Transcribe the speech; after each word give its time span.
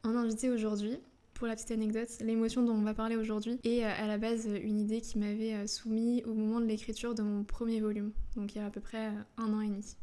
en 0.03 0.15
invité 0.15 0.49
aujourd'hui, 0.49 0.97
pour 1.41 1.47
la 1.47 1.55
petite 1.55 1.71
anecdote, 1.71 2.07
l'émotion 2.19 2.61
dont 2.61 2.73
on 2.73 2.83
va 2.83 2.93
parler 2.93 3.15
aujourd'hui 3.15 3.59
est 3.63 3.83
euh, 3.83 3.89
à 3.97 4.05
la 4.05 4.19
base 4.19 4.47
une 4.61 4.79
idée 4.79 5.01
qui 5.01 5.17
m'avait 5.17 5.55
euh, 5.55 5.65
soumise 5.65 6.21
au 6.27 6.35
moment 6.35 6.59
de 6.59 6.65
l'écriture 6.65 7.15
de 7.15 7.23
mon 7.23 7.43
premier 7.43 7.81
volume, 7.81 8.11
donc 8.35 8.53
il 8.53 8.59
y 8.59 8.61
a 8.61 8.67
à 8.67 8.69
peu 8.69 8.79
près 8.79 9.07
euh, 9.07 9.21
un 9.37 9.51
an 9.51 9.61
et 9.61 9.67
demi. 9.67 9.95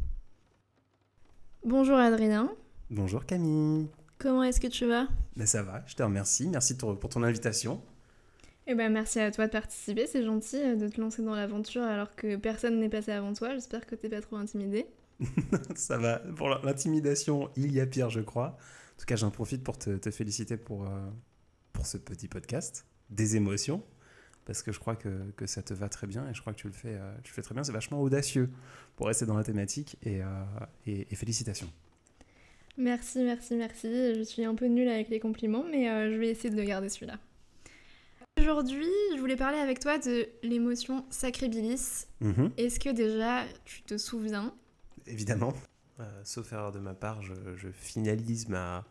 Bonjour 1.64 1.96
Adrien. 1.96 2.50
Bonjour 2.88 3.26
Camille. 3.26 3.88
Comment 4.18 4.44
est-ce 4.44 4.60
que 4.60 4.68
tu 4.68 4.86
vas? 4.86 5.08
Ben 5.36 5.46
Ça 5.46 5.62
va, 5.62 5.82
je 5.86 5.94
te 5.94 6.02
remercie. 6.02 6.48
Merci 6.48 6.76
pour 6.76 6.96
ton 7.08 7.22
invitation. 7.22 7.82
Eh 8.68 8.74
ben, 8.74 8.92
merci 8.92 9.18
à 9.18 9.30
toi 9.30 9.46
de 9.46 9.52
participer, 9.52 10.06
c'est 10.06 10.22
gentil 10.22 10.76
de 10.76 10.88
te 10.88 11.00
lancer 11.00 11.22
dans 11.22 11.34
l'aventure 11.34 11.82
alors 11.82 12.14
que 12.14 12.36
personne 12.36 12.78
n'est 12.78 12.88
passé 12.88 13.12
avant 13.12 13.32
toi. 13.32 13.54
J'espère 13.54 13.86
que 13.86 13.94
t'es 13.94 14.08
pas 14.08 14.20
trop 14.20 14.36
intimidé. 14.36 14.86
ça 15.74 15.98
va, 15.98 16.18
pour 16.36 16.48
l'intimidation, 16.48 17.50
il 17.56 17.72
y 17.72 17.80
a 17.80 17.86
pire, 17.86 18.10
je 18.10 18.20
crois. 18.20 18.56
En 18.96 19.00
tout 19.00 19.06
cas, 19.06 19.16
j'en 19.16 19.30
profite 19.30 19.64
pour 19.64 19.78
te, 19.78 20.10
féliciter 20.10 20.56
pour, 20.56 20.86
pour 21.72 21.86
ce 21.86 21.97
petit 21.97 22.28
podcast 22.28 22.86
des 23.10 23.36
émotions 23.36 23.82
parce 24.48 24.62
que 24.62 24.72
je 24.72 24.81
crois 24.81 24.97
que, 24.97 25.31
que, 25.36 25.44
ça 25.44 25.62
te 25.62 25.75
va 25.75 25.91
très 25.91 26.06
bien 26.06 26.26
et 26.26 26.32
je 26.32 26.41
crois 26.41 26.54
que 26.54 26.59
tu 26.59 26.69
le 26.69 26.72
fais, 26.72 26.94
euh, 26.94 27.14
tu 27.22 27.34
fais 27.34 27.42
très 27.42 27.54
bien. 27.54 27.62
C'est 27.62 27.72
vachement 27.72 28.00
audacieux 28.00 28.48
pour 28.97 29.06
rester 29.06 29.26
dans 29.26 29.36
la 29.36 29.44
thématique 29.44 29.98
et, 30.03 30.22
euh, 30.22 30.26
et, 30.86 31.14
félicitations. 31.14 31.70
Merci, 32.78 33.25
merci, 33.25 33.56
merci. 33.56 34.14
Je 34.14 34.22
suis 34.22 34.47
un 34.47 34.54
peu 34.54 34.64
nulle 34.64 34.88
avec 34.88 35.10
les 35.10 35.20
compliments, 35.20 35.64
mais 35.70 35.91
euh, 35.91 36.10
je 36.10 36.16
vais 36.16 36.31
essayer 36.31 36.48
de 36.48 36.62
garder 36.62 36.88
celui-là. 36.88 37.19
Aujourd'hui, 38.41 38.88
je 39.14 39.20
voulais 39.20 39.36
parler 39.36 39.59
avec 39.59 39.81
toi 39.81 39.98
de 39.98 40.26
l'émotion 40.42 41.04
sacré-bilis. 41.10 42.06
Mhm. 42.22 42.50
Est-ce 42.56 42.80
que 42.80 42.88
déjà 42.88 43.44
tu 43.66 43.82
te 43.82 43.98
souviens? 43.98 44.54
Évidemment. 45.06 45.53
sauf 46.25 46.50
erreur 46.54 46.72
de 46.72 46.78
ma 46.78 46.94
part, 46.94 47.20
je, 47.20 47.34
je 47.56 47.69
finalise 47.69 48.48
ma, 48.48 48.86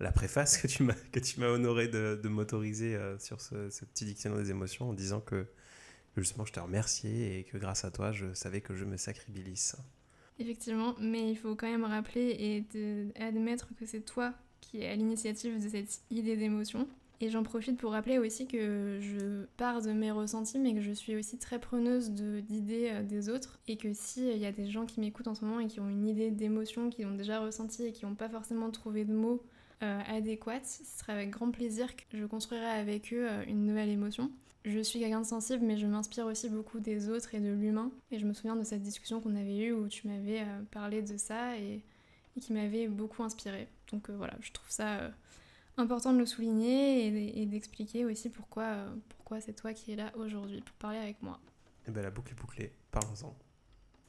la 0.00 0.12
préface 0.12 0.58
que 0.58 0.66
tu 0.66 0.82
m'as 0.82 0.94
que 1.12 1.20
tu 1.20 1.40
m'as 1.40 1.48
honoré 1.48 1.88
de, 1.88 2.18
de 2.22 2.28
m'autoriser 2.28 2.94
euh, 2.94 3.18
sur 3.18 3.40
ce, 3.40 3.68
petit 3.84 4.04
dictionnaire 4.04 4.38
des 4.38 4.50
émotions 4.50 4.90
en 4.90 4.92
disant 4.92 5.20
que, 5.20 5.46
justement 6.16 6.44
je 6.44 6.52
te 6.52 6.60
remerciais 6.60 7.38
et 7.38 7.44
que 7.44 7.58
grâce 7.58 7.84
à 7.84 7.90
toi 7.90 8.12
je 8.12 8.32
savais 8.34 8.60
que 8.60 8.74
je 8.74 8.84
me 8.84 8.96
sacribilise. 8.96 9.76
Effectivement, 10.40 10.94
mais 11.00 11.30
il 11.30 11.36
faut 11.36 11.56
quand 11.56 11.70
même 11.70 11.84
rappeler 11.84 12.36
et 12.38 13.20
admettre 13.20 13.68
que 13.74 13.86
c'est 13.86 14.00
toi 14.00 14.34
qui 14.60 14.82
es 14.82 14.88
à 14.88 14.94
l'initiative 14.94 15.62
de 15.62 15.68
cette 15.68 16.00
idée 16.10 16.36
d'émotion. 16.36 16.88
Et 17.20 17.30
j'en 17.30 17.42
profite 17.42 17.76
pour 17.78 17.92
rappeler 17.92 18.18
aussi 18.18 18.46
que 18.46 18.98
je 19.00 19.44
pars 19.56 19.82
de 19.82 19.90
mes 19.90 20.12
ressentis, 20.12 20.60
mais 20.60 20.72
que 20.74 20.80
je 20.80 20.92
suis 20.92 21.16
aussi 21.16 21.36
très 21.36 21.58
preneuse 21.58 22.10
d'idées 22.10 22.90
euh, 22.92 23.02
des 23.02 23.28
autres. 23.28 23.58
Et 23.66 23.76
que 23.76 23.92
s'il 23.92 24.38
y 24.38 24.46
a 24.46 24.52
des 24.52 24.70
gens 24.70 24.86
qui 24.86 25.00
m'écoutent 25.00 25.26
en 25.26 25.34
ce 25.34 25.44
moment 25.44 25.58
et 25.58 25.66
qui 25.66 25.80
ont 25.80 25.88
une 25.88 26.06
idée 26.06 26.30
d'émotion, 26.30 26.90
qui 26.90 27.04
ont 27.04 27.14
déjà 27.14 27.40
ressenti 27.40 27.84
et 27.84 27.92
qui 27.92 28.06
n'ont 28.06 28.14
pas 28.14 28.28
forcément 28.28 28.70
trouvé 28.70 29.04
de 29.04 29.12
mots 29.12 29.42
euh, 29.82 30.00
adéquate, 30.08 30.66
ce 30.66 30.84
serait 30.84 31.12
avec 31.12 31.30
grand 31.30 31.50
plaisir 31.50 31.94
que 31.94 32.02
je 32.18 32.24
construirai 32.24 32.66
avec 32.66 33.12
eux 33.12 33.28
euh, 33.28 33.44
une 33.46 33.64
nouvelle 33.64 33.88
émotion. 33.88 34.30
Je 34.64 34.80
suis 34.80 34.98
quelqu'un 34.98 35.20
de 35.20 35.26
sensible, 35.26 35.64
mais 35.64 35.76
je 35.76 35.86
m'inspire 35.86 36.26
aussi 36.26 36.48
beaucoup 36.48 36.80
des 36.80 37.08
autres 37.08 37.34
et 37.34 37.40
de 37.40 37.52
l'humain. 37.52 37.90
Et 38.10 38.18
je 38.18 38.26
me 38.26 38.32
souviens 38.32 38.56
de 38.56 38.64
cette 38.64 38.82
discussion 38.82 39.20
qu'on 39.20 39.36
avait 39.36 39.56
eue 39.56 39.72
où 39.72 39.88
tu 39.88 40.08
m'avais 40.08 40.40
euh, 40.40 40.62
parlé 40.70 41.02
de 41.02 41.16
ça 41.16 41.56
et, 41.56 41.82
qui 42.40 42.52
m'avait 42.52 42.86
beaucoup 42.86 43.22
inspiré. 43.22 43.66
Donc 43.90 44.10
voilà, 44.10 44.34
je 44.40 44.52
trouve 44.52 44.70
ça 44.70 45.10
important 45.76 46.12
de 46.12 46.18
le 46.18 46.26
souligner 46.26 47.40
et, 47.40 47.46
d'expliquer 47.46 48.04
aussi 48.04 48.30
pourquoi, 48.30 48.84
pourquoi 49.08 49.40
c'est 49.40 49.54
toi 49.54 49.72
qui 49.72 49.90
es 49.90 49.96
là 49.96 50.12
aujourd'hui 50.14 50.60
pour 50.60 50.76
parler 50.76 50.98
avec 50.98 51.20
moi. 51.20 51.40
Et 51.84 51.88
eh 51.88 51.90
bien 51.90 52.02
la 52.02 52.10
boucle 52.10 52.30
est 52.30 52.40
bouclée, 52.40 52.72
parlons-en. 52.92 53.34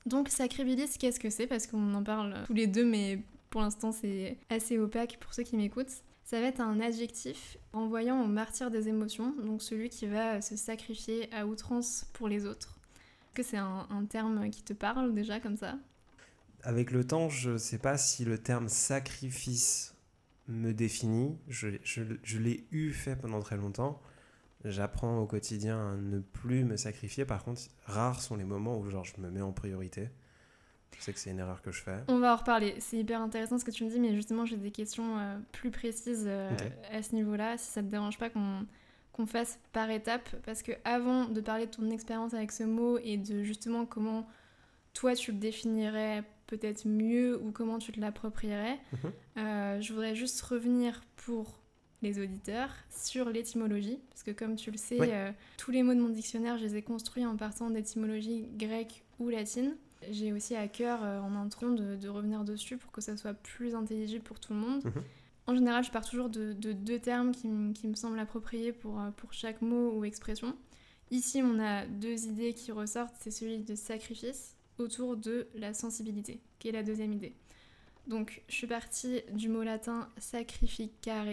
Donc 0.05 0.29
Sacribilis, 0.29 0.97
qu'est-ce 0.99 1.19
que 1.19 1.31
c'est? 1.31 1.47
Parce 1.47 1.65
qu'on 1.65 1.93
en 1.95 2.03
parle 2.03 2.43
tous 2.45 2.53
les 2.53 2.67
deux, 2.67 2.85
mais 2.85 3.23
pour 3.49 3.61
l'instant 3.61 3.91
c'est 3.91 4.37
assez 4.49 4.77
opaque 4.77 5.17
pour 5.19 5.33
ceux 5.33 5.43
qui 5.43 5.57
m'écoutent. 5.57 6.03
Ça 6.23 6.39
va 6.39 6.47
être 6.47 6.61
un 6.61 6.79
adjectif 6.79 7.57
renvoyant 7.73 8.21
au 8.21 8.27
martyr 8.27 8.69
des 8.69 8.87
émotions, 8.87 9.33
donc 9.43 9.63
celui 9.63 9.89
qui 9.89 10.05
va 10.05 10.41
se 10.41 10.55
sacrifier 10.55 11.33
à 11.33 11.47
outrance 11.47 12.05
pour 12.13 12.27
les 12.27 12.45
autres. 12.45 12.79
Est-ce 13.23 13.35
que 13.35 13.43
c'est 13.43 13.57
un, 13.57 14.05
terme 14.09 14.49
qui 14.51 14.61
te 14.61 14.73
parle 14.73 15.13
déjà 15.15 15.39
comme 15.39 15.57
ça? 15.57 15.77
Avec 16.61 16.91
le 16.91 17.03
temps, 17.03 17.29
je 17.29 17.51
ne 17.51 17.57
sais 17.57 17.79
pas 17.79 17.97
si 17.97 18.25
le 18.25 18.37
terme 18.37 18.69
sacrifice 18.69 19.95
me 20.47 20.71
définit. 20.71 21.37
Je, 21.47 21.69
je 21.83 22.37
l'ai 22.37 22.67
eu 22.71 22.91
fait 22.91 23.15
pendant 23.15 23.39
très 23.39 23.57
longtemps. 23.57 23.99
J'apprends 24.65 25.19
au 25.19 25.25
quotidien 25.25 25.93
à 25.93 25.95
ne 25.95 26.19
plus 26.19 26.65
me 26.65 26.75
sacrifier. 26.75 27.23
Par 27.23 27.43
contre, 27.43 27.61
rares 27.85 28.21
sont 28.21 28.35
les 28.35 28.43
moments 28.43 28.77
où 28.77 28.89
genre, 28.89 29.05
je 29.05 29.19
me 29.21 29.31
mets 29.31 29.41
en 29.41 29.53
priorité. 29.53 30.09
Je 30.97 31.03
sais 31.03 31.13
que 31.13 31.19
c'est 31.19 31.29
une 31.31 31.39
erreur 31.39 31.61
que 31.61 31.71
je 31.71 31.81
fais. 31.81 31.97
On 32.07 32.19
va 32.19 32.33
en 32.33 32.35
reparler. 32.35 32.75
C'est 32.79 32.97
hyper 32.97 33.21
intéressant 33.21 33.57
ce 33.57 33.65
que 33.65 33.71
tu 33.71 33.85
me 33.85 33.89
dis, 33.89 33.99
mais 33.99 34.15
justement, 34.15 34.45
j'ai 34.45 34.57
des 34.57 34.71
questions 34.71 35.17
euh, 35.17 35.37
plus 35.51 35.71
précises 35.71 36.25
euh, 36.27 36.49
à 36.91 37.01
ce 37.01 37.15
niveau-là, 37.15 37.57
si 37.57 37.71
ça 37.71 37.81
te 37.81 37.87
dérange 37.87 38.17
pas 38.17 38.29
qu'on 38.29 38.65
qu'on 39.19 39.25
fasse 39.25 39.59
par 39.73 39.89
étapes. 39.89 40.29
Parce 40.45 40.63
que 40.63 40.71
avant 40.85 41.25
de 41.25 41.41
parler 41.41 41.65
de 41.65 41.71
ton 41.71 41.89
expérience 41.89 42.33
avec 42.33 42.51
ce 42.51 42.63
mot 42.63 42.97
et 42.99 43.17
de 43.17 43.43
justement 43.43 43.85
comment 43.85 44.27
toi 44.93 45.13
tu 45.13 45.31
le 45.31 45.37
définirais 45.37 46.23
peut-être 46.47 46.87
mieux 46.87 47.37
ou 47.41 47.51
comment 47.51 47.79
tu 47.79 47.91
te 47.91 47.99
l'approprierais, 47.99 48.79
mhm. 48.91 49.11
euh, 49.37 49.81
je 49.81 49.93
voudrais 49.93 50.15
juste 50.15 50.41
revenir 50.41 51.01
pour 51.17 51.59
les 52.01 52.21
auditeurs 52.21 52.73
sur 52.89 53.29
l'étymologie, 53.29 53.99
parce 54.09 54.23
que 54.23 54.31
comme 54.31 54.55
tu 54.55 54.71
le 54.71 54.77
sais, 54.77 55.33
tous 55.57 55.71
les 55.71 55.83
mots 55.83 55.93
de 55.93 55.99
mon 55.99 56.09
dictionnaire, 56.09 56.57
je 56.57 56.63
les 56.63 56.77
ai 56.77 56.81
construits 56.81 57.25
en 57.25 57.35
partant 57.35 57.69
d'étymologie 57.69 58.47
grecque 58.55 59.03
ou 59.19 59.27
latine. 59.27 59.75
J'ai 60.09 60.31
aussi 60.31 60.55
à 60.55 60.67
cœur 60.67 61.03
euh, 61.03 61.19
en 61.19 61.35
intro 61.35 61.69
de, 61.69 61.95
de, 61.95 62.09
revenir 62.09 62.43
dessus 62.43 62.77
pour 62.77 62.91
que 62.91 63.01
ça 63.01 63.17
soit 63.17 63.33
plus 63.33 63.75
intelligible 63.75 64.23
pour 64.23 64.39
tout 64.39 64.53
le 64.53 64.59
monde. 64.59 64.83
Mhm. 64.85 65.03
En 65.47 65.55
général, 65.55 65.83
je 65.83 65.91
pars 65.91 66.07
toujours 66.07 66.29
de, 66.29 66.53
deux 66.53 66.99
termes 66.99 67.31
qui, 67.31 67.49
qui, 67.73 67.87
me 67.87 67.95
semblent 67.95 68.19
appropriés 68.19 68.71
pour, 68.71 68.99
euh, 68.99 69.09
pour 69.11 69.33
chaque 69.33 69.61
mot 69.61 69.91
ou 69.91 70.05
expression. 70.05 70.55
Ici, 71.11 71.41
on 71.43 71.59
a 71.59 71.85
deux 71.85 72.27
idées 72.27 72.53
qui 72.53 72.71
ressortent, 72.71 73.15
c'est 73.19 73.31
celui 73.31 73.59
de 73.59 73.75
sacrifice 73.75 74.55
autour 74.77 75.17
de 75.17 75.47
la 75.55 75.73
sensibilité, 75.73 76.39
qui 76.59 76.69
est 76.69 76.71
la 76.71 76.83
deuxième 76.83 77.13
idée. 77.13 77.33
Donc, 78.07 78.43
je 78.47 78.55
suis 78.55 78.67
partie 78.67 79.21
du 79.33 79.49
mot 79.49 79.63
latin 79.63 80.07
sacrificare, 80.17 81.25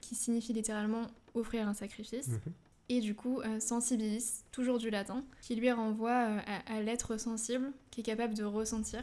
qui 0.00 0.14
signifie 0.14 0.54
littéralement 0.54 1.06
offrir 1.34 1.68
un 1.68 1.74
sacrifice. 1.74 2.28
Mhm. 2.28 2.52
Et 2.88 3.00
du 3.00 3.14
coup 3.14 3.40
sensibilis, 3.58 4.44
toujours 4.52 4.78
du 4.78 4.90
latin, 4.90 5.24
qui 5.42 5.54
lui 5.54 5.70
renvoie 5.70 6.40
à 6.66 6.80
l'être 6.82 7.18
sensible, 7.18 7.72
qui 7.90 8.00
est 8.00 8.04
capable 8.04 8.34
de 8.34 8.44
ressentir. 8.44 9.02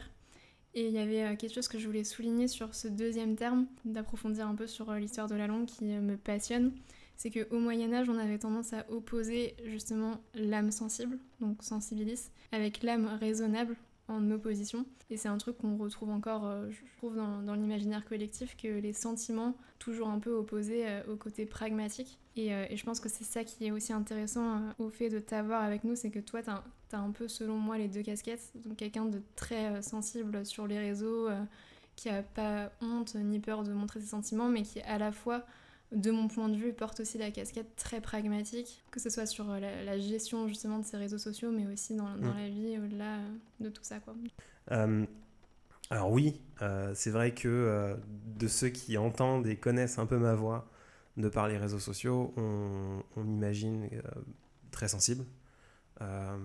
Et 0.76 0.88
il 0.88 0.92
y 0.92 0.98
avait 0.98 1.22
euh, 1.22 1.36
quelque 1.36 1.54
chose 1.54 1.68
que 1.68 1.78
je 1.78 1.86
voulais 1.86 2.04
souligner 2.04 2.48
sur 2.48 2.74
ce 2.74 2.86
deuxième 2.86 3.34
terme, 3.34 3.66
d'approfondir 3.86 4.46
un 4.46 4.54
peu 4.54 4.66
sur 4.66 4.90
euh, 4.90 4.98
l'histoire 4.98 5.26
de 5.26 5.34
la 5.34 5.46
langue 5.46 5.64
qui 5.64 5.90
euh, 5.90 6.02
me 6.02 6.18
passionne. 6.18 6.70
C'est 7.16 7.30
qu'au 7.30 7.58
Moyen-Âge, 7.58 8.10
on 8.10 8.18
avait 8.18 8.38
tendance 8.38 8.74
à 8.74 8.84
opposer 8.90 9.56
justement 9.64 10.20
l'âme 10.34 10.70
sensible, 10.70 11.18
donc 11.40 11.62
sensibilis, 11.62 12.30
avec 12.52 12.82
l'âme 12.82 13.06
raisonnable 13.06 13.74
en 14.08 14.30
opposition. 14.30 14.86
Et 15.10 15.16
c'est 15.16 15.28
un 15.28 15.38
truc 15.38 15.58
qu'on 15.58 15.76
retrouve 15.76 16.10
encore, 16.10 16.50
je 16.70 16.76
trouve, 16.98 17.16
dans, 17.16 17.54
l'imaginaire 17.54 18.04
collectif, 18.04 18.56
que 18.56 18.68
les 18.68 18.92
sentiments, 18.92 19.56
toujours 19.78 20.08
un 20.08 20.18
peu 20.18 20.32
opposés 20.32 20.84
au 21.08 21.16
côté 21.16 21.46
pragmatique. 21.46 22.18
Et, 22.36 22.48
et 22.48 22.76
je 22.76 22.84
pense 22.84 23.00
que 23.00 23.08
c'est 23.08 23.24
ça 23.24 23.44
qui 23.44 23.66
est 23.66 23.70
aussi 23.70 23.92
intéressant 23.92 24.60
au 24.78 24.90
fait 24.90 25.08
de 25.08 25.18
t'avoir 25.18 25.62
avec 25.62 25.84
nous, 25.84 25.94
c'est 25.94 26.10
que 26.10 26.18
toi, 26.18 26.42
T'as 26.88 26.98
un 26.98 27.10
peu, 27.10 27.26
selon 27.26 27.56
moi, 27.56 27.78
les 27.78 27.88
deux 27.88 28.02
casquettes. 28.02 28.52
Donc 28.64 28.76
quelqu'un 28.76 29.06
de 29.06 29.20
très 29.34 29.72
euh, 29.72 29.82
sensible 29.82 30.46
sur 30.46 30.66
les 30.66 30.78
réseaux, 30.78 31.28
euh, 31.28 31.42
qui 31.96 32.08
a 32.08 32.22
pas 32.22 32.70
honte 32.80 33.16
ni 33.16 33.40
peur 33.40 33.64
de 33.64 33.72
montrer 33.72 34.00
ses 34.00 34.08
sentiments, 34.08 34.48
mais 34.48 34.62
qui 34.62 34.80
à 34.82 34.98
la 34.98 35.10
fois, 35.10 35.44
de 35.92 36.10
mon 36.10 36.28
point 36.28 36.48
de 36.48 36.56
vue, 36.56 36.72
porte 36.72 37.00
aussi 37.00 37.18
la 37.18 37.30
casquette 37.30 37.76
très 37.76 38.00
pragmatique, 38.00 38.84
que 38.90 39.00
ce 39.00 39.10
soit 39.10 39.26
sur 39.26 39.50
euh, 39.50 39.60
la, 39.60 39.98
gestion 39.98 40.48
justement 40.48 40.78
de 40.78 40.84
ses 40.84 40.96
réseaux 40.96 41.18
sociaux, 41.18 41.50
mais 41.52 41.66
aussi 41.72 41.94
dans, 41.94 42.16
dans 42.16 42.32
mm. 42.32 42.38
la 42.38 42.48
vie 42.48 42.78
au-delà 42.78 43.18
de 43.60 43.68
tout 43.68 43.84
ça. 43.84 44.00
Quoi. 44.00 44.14
alors 45.90 46.10
oui, 46.10 46.40
c'est 46.94 47.10
vrai 47.10 47.32
que 47.34 47.96
de 48.36 48.48
ceux 48.48 48.68
qui 48.68 48.98
entendent 48.98 49.46
et 49.46 49.56
connaissent 49.56 49.98
un 49.98 50.06
peu 50.06 50.18
ma 50.18 50.34
voix 50.34 50.68
de 51.16 51.28
par 51.28 51.48
les 51.48 51.56
réseaux 51.56 51.78
sociaux, 51.78 52.34
on, 52.36 53.02
on 53.16 53.22
m'imagine 53.22 53.88
très 54.70 54.88
sensible. 54.88 55.24
Euh, 56.02 56.36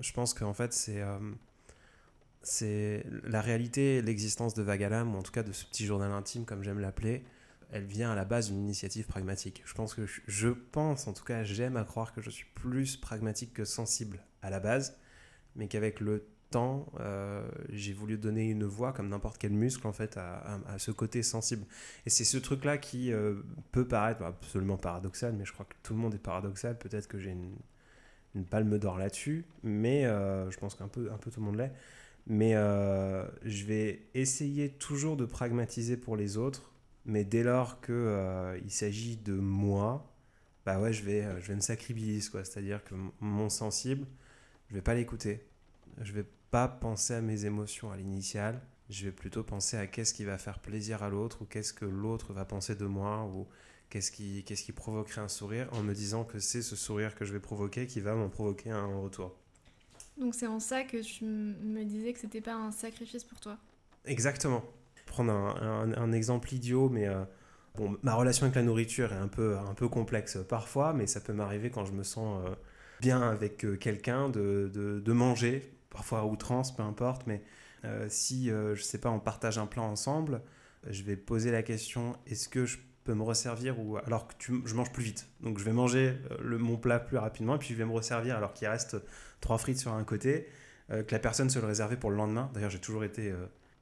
je 0.00 0.12
pense 0.12 0.34
qu'en 0.34 0.54
fait, 0.54 0.72
c'est 0.72 1.00
euh, 1.00 1.18
c'est 2.42 3.04
la 3.24 3.40
réalité, 3.40 4.02
l'existence 4.02 4.54
de 4.54 4.62
Vagalam, 4.62 5.14
ou 5.14 5.18
en 5.18 5.22
tout 5.22 5.32
cas 5.32 5.42
de 5.42 5.52
ce 5.52 5.64
petit 5.64 5.86
journal 5.86 6.12
intime, 6.12 6.44
comme 6.44 6.62
j'aime 6.62 6.78
l'appeler, 6.78 7.24
elle 7.70 7.84
vient 7.84 8.10
à 8.10 8.14
la 8.14 8.24
base 8.24 8.48
d'une 8.48 8.60
initiative 8.60 9.06
pragmatique. 9.06 9.62
Je 9.64 9.74
pense 9.74 9.94
que 9.94 10.06
je, 10.06 10.48
pense, 10.48 11.06
en 11.06 11.12
tout 11.12 11.24
cas, 11.24 11.44
j'aime 11.44 11.76
à 11.76 11.84
croire 11.84 12.12
que 12.12 12.20
je 12.20 12.30
suis 12.30 12.46
plus 12.54 12.96
pragmatique 12.96 13.52
que 13.52 13.64
sensible 13.64 14.24
à 14.42 14.50
la 14.50 14.60
base, 14.60 14.98
mais 15.56 15.68
qu'avec 15.68 16.00
le 16.00 16.26
temps, 16.50 16.90
euh, 17.00 17.46
j'ai 17.70 17.92
voulu 17.92 18.16
donner 18.16 18.48
une 18.50 18.64
voix, 18.64 18.92
comme 18.92 19.08
n'importe 19.08 19.38
quel 19.38 19.52
muscle, 19.52 19.86
en 19.86 19.92
fait, 19.92 20.16
à, 20.16 20.78
ce 20.78 20.90
côté 20.90 21.22
sensible. 21.22 21.66
Et 22.06 22.10
c'est 22.10 22.24
ce 22.24 22.38
truc-là 22.38 22.78
qui 22.78 23.12
peut 23.72 23.86
paraître 23.86 24.22
absolument 24.22 24.78
paradoxal, 24.78 25.34
mais 25.34 25.44
je 25.44 25.52
crois 25.52 25.66
que 25.66 25.74
tout 25.82 25.92
le 25.92 25.98
monde 25.98 26.14
est 26.14 26.18
paradoxal. 26.18 26.78
Peut-être 26.78 27.06
que 27.06 27.18
j'ai 27.18 27.32
une 27.32 27.58
palme 28.44 28.78
d'or 28.78 28.98
là-dessus, 28.98 29.44
mais 29.62 30.06
euh, 30.06 30.50
je 30.50 30.58
pense 30.58 30.74
qu'un 30.74 30.88
peu, 30.88 31.10
un 31.12 31.18
peu 31.18 31.30
tout 31.30 31.40
le 31.40 31.46
monde 31.46 31.56
l'est. 31.56 31.72
Mais 32.26 32.54
euh, 32.54 33.24
je 33.44 33.64
vais 33.64 34.02
essayer 34.14 34.70
toujours 34.70 35.16
de 35.16 35.24
pragmatiser 35.24 35.96
pour 35.96 36.16
les 36.16 36.36
autres, 36.36 36.72
mais 37.08 37.24
dès 37.24 37.42
lors 37.42 37.80
qu'il 37.80 37.94
euh, 37.94 38.60
il 38.64 38.70
s'agit 38.70 39.16
de 39.16 39.32
moi, 39.34 40.12
bah 40.66 40.78
ouais, 40.80 40.92
je 40.92 41.02
vais, 41.02 41.22
je 41.40 41.48
vais 41.48 41.56
me 41.56 41.60
sacrifier, 41.60 42.20
quoi. 42.30 42.44
C'est-à-dire 42.44 42.84
que 42.84 42.94
mon 43.20 43.48
sensible, 43.48 44.06
je 44.70 44.74
vais 44.74 44.82
pas 44.82 44.94
l'écouter. 44.94 45.46
Je 46.02 46.12
vais 46.12 46.26
pas 46.50 46.68
penser 46.68 47.14
à 47.14 47.20
mes 47.22 47.46
émotions 47.46 47.90
à 47.90 47.96
l'initial. 47.96 48.60
Je 48.90 49.06
vais 49.06 49.12
plutôt 49.12 49.42
penser 49.42 49.76
à 49.78 49.86
qu'est-ce 49.86 50.14
qui 50.14 50.24
va 50.24 50.38
faire 50.38 50.60
plaisir 50.60 51.02
à 51.02 51.08
l'autre 51.08 51.42
ou 51.42 51.44
qu'est-ce 51.46 51.72
que 51.72 51.86
l'autre 51.86 52.32
va 52.34 52.44
penser 52.44 52.74
de 52.74 52.86
moi 52.86 53.24
ou 53.24 53.48
qu'est-ce 53.90 54.12
qui, 54.12 54.44
qu'est-ce 54.44 54.62
qui 54.64 54.72
provoquerait 54.72 55.22
un 55.22 55.28
sourire 55.28 55.68
en 55.72 55.82
me 55.82 55.94
disant 55.94 56.24
que 56.24 56.38
c'est 56.38 56.62
ce 56.62 56.76
sourire 56.76 57.14
que 57.14 57.24
je 57.24 57.32
vais 57.32 57.40
provoquer 57.40 57.86
qui 57.86 58.00
va 58.00 58.14
m'en 58.14 58.28
provoquer 58.28 58.70
un 58.70 58.86
retour. 59.00 59.34
Donc 60.18 60.34
c'est 60.34 60.46
en 60.46 60.60
ça 60.60 60.84
que 60.84 60.98
tu 60.98 61.24
me 61.24 61.84
disais 61.84 62.12
que 62.12 62.18
c'était 62.18 62.40
pas 62.40 62.54
un 62.54 62.70
sacrifice 62.72 63.24
pour 63.24 63.40
toi? 63.40 63.58
Exactement. 64.04 64.62
Prendre 65.08 65.32
un, 65.32 66.12
exemple 66.12 66.52
idiot, 66.52 66.88
mais 66.88 67.08
euh, 67.08 67.24
bon, 67.76 67.96
ma 68.02 68.14
relation 68.14 68.44
avec 68.44 68.56
la 68.56 68.62
nourriture 68.62 69.12
est 69.12 69.16
un 69.16 69.28
peu, 69.28 69.56
un 69.56 69.74
peu 69.74 69.88
complexe 69.88 70.38
parfois, 70.48 70.92
mais 70.92 71.06
ça 71.06 71.20
peut 71.20 71.32
m'arriver 71.32 71.70
quand 71.70 71.84
je 71.84 71.92
me 71.92 72.02
sens 72.02 72.44
euh, 72.46 72.54
bien 73.00 73.22
avec 73.22 73.64
euh, 73.64 73.76
quelqu'un 73.76 74.28
de, 74.28 74.70
de, 74.72 75.12
manger, 75.12 75.72
parfois 75.90 76.20
à 76.20 76.24
outrance, 76.24 76.74
peu 76.74 76.82
importe, 76.82 77.26
mais 77.26 77.42
si, 78.08 78.48
je 78.48 78.82
sais 78.82 78.98
pas, 78.98 79.08
on 79.08 79.20
partage 79.20 79.56
un 79.56 79.66
plat 79.66 79.82
ensemble, 79.82 80.42
je 80.88 81.02
vais 81.04 81.16
poser 81.16 81.50
la 81.50 81.62
question 81.62 82.16
est-ce 82.26 82.48
que 82.48 82.66
je 82.66 82.78
me 83.06 83.22
resservir 83.22 83.80
ou 83.80 83.96
alors 83.96 84.28
que 84.28 84.34
tu, 84.38 84.60
je 84.66 84.74
mange 84.74 84.92
plus 84.92 85.02
vite. 85.02 85.28
Donc 85.40 85.58
je 85.58 85.64
vais 85.64 85.72
manger 85.72 86.14
le, 86.42 86.58
mon 86.58 86.76
plat 86.76 86.98
plus 86.98 87.16
rapidement 87.16 87.54
et 87.54 87.58
puis 87.58 87.68
je 87.70 87.74
vais 87.74 87.86
me 87.86 87.92
resservir 87.92 88.36
alors 88.36 88.52
qu'il 88.52 88.68
reste 88.68 88.98
trois 89.40 89.56
frites 89.56 89.78
sur 89.78 89.94
un 89.94 90.04
côté, 90.04 90.46
que 90.90 91.10
la 91.10 91.18
personne 91.18 91.48
se 91.48 91.58
le 91.58 91.66
réservait 91.66 91.96
pour 91.96 92.10
le 92.10 92.16
lendemain. 92.16 92.50
D'ailleurs, 92.52 92.68
j'ai 92.68 92.80
toujours 92.80 93.04
été 93.04 93.32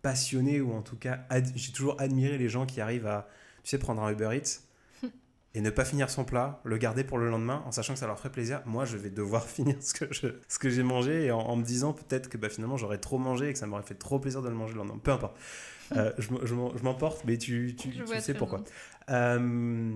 passionné 0.07 0.61
ou 0.61 0.73
en 0.73 0.83
tout 0.83 0.95
cas 0.95 1.27
j'ai 1.57 1.73
toujours 1.73 2.01
admiré 2.01 2.39
les 2.39 2.49
gens 2.49 2.65
qui 2.65 2.81
arrivent 2.81 3.09
à, 3.09 3.27
tu 3.65 3.71
sais, 3.71 3.79
prendre 3.79 4.01
un 4.05 4.13
Uber 4.13 4.37
Eats 4.37 4.61
et 5.55 5.61
ne 5.61 5.69
pas 5.69 5.85
finir 5.85 6.11
son 6.11 6.25
plat, 6.25 6.61
le 6.63 6.79
garder 6.79 7.03
pour 7.03 7.19
le 7.19 7.29
lendemain 7.29 7.65
en 7.67 7.73
sachant 7.73 7.95
que 7.95 7.99
ça 7.99 8.07
leur 8.07 8.17
ferait 8.17 8.31
plaisir. 8.31 8.63
Moi, 8.67 8.85
je 8.85 8.97
vais 8.97 9.11
devoir 9.11 9.45
finir 9.49 9.75
ce 9.81 9.95
que, 9.95 10.15
je, 10.15 10.29
ce 10.47 10.61
que 10.61 10.71
j'ai 10.71 10.85
mangé 10.85 11.25
et 11.25 11.33
en, 11.33 11.57
me 11.57 11.65
disant 11.65 11.93
peut-être 11.93 12.29
que 12.29 12.39
bah, 12.39 12.49
finalement 12.49 12.77
j'aurais 12.77 12.99
trop 12.99 13.19
mangé 13.19 13.49
et 13.49 13.53
que 13.53 13.59
ça 13.59 13.67
m'aurait 13.67 13.83
fait 13.83 13.97
trop 13.97 14.21
plaisir 14.21 14.43
de 14.43 14.49
le 14.49 14.55
manger 14.55 14.75
le 14.75 14.79
lendemain. 14.79 15.01
Peu 15.03 15.11
importe. 15.11 15.37
je, 15.91 16.29
je 16.45 16.83
m'emporte, 16.85 17.25
mais 17.25 17.37
tu, 17.37 17.75
tu, 17.77 17.91
tu 17.91 18.21
sais 18.21 18.35
pourquoi. 18.35 18.63
Euh, 19.11 19.91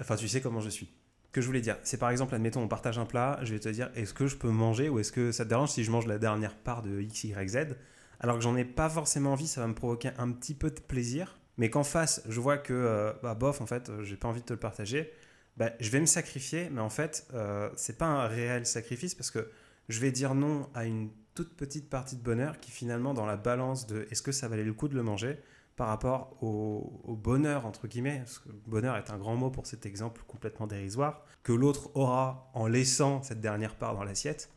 enfin, 0.00 0.16
tu 0.16 0.26
sais 0.26 0.40
comment 0.40 0.60
je 0.60 0.70
suis. 0.70 0.88
Que 1.32 1.42
je 1.42 1.46
voulais 1.46 1.60
dire, 1.60 1.76
c'est 1.82 1.98
par 1.98 2.08
exemple, 2.08 2.34
admettons, 2.34 2.62
on 2.62 2.68
partage 2.68 2.98
un 2.98 3.04
plat, 3.04 3.38
je 3.42 3.52
vais 3.52 3.60
te 3.60 3.68
dire, 3.68 3.90
est-ce 3.94 4.14
que 4.14 4.26
je 4.26 4.36
peux 4.36 4.48
manger 4.48 4.88
ou 4.88 4.98
est-ce 4.98 5.12
que 5.12 5.32
ça 5.32 5.44
te 5.44 5.50
dérange 5.50 5.68
si 5.68 5.84
je 5.84 5.90
mange 5.90 6.06
la 6.06 6.18
dernière 6.18 6.56
part 6.56 6.82
de 6.82 7.02
X, 7.02 7.24
Y, 7.24 7.48
Z? 7.48 7.76
Alors 8.20 8.36
que 8.36 8.42
j'en 8.42 8.56
ai 8.56 8.64
pas 8.64 8.88
forcément 8.88 9.32
envie, 9.32 9.48
ça 9.48 9.60
va 9.60 9.66
me 9.66 9.74
provoquer 9.74 10.10
un 10.18 10.30
petit 10.32 10.54
peu 10.54 10.70
de 10.70 10.80
plaisir. 10.80 11.38
Mais 11.56 11.68
qu'en 11.68 11.84
face, 11.84 12.22
je 12.28 12.40
vois 12.40 12.58
que, 12.58 12.72
euh, 12.72 13.12
bah, 13.22 13.34
bof, 13.34 13.60
en 13.60 13.66
fait, 13.66 13.90
j'ai 14.02 14.16
pas 14.16 14.28
envie 14.28 14.40
de 14.40 14.46
te 14.46 14.52
le 14.52 14.58
partager, 14.58 15.12
bah, 15.56 15.72
je 15.80 15.90
vais 15.90 16.00
me 16.00 16.06
sacrifier, 16.06 16.70
mais 16.70 16.80
en 16.80 16.88
fait, 16.88 17.26
euh, 17.34 17.68
c'est 17.76 17.98
pas 17.98 18.06
un 18.06 18.26
réel 18.26 18.64
sacrifice 18.66 19.14
parce 19.14 19.30
que 19.30 19.50
je 19.88 20.00
vais 20.00 20.12
dire 20.12 20.34
non 20.34 20.68
à 20.74 20.86
une 20.86 21.10
toute 21.34 21.54
petite 21.56 21.90
partie 21.90 22.16
de 22.16 22.22
bonheur 22.22 22.60
qui 22.60 22.70
finalement, 22.70 23.14
dans 23.14 23.26
la 23.26 23.36
balance 23.36 23.86
de 23.86 24.06
est-ce 24.10 24.22
que 24.22 24.32
ça 24.32 24.48
valait 24.48 24.64
le 24.64 24.72
coup 24.72 24.88
de 24.88 24.94
le 24.94 25.02
manger, 25.02 25.38
par 25.76 25.88
rapport 25.88 26.42
au, 26.42 27.16
bonheur, 27.16 27.64
entre 27.64 27.88
guillemets, 27.88 28.18
parce 28.18 28.38
que 28.38 28.50
bonheur 28.66 28.96
est 28.96 29.10
un 29.10 29.16
grand 29.16 29.36
mot 29.36 29.50
pour 29.50 29.66
cet 29.66 29.86
exemple 29.86 30.22
complètement 30.26 30.66
dérisoire, 30.66 31.24
que 31.42 31.52
l'autre 31.52 31.90
aura 31.94 32.50
en 32.52 32.66
laissant 32.66 33.22
cette 33.22 33.40
dernière 33.40 33.76
part 33.76 33.94
dans 33.94 34.04
l'assiette, 34.04 34.50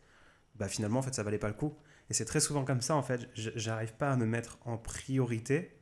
bah 0.56 0.68
finalement, 0.68 1.00
en 1.00 1.02
fait, 1.02 1.16
ça 1.16 1.24
valait 1.24 1.38
pas 1.38 1.48
le 1.48 1.54
coup. 1.54 1.74
Et 2.10 2.14
c'est 2.14 2.26
très 2.26 2.40
souvent 2.40 2.66
comme 2.66 2.82
ça, 2.82 2.96
en 2.96 3.04
fait, 3.04 3.30
j'arrive 3.34 3.94
pas 3.94 4.12
à 4.12 4.16
me 4.18 4.26
mettre 4.26 4.58
en 4.66 4.78
priorité, 4.78 5.76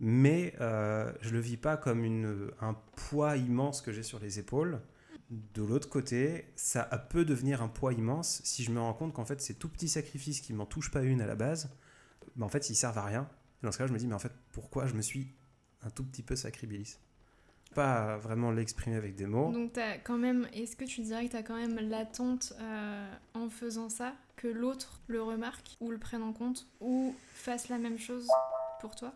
mais 0.00 0.54
euh, 0.60 1.12
je 1.20 1.30
le 1.30 1.40
vis 1.40 1.56
pas 1.56 1.76
comme 1.76 2.04
une, 2.04 2.50
un 2.60 2.74
poids 2.74 3.36
immense 3.36 3.80
que 3.80 3.92
j'ai 3.92 4.02
sur 4.02 4.18
les 4.18 4.38
épaules. 4.38 4.80
De 5.30 5.62
l'autre 5.62 5.88
côté, 5.88 6.46
ça 6.56 6.84
peut 6.84 7.24
devenir 7.24 7.62
un 7.62 7.68
poids 7.68 7.92
immense 7.92 8.40
si 8.44 8.62
je 8.62 8.70
me 8.70 8.80
rends 8.80 8.94
compte 8.94 9.12
qu'en 9.14 9.24
fait, 9.24 9.40
ces 9.40 9.54
tout 9.54 9.68
petits 9.68 9.88
sacrifices 9.88 10.40
qui 10.40 10.52
m'en 10.52 10.66
touchent 10.66 10.90
pas 10.90 11.02
une 11.02 11.20
à 11.20 11.26
la 11.26 11.34
base, 11.34 11.70
bah 12.36 12.46
en 12.46 12.48
fait, 12.48 12.70
ils 12.70 12.76
servent 12.76 12.98
à 12.98 13.04
rien. 13.04 13.28
Dans 13.62 13.72
ce 13.72 13.78
cas, 13.78 13.86
je 13.86 13.92
me 13.92 13.98
dis, 13.98 14.06
mais 14.06 14.14
en 14.14 14.20
fait, 14.20 14.32
pourquoi 14.52 14.86
je 14.86 14.94
me 14.94 15.02
suis 15.02 15.34
un 15.82 15.90
tout 15.90 16.04
petit 16.04 16.22
peu 16.22 16.36
sacribilis 16.36 16.98
Pas 17.78 18.16
vraiment 18.16 18.50
l'exprimer 18.50 18.96
avec 18.96 19.14
des 19.14 19.26
mots. 19.26 19.52
Donc, 19.52 19.78
as 19.78 19.98
quand 19.98 20.18
même, 20.18 20.48
est-ce 20.52 20.74
que 20.74 20.84
tu 20.84 21.02
dirais 21.02 21.26
que 21.26 21.30
tu 21.30 21.36
as 21.36 21.44
quand 21.44 21.56
même 21.56 21.78
l'attente 21.88 22.52
euh, 22.60 23.14
en 23.34 23.48
faisant 23.48 23.88
ça, 23.88 24.14
que 24.34 24.48
l'autre 24.48 25.00
le 25.06 25.22
remarque 25.22 25.76
ou 25.78 25.92
le 25.92 25.98
prenne 25.98 26.24
en 26.24 26.32
compte 26.32 26.66
ou 26.80 27.14
fasse 27.34 27.68
la 27.68 27.78
même 27.78 27.96
chose 27.96 28.26
pour 28.80 28.96
toi? 28.96 29.12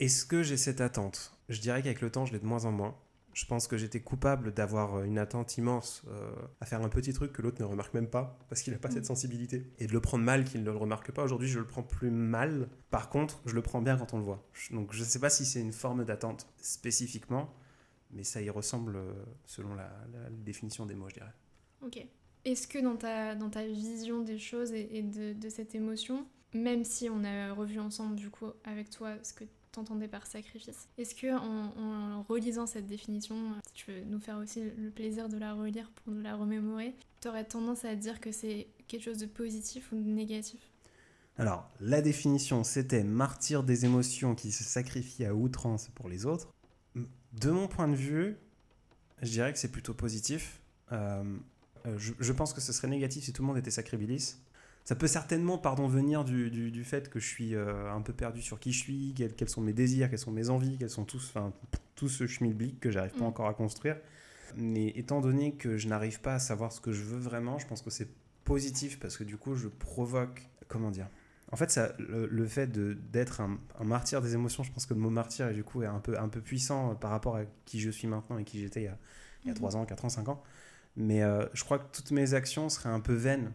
Est-ce 0.00 0.24
que 0.24 0.42
j'ai 0.42 0.56
cette 0.56 0.80
attente? 0.80 1.32
Je 1.48 1.60
dirais 1.60 1.82
qu'avec 1.82 2.00
le 2.00 2.10
temps, 2.10 2.26
je 2.26 2.32
l'ai 2.32 2.40
de 2.40 2.46
moins 2.46 2.64
en 2.64 2.72
moins. 2.72 2.96
Je 3.32 3.46
pense 3.46 3.68
que 3.68 3.76
j'étais 3.76 4.00
coupable 4.00 4.52
d'avoir 4.52 4.96
euh, 4.96 5.04
une 5.04 5.16
attente 5.16 5.56
immense 5.56 6.02
euh, 6.08 6.32
à 6.60 6.66
faire 6.66 6.82
un 6.82 6.88
petit 6.88 7.12
truc 7.12 7.32
que 7.32 7.42
l'autre 7.42 7.62
ne 7.62 7.66
remarque 7.66 7.94
même 7.94 8.08
pas 8.08 8.36
parce 8.48 8.62
qu'il 8.62 8.72
n'a 8.72 8.80
pas 8.80 8.90
cette 8.90 9.04
mm. 9.04 9.14
sensibilité 9.14 9.70
et 9.78 9.86
de 9.86 9.92
le 9.92 10.00
prendre 10.00 10.24
mal 10.24 10.42
qu'il 10.42 10.64
ne 10.64 10.70
le 10.70 10.76
remarque 10.76 11.12
pas. 11.12 11.22
Aujourd'hui, 11.22 11.48
je 11.48 11.60
le 11.60 11.64
prends 11.64 11.84
plus 11.84 12.10
mal. 12.10 12.68
Par 12.90 13.08
contre, 13.08 13.40
je 13.46 13.54
le 13.54 13.62
prends 13.62 13.80
bien 13.80 13.96
quand 13.96 14.14
on 14.14 14.18
le 14.18 14.24
voit. 14.24 14.42
Donc, 14.72 14.92
je 14.92 14.98
ne 14.98 15.04
sais 15.04 15.20
pas 15.20 15.30
si 15.30 15.46
c'est 15.46 15.60
une 15.60 15.72
forme 15.72 16.04
d'attente 16.04 16.48
spécifiquement, 16.60 17.54
mais 18.12 18.24
ça 18.24 18.42
y 18.42 18.50
ressemble 18.50 18.96
euh, 18.96 19.12
selon 19.44 19.74
la, 19.74 19.90
définition 20.30 20.86
des 20.86 20.94
mots, 20.94 21.08
je 21.08 21.14
dirais. 21.14 21.34
Ok. 21.84 22.04
Est-ce 22.44 22.66
que 22.66 22.78
dans 22.78 22.96
ta, 22.96 23.34
dans 23.34 23.50
ta 23.50 23.66
vision 23.66 24.22
des 24.22 24.38
choses 24.38 24.72
et, 24.72 25.02
de, 25.02 25.34
de, 25.34 25.48
cette 25.48 25.74
émotion, 25.74 26.26
même 26.54 26.84
si 26.84 27.08
on 27.10 27.22
a 27.24 27.52
revu 27.52 27.78
ensemble 27.78 28.16
du 28.16 28.30
coup 28.30 28.46
avec 28.64 28.90
toi 28.90 29.16
ce 29.22 29.34
que 29.34 29.44
t'entendais 29.72 30.08
par 30.08 30.26
sacrifice. 30.26 30.88
Est-ce 30.98 31.14
que 31.14 31.32
en, 31.32 32.22
relisant 32.28 32.66
cette 32.66 32.86
définition, 32.86 33.36
si 33.66 33.72
tu 33.72 33.90
veux 33.90 34.00
nous 34.04 34.20
faire 34.20 34.38
aussi 34.38 34.62
le 34.76 34.90
plaisir 34.90 35.28
de 35.28 35.38
la 35.38 35.54
relire 35.54 35.90
pour 35.90 36.12
nous 36.12 36.22
la 36.22 36.36
remémorer, 36.36 36.94
tu 37.20 37.28
aurais 37.28 37.44
tendance 37.44 37.84
à 37.84 37.94
dire 37.94 38.20
que 38.20 38.32
c'est 38.32 38.68
quelque 38.88 39.02
chose 39.02 39.18
de 39.18 39.26
positif 39.26 39.92
ou 39.92 39.96
de 39.96 40.08
négatif? 40.08 40.60
Alors, 41.36 41.70
la 41.80 42.02
définition, 42.02 42.64
c'était 42.64 43.04
martyr 43.04 43.62
des 43.62 43.84
émotions 43.84 44.34
qui 44.34 44.52
se 44.52 44.64
sacrifie 44.64 45.24
à 45.24 45.34
outrance 45.34 45.88
pour 45.94 46.08
les 46.08 46.26
autres. 46.26 46.52
De 47.32 47.50
mon 47.50 47.68
point 47.68 47.88
de 47.88 47.94
vue, 47.96 48.36
je 49.22 49.30
dirais 49.30 49.52
que 49.52 49.58
c'est 49.58 49.70
plutôt 49.72 49.94
positif. 49.94 50.60
Euh, 50.92 51.24
Euh, 51.86 51.96
je, 51.98 52.12
je 52.20 52.32
pense 52.34 52.52
que 52.52 52.60
ce 52.60 52.74
serait 52.74 52.88
négatif 52.88 53.24
si 53.24 53.32
tout 53.32 53.40
le 53.40 53.48
monde 53.48 53.56
était 53.56 53.70
sacrabilis. 53.70 54.36
Ça 54.84 54.94
peut 54.94 55.06
certainement, 55.06 55.56
pardon, 55.56 55.88
venir 55.88 56.24
du, 56.26 56.50
du, 56.50 56.70
du 56.70 56.84
fait 56.84 57.08
que 57.08 57.18
je 57.18 57.26
suis 57.26 57.54
euh, 57.54 57.90
un 57.90 58.02
peu 58.02 58.12
perdu 58.12 58.42
sur 58.42 58.60
qui 58.60 58.72
je 58.72 58.78
suis, 58.80 59.14
quels, 59.16 59.32
quels 59.34 59.48
sont 59.48 59.62
mes 59.62 59.72
désirs, 59.72 60.10
quelles 60.10 60.18
sont 60.18 60.30
mes 60.30 60.50
envies, 60.50 60.76
quels 60.76 60.90
sont 60.90 61.06
tous, 61.06 61.30
enfin, 61.30 61.54
tout 61.94 62.10
ce 62.10 62.26
schmilblick 62.26 62.80
que 62.80 62.90
j'arrive 62.90 63.12
pas 63.12 63.24
Mm. 63.24 63.28
encore 63.28 63.46
à 63.48 63.54
construire. 63.54 63.96
Mais 64.56 64.88
étant 64.88 65.22
donné 65.22 65.54
que 65.54 65.78
je 65.78 65.88
n'arrive 65.88 66.20
pas 66.20 66.34
à 66.34 66.38
savoir 66.38 66.70
ce 66.70 66.82
que 66.82 66.92
je 66.92 67.02
veux 67.02 67.18
vraiment, 67.18 67.58
je 67.58 67.66
pense 67.66 67.80
que 67.80 67.88
c'est 67.90 68.08
positif 68.44 68.98
parce 69.00 69.16
que 69.16 69.24
du 69.24 69.38
coup, 69.38 69.54
je 69.54 69.68
provoque, 69.68 70.46
comment 70.68 70.90
dire 70.90 71.08
En 71.52 71.56
fait, 71.56 71.70
ça, 71.70 71.92
le, 71.98 72.26
le 72.26 72.46
fait 72.46 72.68
d'être 73.10 73.40
un, 73.40 73.58
un 73.80 73.84
martyr 73.84 74.22
des 74.22 74.34
émotions, 74.34 74.62
je 74.62 74.72
pense 74.72 74.86
que 74.86 74.94
le 74.94 75.00
mot 75.00 75.10
martyr, 75.10 75.52
du 75.52 75.64
coup, 75.64 75.82
est 75.82 75.86
un 75.86 75.98
peu, 76.00 76.18
un 76.18 76.28
peu 76.28 76.40
puissant 76.40 76.94
par 76.94 77.10
rapport 77.10 77.36
à 77.36 77.42
qui 77.64 77.80
je 77.80 77.90
suis 77.90 78.06
maintenant 78.08 78.38
et 78.38 78.44
qui 78.44 78.60
j'étais 78.60 78.82
il 78.82 78.84
y 78.84 78.88
a, 78.88 78.98
il 79.44 79.48
y 79.48 79.50
a 79.50 79.54
Mhm. 79.54 79.54
3 79.54 79.76
ans, 79.76 79.84
4 79.84 80.04
ans, 80.04 80.08
5 80.08 80.28
ans. 80.28 80.42
Mais 80.96 81.22
euh, 81.22 81.46
je 81.54 81.64
crois 81.64 81.78
que 81.78 81.86
toutes 81.92 82.10
mes 82.12 82.34
actions 82.34 82.68
seraient 82.68 82.90
un 82.90 83.00
peu 83.00 83.14
vaines. 83.14 83.52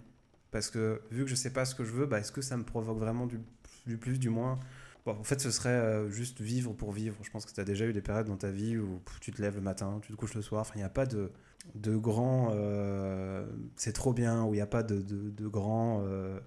Parce 0.51 0.69
que 0.69 1.01
vu 1.11 1.23
que 1.25 1.29
je 1.29 1.35
sais 1.35 1.51
pas 1.53 1.65
ce 1.65 1.75
que 1.75 1.83
je 1.85 1.91
veux, 1.91 2.05
bah, 2.05 2.19
est-ce 2.19 2.31
que 2.31 2.41
ça 2.41 2.57
me 2.57 2.63
provoque 2.63 2.97
vraiment 2.99 3.27
du, 3.27 3.39
du 3.87 3.97
plus, 3.97 4.19
du 4.19 4.29
moins? 4.29 4.59
Bon, 5.05 5.13
En 5.19 5.23
fait, 5.23 5.41
ce 5.41 5.51
serait 5.51 5.69
euh, 5.69 6.09
juste 6.09 6.41
vivre 6.41 6.73
pour 6.73 6.91
vivre. 6.91 7.17
Je 7.23 7.29
pense 7.29 7.45
que 7.45 7.53
tu 7.53 7.59
as 7.59 7.65
déjà 7.65 7.85
eu 7.85 7.93
des 7.93 8.01
périodes 8.01 8.27
dans 8.27 8.37
ta 8.37 8.51
vie 8.51 8.77
où 8.77 9.01
tu 9.21 9.31
te 9.31 9.41
lèves 9.41 9.55
le 9.55 9.61
matin, 9.61 9.99
tu 10.01 10.11
te 10.13 10.17
couches 10.17 10.33
le 10.35 10.41
soir. 10.41 10.61
Enfin, 10.61 10.73
il 10.75 10.79
n'y 10.79 10.83
a 10.83 10.89
pas 10.89 11.05
de, 11.05 11.31
de 11.73 11.95
grand. 11.97 12.51
euh, 12.53 13.45
c'est 13.75 13.93
trop 13.93 14.13
bien, 14.13 14.43
où 14.45 14.53
il 14.53 14.57
n'y 14.57 14.61
a 14.61 14.67
pas 14.67 14.83
de, 14.83 15.01
de, 15.01 15.29
de 15.31 15.47
grand. 15.47 16.01
euh, 16.03 16.39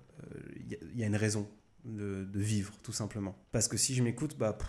Il 0.56 0.98
y, 0.98 1.04
a- 1.04 1.06
une 1.06 1.16
raison 1.16 1.48
de, 1.84 2.26
vivre, 2.34 2.74
tout 2.82 2.92
simplement. 2.92 3.36
Parce 3.52 3.68
que 3.68 3.76
si 3.76 3.94
je 3.94 4.02
m'écoute, 4.02 4.36
bah. 4.38 4.52
pff, 4.54 4.68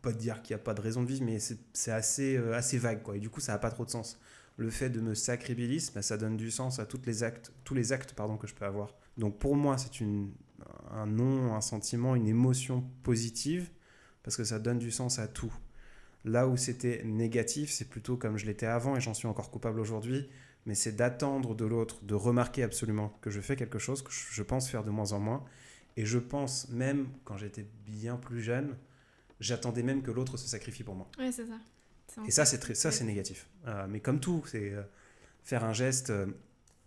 peux 0.00 0.10
pas 0.10 0.12
te 0.12 0.18
dire 0.20 0.42
qu'il 0.42 0.54
n'y 0.54 0.60
a 0.60 0.64
pas 0.64 0.74
de 0.74 0.80
raison 0.80 1.02
de 1.02 1.08
vivre, 1.08 1.24
mais 1.24 1.38
c'est 1.40 1.90
assez, 1.90 2.36
euh, 2.36 2.54
assez 2.54 2.78
vague, 2.78 3.02
quoi. 3.02 3.16
Et 3.16 3.20
du 3.20 3.30
coup, 3.30 3.40
ça 3.40 3.52
n'a 3.52 3.58
pas 3.58 3.70
trop 3.70 3.84
de 3.84 3.90
sens 3.90 4.18
le 4.58 4.70
fait 4.70 4.90
de 4.90 5.00
me 5.00 5.14
sacribiliser, 5.14 5.92
bah, 5.94 6.02
ça 6.02 6.16
donne 6.16 6.36
du 6.36 6.50
sens 6.50 6.80
à 6.80 6.84
toutes 6.84 7.06
les 7.06 7.22
actes, 7.22 7.52
tous 7.64 7.74
les 7.74 7.92
actes 7.92 8.12
pardon, 8.14 8.36
que 8.36 8.46
je 8.48 8.54
peux 8.54 8.64
avoir. 8.64 8.92
Donc 9.16 9.38
pour 9.38 9.54
moi, 9.56 9.78
c'est 9.78 10.04
un 10.90 11.06
nom, 11.06 11.54
un 11.54 11.60
sentiment, 11.60 12.16
une 12.16 12.26
émotion 12.26 12.84
positive, 13.04 13.70
parce 14.24 14.36
que 14.36 14.42
ça 14.44 14.58
donne 14.58 14.78
du 14.78 14.90
sens 14.90 15.20
à 15.20 15.28
tout. 15.28 15.52
Là 16.28 16.46
où 16.46 16.58
c'était 16.58 17.02
négatif, 17.04 17.70
c'est 17.70 17.88
plutôt 17.88 18.16
comme 18.18 18.36
je 18.36 18.44
l'étais 18.44 18.66
avant, 18.66 18.96
et 18.96 19.00
j'en 19.00 19.14
suis 19.14 19.26
encore 19.26 19.50
coupable 19.50 19.80
aujourd'hui, 19.80 20.28
mais 20.66 20.74
c'est 20.74 20.92
d'attendre 20.92 21.54
de 21.54 21.64
l'autre, 21.64 22.04
de 22.04 22.14
remarquer 22.14 22.62
absolument 22.62 23.16
que 23.22 23.30
je 23.30 23.40
fais 23.40 23.56
quelque 23.56 23.78
chose 23.78 24.02
que 24.02 24.10
je 24.12 24.42
pense 24.42 24.68
faire 24.68 24.84
de 24.84 24.90
moins 24.90 25.12
en 25.12 25.20
moins. 25.20 25.42
Et 25.96 26.04
je 26.04 26.18
pense 26.18 26.68
même, 26.68 27.08
quand 27.24 27.38
j'étais 27.38 27.66
bien 27.86 28.16
plus 28.16 28.42
jeune, 28.42 28.76
j'attendais 29.40 29.82
même 29.82 30.02
que 30.02 30.10
l'autre 30.10 30.36
se 30.36 30.46
sacrifie 30.46 30.84
pour 30.84 30.94
moi. 30.94 31.08
C'est 31.32 31.46
ça. 31.46 31.58
Et 32.26 32.30
ça, 32.30 32.44
c'est 32.44 32.74
ça, 32.74 32.92
c'est 32.92 33.04
négatif. 33.04 33.48
Euh, 33.66 33.86
mais 33.88 34.00
comme 34.00 34.20
tout, 34.20 34.42
c'est 34.46 34.72
euh, 34.72 34.82
faire 35.44 35.64
un 35.64 35.72
geste, 35.72 36.10
euh, 36.10 36.26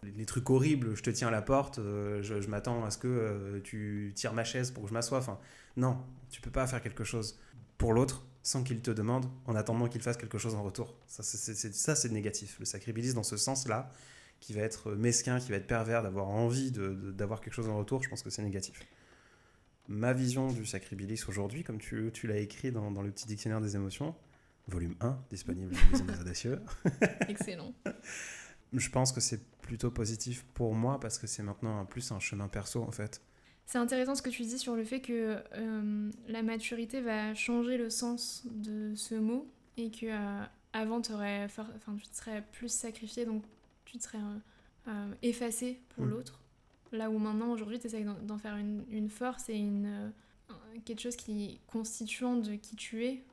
les, 0.03 0.25
trucs 0.25 0.49
horribles, 0.51 0.95
je 0.95 1.01
te 1.01 1.09
tiens 1.09 1.29
à 1.29 1.31
la 1.31 1.41
porte, 1.41 1.79
je, 1.79 2.21
je 2.41 2.47
m'attends 2.47 2.85
à 2.85 2.91
ce 2.91 2.99
que 2.99 3.59
tu 3.63 4.11
tires 4.15 4.33
ma 4.33 4.43
chaise 4.43 4.69
pour 4.69 4.83
que 4.83 4.89
je 4.89 4.93
m'assoie. 4.93 5.17
Enfin, 5.17 5.39
non, 5.77 5.97
tu 6.29 6.41
peux 6.41 6.51
pas 6.51 6.67
faire 6.67 6.81
quelque 6.81 7.03
chose 7.03 7.39
pour 7.81 7.93
l'autre 7.93 8.23
sans 8.43 8.63
qu'il 8.63 8.79
te 8.81 8.91
demande, 8.91 9.25
en 9.45 9.55
attendant 9.55 9.87
qu'il 9.87 10.01
fasse 10.01 10.17
quelque 10.17 10.37
chose 10.37 10.53
en 10.55 10.63
retour. 10.63 10.95
Ça, 11.07 11.23
c'est, 11.23 12.11
négatif. 12.11 12.57
Le 12.59 12.65
sacribilis 12.65 13.13
dans 13.13 13.23
ce 13.23 13.37
sens-là, 13.37 13.91
qui 14.39 14.53
va 14.53 14.61
être 14.61 14.91
mesquin, 14.93 15.39
qui 15.39 15.49
va 15.51 15.57
être 15.57 15.67
pervers, 15.67 16.01
d'avoir 16.03 16.27
envie 16.27 16.71
de- 16.71 16.89
de- 16.93 17.11
d'avoir 17.11 17.41
quelque 17.41 17.53
chose 17.53 17.67
en 17.69 17.77
retour, 17.77 18.01
je 18.03 18.09
pense 18.09 18.21
que 18.23 18.29
c'est 18.29 18.41
négatif. 18.43 18.79
Ma 19.87 20.13
vision 20.13 20.51
du 20.51 20.65
sacribilis 20.65 21.23
aujourd'hui, 21.27 21.63
comme 21.63 21.79
tu, 21.79 22.11
tu 22.13 22.27
l'as 22.27 22.37
écrit 22.37 22.71
dans, 22.71 22.91
dans 22.91 23.01
le 23.01 23.11
petit 23.11 23.27
dictionnaire 23.27 23.61
des 23.61 23.75
émotions, 23.75 24.15
volume 24.67 24.95
1, 25.01 25.17
disponible 25.31 25.75
à 25.75 25.97
la 25.97 26.13
des 26.13 26.21
Audacieux. 26.21 26.61
Excellent. 27.29 27.73
Je 28.73 28.89
pense 28.89 29.11
que 29.11 29.21
c'est 29.21 29.43
plutôt 29.61 29.91
positif 29.91 30.45
pour 30.53 30.73
moi 30.75 30.99
parce 30.99 31.17
que 31.17 31.27
c'est 31.27 31.43
maintenant 31.43 31.79
un 31.79 31.85
plus 31.85 32.11
un 32.11 32.19
chemin 32.19 32.47
perso 32.47 32.83
en 32.83 32.91
fait. 32.91 33.21
C'est 33.71 33.77
intéressant 33.77 34.15
ce 34.15 34.21
que 34.21 34.29
tu 34.29 34.41
dis 34.41 34.59
sur 34.59 34.75
le 34.75 34.83
fait 34.83 34.99
que 34.99 35.37
euh, 35.55 36.11
la 36.27 36.43
maturité 36.43 36.99
va 36.99 37.33
changer 37.33 37.77
le 37.77 37.89
sens 37.89 38.43
de 38.51 38.93
ce 38.95 39.15
mot 39.15 39.47
et 39.77 39.89
que 39.89 40.07
euh, 40.07 40.43
avant 40.73 40.97
enfin, 40.99 41.95
tu 41.97 42.07
te 42.09 42.15
serais 42.17 42.43
plus 42.51 42.67
sacrifié 42.67 43.23
donc 43.25 43.43
tu 43.85 43.97
te 43.97 44.03
serais 44.03 44.17
euh, 44.17 44.89
euh, 44.89 45.13
effacé 45.21 45.79
pour 45.95 46.03
Mm. 46.05 46.09
l'autre. 46.09 46.41
Là 46.91 47.09
où 47.09 47.17
maintenant 47.17 47.49
aujourd'hui 47.53 47.79
tu 47.79 47.87
essayes 47.87 48.05
d'en 48.23 48.37
faire 48.37 48.57
une, 48.57 48.83
une 48.91 49.07
force 49.09 49.47
et 49.47 49.55
une, 49.55 50.11
un- 50.49 50.79
quelque 50.83 50.99
chose 50.99 51.15
qui 51.15 51.45
est 51.45 51.59
constituant 51.67 52.35
de 52.35 52.55
qui 52.55 52.75
tu 52.75 53.05
es 53.05 53.23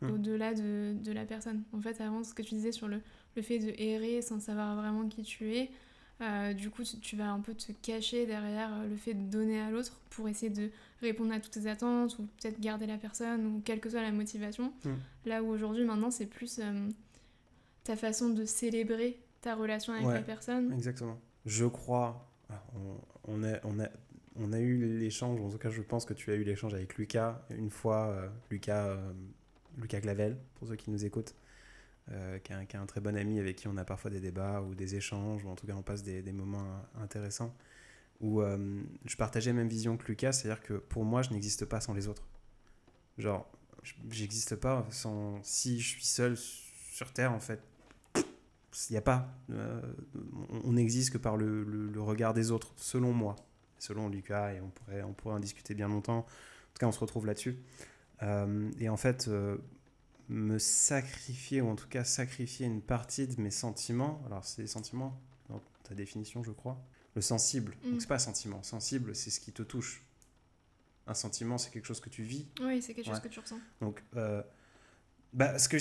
Mm. 0.00 0.10
au-delà 0.12 0.54
de, 0.54 0.94
de 1.02 1.10
la 1.10 1.24
personne. 1.24 1.64
En 1.72 1.80
fait 1.80 2.00
avant 2.00 2.22
ce 2.22 2.34
que 2.34 2.42
tu 2.42 2.54
disais 2.54 2.70
sur 2.70 2.86
le, 2.86 3.00
le 3.34 3.42
fait 3.42 3.58
de 3.58 3.72
errer 3.82 4.22
sans 4.22 4.38
savoir 4.38 4.76
vraiment 4.76 5.08
qui 5.08 5.22
tu 5.24 5.56
es, 5.56 5.72
euh, 6.20 6.52
du 6.52 6.70
coup, 6.70 6.82
tu, 6.82 6.98
tu 6.98 7.16
vas 7.16 7.30
un 7.30 7.40
peu 7.40 7.54
te 7.54 7.70
cacher 7.82 8.26
derrière 8.26 8.72
euh, 8.72 8.88
le 8.88 8.96
fait 8.96 9.14
de 9.14 9.30
donner 9.30 9.60
à 9.60 9.70
l'autre 9.70 10.00
pour 10.10 10.28
essayer 10.28 10.50
de 10.50 10.70
répondre 11.00 11.32
à 11.32 11.38
toutes 11.40 11.52
tes 11.52 11.68
attentes 11.68 12.18
ou 12.18 12.24
peut-être 12.40 12.60
garder 12.60 12.86
la 12.86 12.98
personne 12.98 13.46
ou 13.46 13.60
quelle 13.64 13.78
que 13.80 13.88
soit 13.88 14.02
la 14.02 14.10
motivation. 14.12 14.72
Mm. 14.84 14.90
Là 15.26 15.42
où 15.42 15.48
aujourd'hui, 15.48 15.84
maintenant, 15.84 16.10
c'est 16.10 16.26
plus 16.26 16.58
euh, 16.60 16.88
ta 17.84 17.96
façon 17.96 18.30
de 18.30 18.44
célébrer 18.44 19.18
ta 19.40 19.54
relation 19.54 19.92
avec 19.92 20.06
Ouais. 20.06 20.14
la 20.14 20.22
personne. 20.22 20.72
Exactement. 20.72 21.18
Je 21.46 21.66
crois, 21.66 22.28
alors, 22.50 22.66
on, 23.28 23.34
on, 23.34 23.44
a, 23.44 23.58
on, 23.64 23.78
a, 23.80 23.88
on 24.36 24.52
a 24.52 24.58
eu 24.58 24.98
l'échange, 24.98 25.40
en 25.40 25.48
tout 25.50 25.58
cas 25.58 25.70
je 25.70 25.82
pense 25.82 26.04
que 26.04 26.14
tu 26.14 26.30
as 26.32 26.34
eu 26.34 26.42
l'échange 26.42 26.74
avec 26.74 26.96
Lucas 26.96 27.40
une 27.56 27.70
fois, 27.70 28.08
euh, 28.08 28.28
Lucas, 28.50 28.96
Lucas 29.78 30.00
Clavel, 30.00 30.36
pour 30.56 30.66
ceux 30.66 30.74
qui 30.76 30.90
nous 30.90 31.04
écoutent, 31.04 31.34
qui, 32.44 32.52
est 32.52 32.76
un, 32.76 32.86
très 32.86 33.00
bon 33.00 33.16
ami 33.16 33.38
avec 33.38 33.56
qui 33.56 33.68
on 33.68 33.76
a 33.76 33.84
parfois 33.84 34.10
des 34.10 34.20
débats 34.20 34.62
ou 34.62 34.74
des 34.74 34.94
échanges, 34.94 35.44
ou 35.44 35.48
en 35.48 35.54
tout 35.56 35.66
cas 35.66 35.74
on 35.74 35.82
passe 35.82 36.02
des, 36.02 36.32
moments 36.32 36.82
intéressants, 37.00 37.54
où 38.20 38.40
euh, 38.40 38.82
je 39.04 39.16
partageais 39.16 39.50
la 39.50 39.56
même 39.56 39.68
vision 39.68 39.96
que 39.96 40.06
Lucas, 40.06 40.32
c'est-à-dire 40.32 40.62
que 40.62 40.74
pour 40.74 41.04
moi 41.04 41.22
je 41.22 41.30
n'existe 41.30 41.64
pas 41.64 41.80
sans 41.80 41.94
les 41.94 42.08
autres. 42.08 42.26
Genre, 43.18 43.46
je- 43.82 43.94
j'existe 44.10 44.56
pas 44.56 44.86
sans... 44.90 45.42
Si 45.42 45.80
je 45.80 45.88
suis 45.88 46.04
seul 46.04 46.36
sur 46.36 47.12
Terre, 47.12 47.32
en 47.32 47.40
fait, 47.40 47.60
il 48.16 48.92
n'y 48.92 48.96
a 48.96 49.02
pas. 49.02 49.28
euh, 49.50 49.80
on- 50.64 50.72
n'existe 50.72 51.12
que 51.12 51.18
par 51.18 51.36
le, 51.36 51.90
regard 51.96 52.34
des 52.34 52.50
autres, 52.50 52.72
selon 52.76 53.12
moi, 53.12 53.36
selon 53.78 54.08
Lucas, 54.08 54.54
et 54.54 54.60
on 54.60 54.70
pourrait, 54.70 55.02
on 55.02 55.12
pourrait 55.12 55.34
en 55.34 55.40
discuter 55.40 55.74
bien 55.74 55.88
longtemps. 55.88 56.18
En 56.18 56.22
tout 56.74 56.80
cas, 56.80 56.86
on 56.86 56.92
se 56.92 57.00
retrouve 57.00 57.26
là-dessus. 57.26 57.58
Euh, 58.22 58.70
et 58.78 58.88
en 58.88 58.96
fait, 58.96 59.28
me 60.28 60.58
sacrifier, 60.58 61.60
ou 61.60 61.68
en 61.68 61.76
tout 61.76 61.88
cas 61.88 62.04
sacrifier 62.04 62.66
une 62.66 62.82
partie 62.82 63.26
de 63.26 63.40
mes 63.40 63.50
sentiments, 63.50 64.22
alors 64.26 64.44
c'est 64.44 64.62
les 64.62 64.68
sentiments, 64.68 65.18
dans 65.48 65.60
ta 65.84 65.94
définition, 65.94 66.42
je 66.42 66.52
crois, 66.52 66.82
le 67.14 67.22
sensible. 67.22 67.76
Mm. 67.84 67.90
Donc, 67.90 68.00
c'est 68.00 68.08
pas 68.08 68.16
un 68.16 68.18
sentiment. 68.18 68.62
Sensible, 68.62 69.14
c'est 69.14 69.30
ce 69.30 69.40
qui 69.40 69.52
te 69.52 69.62
touche. 69.62 70.04
Un 71.06 71.14
sentiment, 71.14 71.56
c'est 71.56 71.70
quelque 71.70 71.86
chose 71.86 72.00
que 72.00 72.10
tu 72.10 72.22
vis. 72.22 72.46
Oui, 72.60 72.82
c'est 72.82 72.92
quelque 72.92 73.06
chose 73.06 73.20
que 73.20 73.28
tu 73.28 73.40
ressens. 73.40 73.58
Donc, 73.80 74.02
euh, 74.16 74.42
bah, 75.32 75.58
ce 75.58 75.68
que 75.68 75.78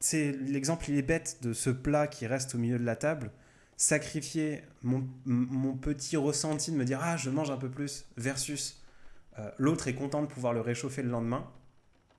c'est 0.00 0.32
l'exemple, 0.32 0.90
il 0.90 0.96
est 0.96 1.02
bête 1.02 1.38
de 1.42 1.52
ce 1.52 1.70
plat 1.70 2.06
qui 2.06 2.26
reste 2.26 2.54
au 2.54 2.58
milieu 2.58 2.78
de 2.78 2.84
la 2.84 2.96
table. 2.96 3.32
Sacrifier 3.76 4.62
mon, 4.82 5.08
mon 5.24 5.76
petit 5.76 6.16
ressenti 6.16 6.72
de 6.72 6.76
me 6.76 6.84
dire 6.84 6.98
ah 7.00 7.16
je 7.16 7.30
mange 7.30 7.50
un 7.50 7.56
peu 7.56 7.70
plus 7.70 8.06
versus 8.16 8.82
euh, 9.38 9.50
l'autre 9.56 9.86
est 9.86 9.94
content 9.94 10.20
de 10.20 10.26
pouvoir 10.26 10.52
le 10.52 10.60
réchauffer 10.60 11.02
le 11.02 11.10
lendemain. 11.10 11.48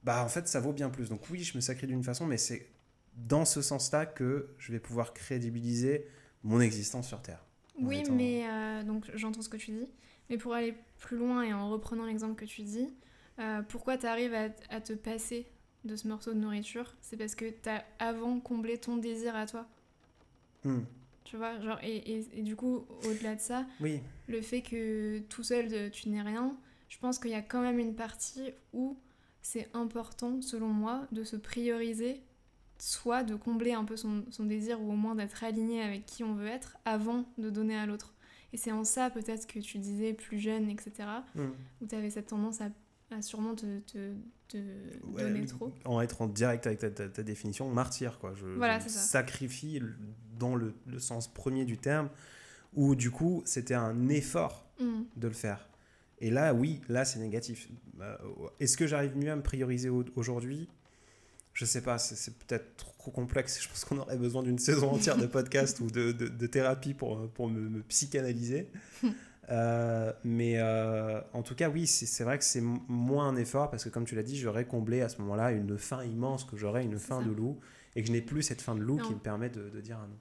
Bah 0.04 0.24
en 0.24 0.30
fait 0.30 0.48
ça 0.48 0.60
vaut 0.60 0.74
bien 0.74 0.90
plus. 0.90 1.10
Donc 1.10 1.30
oui 1.30 1.44
je 1.44 1.56
me 1.56 1.62
sacrifie 1.62 1.88
d'une 1.88 2.04
façon, 2.04 2.26
mais 2.26 2.38
c'est 2.38 2.68
dans 3.16 3.46
ce 3.46 3.62
sens-là 3.62 4.06
que 4.06 4.50
je 4.58 4.72
vais 4.72 4.80
pouvoir 4.80 5.14
crédibiliser 5.14 6.08
mon 6.44 6.62
existence 6.62 7.08
sur 7.08 7.22
Terre. 7.22 7.44
Oui, 7.82 8.00
étant- 8.00 8.14
mais 8.14 8.46
euh, 8.48 8.84
donc 8.84 9.10
j'entends 9.16 9.42
ce 9.42 9.50
que 9.50 9.58
tu 9.58 9.72
dis. 9.72 9.88
Mais 10.30 10.38
pour 10.38 10.54
aller 10.54 10.76
plus 11.00 11.18
loin 11.18 11.44
et 11.44 11.54
en 11.54 11.70
reprenant 11.70 12.06
l'exemple 12.06 12.36
que 12.36 12.46
tu 12.46 12.62
dis, 12.62 12.88
euh, 13.40 13.62
pourquoi 13.64 13.98
tu 13.98 14.06
arrives 14.06 14.34
à, 14.34 14.50
à 14.70 14.80
te 14.80 14.94
passer 14.94 15.48
de 15.86 15.96
ce 15.96 16.08
morceau 16.08 16.34
de 16.34 16.40
nourriture? 16.40 16.96
C'est 17.02 17.18
parce 17.18 17.36
que 17.36 17.46
tu 17.50 17.68
as 17.70 17.84
avant 18.00 18.40
comblé 18.40 18.78
ton 18.78 18.98
désir 18.98 19.36
à 19.36 19.46
toi. 19.48 19.68
Hmm. 20.64 20.82
Tu 21.24 21.38
vois, 21.38 21.60
genre, 21.62 21.80
et, 21.84 21.98
et- 21.98 22.40
et 22.40 22.42
du 22.44 22.56
coup, 22.56 22.86
au-delà 23.06 23.36
de 23.36 23.40
ça, 23.42 23.66
Oui, 23.80 24.02
le 24.28 24.42
fait 24.42 24.62
que 24.62 25.20
tout 25.30 25.44
seul 25.44 25.68
euh, 25.72 25.90
tu 25.90 26.10
n'es 26.10 26.22
rien, 26.22 26.56
je 26.90 26.98
pense 26.98 27.20
qu'il 27.20 27.32
y 27.32 27.36
a 27.36 27.42
quand 27.42 27.62
même 27.62 27.80
une 27.80 27.96
partie 27.96 28.52
où 28.74 28.98
c'est 29.42 29.70
important, 29.74 30.42
selon 30.42 30.68
moi, 30.68 31.08
de 31.12 31.24
se 31.24 31.36
prioriser, 31.36 32.22
soit 32.78 33.24
de 33.24 33.36
combler 33.36 33.74
un 33.74 33.84
peu 33.86 33.98
son, 33.98 34.24
son 34.32 34.46
désir 34.46 34.82
ou 34.82 34.92
au 34.92 34.96
moins 34.96 35.16
d'être 35.16 35.44
aligné 35.44 35.82
avec 35.82 36.06
qui 36.06 36.24
on 36.24 36.34
veut 36.36 36.48
être 36.48 36.78
avant 36.86 37.26
de 37.38 37.50
donner 37.50 37.76
à 37.78 37.86
l'autre. 37.86 38.14
Et 38.54 38.58
c'est 38.58 38.72
en 38.72 38.84
ça 38.84 39.10
peut-être 39.10 39.46
que 39.48 39.60
tu 39.60 39.78
disais 39.78 40.14
plus 40.14 40.40
jeune, 40.40 40.70
etc., 40.70 40.92
Hmm. 41.36 41.50
où 41.82 41.86
tu 41.88 41.96
avais 41.96 42.10
cette 42.10 42.28
tendance 42.28 42.62
à, 42.62 42.70
à 43.12 43.22
sûrement 43.22 43.54
te, 43.56 43.80
te- 43.82 44.14
te 44.48 44.58
Ouais, 45.08 45.24
donner 45.24 45.46
trop. 45.46 45.72
En 45.86 46.02
être 46.02 46.22
en 46.22 46.28
direct 46.28 46.66
avec 46.68 46.80
ta, 46.80 46.90
ta- 46.90 47.10
ta 47.10 47.22
définition, 47.24 47.70
martyr, 47.70 48.18
quoi. 48.18 48.34
Je, 48.36 48.46
Voilà, 48.48 48.80
je 48.80 48.86
c'est 48.86 48.90
ça. 48.90 49.00
sacrifie 49.00 49.82
dans 50.40 50.56
le, 50.56 50.74
le 50.88 51.00
sens 51.00 51.28
premier 51.28 51.66
du 51.66 51.78
terme, 51.78 52.10
où 52.74 52.96
du 52.96 53.12
coup, 53.12 53.42
c'était 53.46 53.76
un 53.76 54.10
effort 54.10 54.66
Mm. 54.80 55.02
de 55.18 55.28
le 55.28 55.34
faire. 55.34 55.69
Et 56.20 56.30
là, 56.30 56.54
oui, 56.54 56.82
là, 56.90 57.06
c'est 57.06 57.20
négatif. 57.20 57.70
Euh, 58.02 58.16
Est-ce 58.60 58.78
que 58.78 58.88
j'arrive 58.88 59.16
mieux 59.18 59.32
à 59.32 59.36
me 59.36 59.42
prioriser 59.42 59.90
au- 59.90 60.06
aujourd'hui? 60.16 60.68
Je 61.54 61.66
sais 61.66 61.82
pas, 61.82 61.98
c'est 61.98 62.38
peut-être 62.38 62.78
trop 62.78 63.12
complexe. 63.12 63.62
Je 63.62 63.68
pense 63.68 63.84
qu'on 63.86 63.98
aurait 63.98 64.18
besoin 64.18 64.44
d'une 64.44 64.60
saison 64.70 64.92
entière 64.92 65.18
de 65.18 65.26
podcast 65.26 65.80
ou 65.80 65.88
de, 65.88 66.12
de, 66.12 66.48
thérapie 66.48 66.94
pour, 66.94 67.30
pour 67.32 67.50
me, 67.50 67.82
psychanalyser. 67.84 68.70
Euh, 69.52 70.14
mais 70.24 70.60
euh, 70.60 71.20
en 71.34 71.42
tout 71.42 71.56
cas, 71.56 71.70
oui, 71.72 71.88
c'est 71.88 72.24
vrai 72.24 72.38
que 72.38 72.44
c'est 72.44 72.62
moins 72.62 73.30
un 73.30 73.36
effort 73.36 73.72
parce 73.72 73.84
que, 73.84 73.90
comme 73.90 74.06
tu 74.06 74.14
l'as 74.14 74.22
dit, 74.22 74.38
j'aurais 74.38 74.66
comblé 74.66 75.02
à 75.02 75.10
ce 75.10 75.20
moment-là 75.22 75.52
une 75.54 75.76
fin 75.80 76.04
immense, 76.04 76.44
que 76.44 76.56
j'aurais 76.56 76.84
une 76.84 77.00
fin 77.00 77.24
de 77.24 77.32
loup 77.32 77.60
et 77.96 78.04
que 78.04 78.08
je 78.08 78.12
n'ai 78.12 78.22
plus 78.22 78.44
cette 78.44 78.62
fin 78.62 78.76
de 78.76 78.82
loup 78.82 78.98
qui 79.00 79.12
me 79.12 79.18
permet 79.18 79.50
de, 79.50 79.68
de 79.70 79.82
dire 79.82 79.98
un 79.98 80.06
non. 80.06 80.18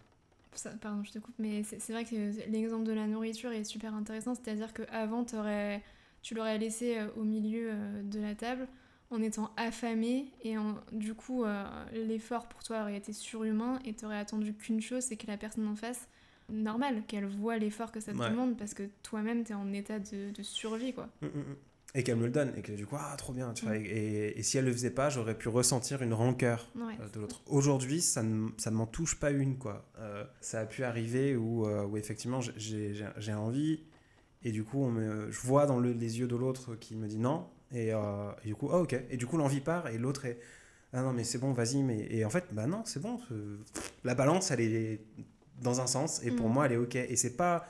Pardon, 0.81 1.03
je 1.05 1.13
te 1.13 1.19
coupe, 1.19 1.35
mais 1.39 1.63
c'est 1.63 1.93
vrai 1.93 2.05
que 2.05 2.15
l'exemple 2.51 2.85
de 2.85 2.93
la 2.93 3.07
nourriture 3.07 3.53
est 3.53 3.65
super 3.65 3.95
intéressant. 3.95 4.35
C'est-à-dire 4.35 4.73
qu'avant, 4.73 5.25
tu 5.25 6.35
l'aurais 6.35 6.59
laissé 6.59 6.99
euh, 6.99 7.09
au 7.17 7.23
milieu 7.23 7.73
de 8.03 8.21
la 8.21 8.35
table 8.35 8.69
en 9.11 9.23
étant 9.23 9.51
affamé 9.57 10.27
et 10.43 10.57
du 10.93 11.15
coup 11.15 11.45
euh, 11.45 11.65
l'effort 11.93 12.47
pour 12.47 12.63
toi 12.63 12.83
aurait 12.83 12.97
été 12.97 13.13
surhumain 13.13 13.79
et 13.85 13.95
t'aurais 13.95 14.19
attendu 14.19 14.55
qu'une 14.55 14.81
chose 14.81 15.03
c'est 15.03 15.17
que 15.17 15.27
la 15.27 15.37
personne 15.37 15.67
en 15.67 15.77
face 15.77 16.09
normal 16.51 17.03
qu'elle 17.07 17.27
voit 17.27 17.59
l'effort 17.59 17.91
que 17.91 18.01
ça 18.01 18.13
te 18.13 18.19
demande 18.19 18.57
parce 18.57 18.75
que 18.75 18.85
toi-même 19.03 19.45
t'es 19.45 19.55
en 19.55 19.73
état 19.73 19.99
de, 19.99 20.33
survie 20.43 20.93
quoi 20.93 21.09
mm, 21.23 21.27
mm, 21.27 21.39
mm. 21.39 21.57
Et 21.95 22.03
qu'elle 22.03 22.17
me 22.17 22.27
le 22.27 22.31
donne 22.31 22.53
et 22.57 22.63
que 22.63 22.73
du 22.73 22.87
coup 22.87 22.97
ah 22.99 23.15
trop 23.17 23.33
bien 23.33 23.53
tu 23.55 23.65
vois, 23.65 23.77
et, 23.77 24.43
si 24.43 24.59
elle 24.59 24.67
le 24.67 24.73
faisait 24.73 24.91
pas 24.91 25.09
j'aurais 25.09 25.37
pu 25.37 25.49
ressentir 25.49 26.03
une 26.03 26.13
rancœur 26.13 26.71
euh, 26.77 27.09
de 27.15 27.21
l'autre 27.21 27.43
aujourd'hui 27.47 28.03
ça 28.03 28.23
ne, 28.23 28.51
ça 28.59 28.71
ne 28.71 28.77
m'en 28.77 28.87
touche 28.87 29.19
pas 29.19 29.31
une 29.31 29.57
quoi 29.57 29.89
euh, 29.99 30.25
ça 30.43 30.61
a 30.61 30.67
pu 30.67 30.85
arriver 30.85 31.35
où, 31.35 31.67
où 31.67 31.97
effectivement 31.97 32.41
j'ai 32.59 33.35
envie 33.35 33.81
et 34.45 34.53
du 34.53 34.65
coup 34.65 34.85
on 34.85 34.91
me, 34.91 35.31
je 35.31 35.41
vois 35.41 35.65
dans 35.65 35.81
les 35.81 36.19
yeux 36.19 36.29
de 36.29 36.37
l'autre 36.37 36.75
qui 36.75 36.95
me 36.95 37.09
dit 37.09 37.19
non 37.19 37.47
euh, 37.75 38.33
et, 38.45 38.49
du 38.49 38.55
coup, 38.55 38.71
ah 38.73 38.79
ok. 38.79 38.97
Et 39.11 39.17
du 39.17 39.27
coup, 39.27 39.37
l'envie 39.37 39.61
part 39.61 39.89
et 39.89 39.99
l'autre 39.99 40.25
est 40.25 40.39
ah 40.95 41.03
non 41.03 41.13
mais 41.13 41.25
c'est 41.25 41.39
bon, 41.39 41.53
vas-y. 41.53 41.83
Mais 41.83 42.07
et 42.11 42.25
en 42.25 42.31
fait, 42.31 42.47
bah 42.53 42.67
non, 42.67 42.83
c'est 42.85 43.01
bon. 43.01 43.21
La 44.05 44.15
balance, 44.15 44.51
elle 44.51 44.61
est 44.61 45.01
dans 45.61 45.81
un 45.81 45.87
sens 45.87 46.23
et 46.25 46.31
pour 46.31 46.49
mm. 46.49 46.53
moi, 46.53 46.67
elle 46.67 46.73
est 46.73 46.77
ok. 46.77 46.97
Et 46.97 47.17
c'est 47.17 47.37
pas, 47.37 47.67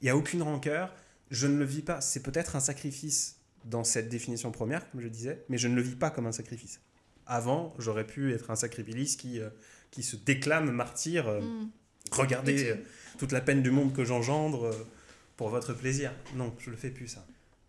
il 0.00 0.06
y 0.06 0.10
a 0.10 0.16
aucune 0.16 0.42
rancœur. 0.42 0.94
Je 1.30 1.46
ne 1.46 1.58
le 1.58 1.64
vis 1.64 1.82
pas. 1.82 2.00
C'est 2.00 2.22
peut-être 2.22 2.56
un 2.56 2.60
sacrifice 2.60 3.39
dans 3.64 3.84
cette 3.84 4.08
définition 4.08 4.50
première, 4.50 4.90
comme 4.90 5.00
je 5.00 5.08
disais, 5.08 5.44
mais 5.48 5.58
je 5.58 5.68
ne 5.68 5.74
le 5.74 5.82
vis 5.82 5.96
pas 5.96 6.10
comme 6.10 6.26
un 6.26 6.32
sacrifice. 6.32 6.80
Avant, 7.26 7.74
j'aurais 7.78 8.06
pu 8.06 8.32
être 8.32 8.50
un 8.50 8.56
sacrifice 8.56 9.16
qui 9.16 9.40
euh, 9.40 9.50
qui 9.90 10.02
se 10.02 10.16
déclame 10.16 10.70
martyr. 10.70 11.28
Euh, 11.28 11.40
mm. 11.40 11.70
Regardez 12.12 12.74
toute 13.18 13.30
la 13.30 13.40
peine 13.40 13.62
du 13.62 13.70
monde 13.70 13.92
que 13.92 14.04
j'engendre 14.04 14.74
pour 15.36 15.48
votre 15.48 15.74
plaisir. 15.74 16.12
Non, 16.34 16.52
je 16.58 16.70
le 16.70 16.76
fais 16.76 16.90
plus 16.90 17.08
ça 17.08 17.24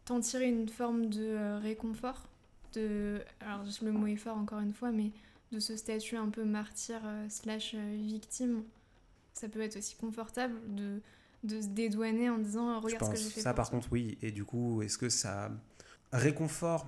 t'en 0.05 0.19
tirer 0.19 0.49
une 0.49 0.69
forme 0.69 1.07
de 1.07 1.23
euh, 1.23 1.59
réconfort 1.59 2.27
de 2.73 3.21
alors 3.41 3.63
le 3.81 3.91
mot 3.91 4.07
est 4.07 4.15
fort 4.15 4.37
encore 4.37 4.59
une 4.59 4.73
fois 4.73 4.91
mais 4.91 5.11
de 5.51 5.59
ce 5.59 5.75
statut 5.75 6.15
un 6.15 6.29
peu 6.29 6.43
martyr 6.43 6.99
euh, 7.05 7.27
slash 7.29 7.75
euh, 7.75 7.97
victime 7.99 8.63
ça 9.33 9.49
peut 9.49 9.61
être 9.61 9.77
aussi 9.77 9.95
confortable 9.95 10.55
de, 10.73 11.01
de 11.43 11.61
se 11.61 11.67
dédouaner 11.67 12.29
en 12.29 12.37
disant 12.37 12.79
regarde 12.79 13.05
ce 13.05 13.11
que 13.11 13.17
j'ai 13.17 13.29
fait 13.29 13.41
ça 13.41 13.53
par 13.53 13.69
contre 13.69 13.89
oui 13.91 14.17
et 14.21 14.31
du 14.31 14.45
coup 14.45 14.81
est-ce 14.81 14.97
que 14.97 15.09
ça 15.09 15.51
réconfort 16.11 16.87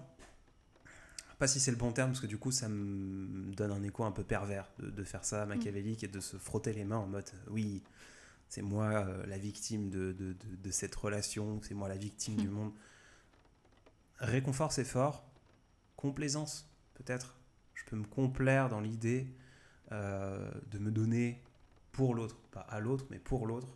pas 1.39 1.47
si 1.47 1.59
c'est 1.59 1.71
le 1.71 1.77
bon 1.77 1.91
terme 1.91 2.11
parce 2.11 2.21
que 2.21 2.27
du 2.27 2.37
coup 2.37 2.51
ça 2.51 2.69
me 2.69 3.53
donne 3.53 3.71
un 3.71 3.83
écho 3.83 4.03
un 4.03 4.11
peu 4.11 4.23
pervers 4.23 4.69
de, 4.79 4.89
de 4.89 5.03
faire 5.03 5.25
ça 5.25 5.45
machiavélique 5.45 6.03
et 6.03 6.07
de 6.07 6.19
se 6.19 6.37
frotter 6.37 6.73
les 6.73 6.85
mains 6.85 6.97
en 6.97 7.07
mode 7.07 7.29
oui 7.49 7.83
c'est 8.47 8.61
moi 8.61 9.07
la 9.27 9.37
victime 9.37 9.89
de, 9.89 10.13
de, 10.13 10.35
de, 10.63 10.71
cette 10.71 10.95
relation 10.95 11.59
c'est 11.63 11.73
moi 11.73 11.89
la 11.89 11.97
victime 11.97 12.35
du 12.35 12.47
monde 12.47 12.71
Réconfort, 14.23 14.71
c'est 14.71 14.85
fort. 14.85 15.25
Complaisance, 15.97 16.69
peut-être. 16.93 17.35
Je 17.73 17.83
peux 17.85 17.97
me 17.97 18.05
complaire 18.05 18.69
dans 18.69 18.79
l'idée 18.79 19.27
euh, 19.91 20.49
de 20.71 20.79
me 20.79 20.91
donner 20.91 21.43
pour 21.91 22.15
l'autre, 22.15 22.37
pas 22.51 22.61
à 22.61 22.79
l'autre, 22.79 23.05
mais 23.09 23.19
pour 23.19 23.45
l'autre, 23.45 23.67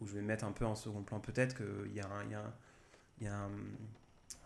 où 0.00 0.06
je 0.06 0.14
vais 0.14 0.20
mettre 0.20 0.44
un 0.44 0.52
peu 0.52 0.66
en 0.66 0.74
second 0.74 1.02
plan. 1.02 1.20
Peut-être 1.20 1.56
qu'il 1.56 1.92
y 1.92 2.00
a 2.00 2.08
un. 2.08 2.28
y 3.20 3.26
a 3.26 3.34
un, 3.36 3.50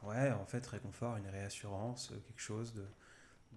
ouais, 0.02 0.32
en 0.32 0.44
fait, 0.46 0.66
réconfort, 0.66 1.16
une 1.16 1.28
réassurance, 1.28 2.12
quelque 2.26 2.40
chose 2.40 2.74
de. 2.74 2.86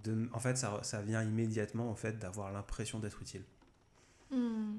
de 0.03 0.29
en 0.33 0.39
fait, 0.39 0.57
ça, 0.57 0.81
ça 0.83 1.01
vient 1.01 1.23
immédiatement 1.23 1.89
en 1.89 1.95
fait, 1.95 2.19
d'avoir 2.19 2.51
l'impression 2.51 2.99
d'être 2.99 3.21
utile. 3.21 3.43
Hmm. 4.31 4.77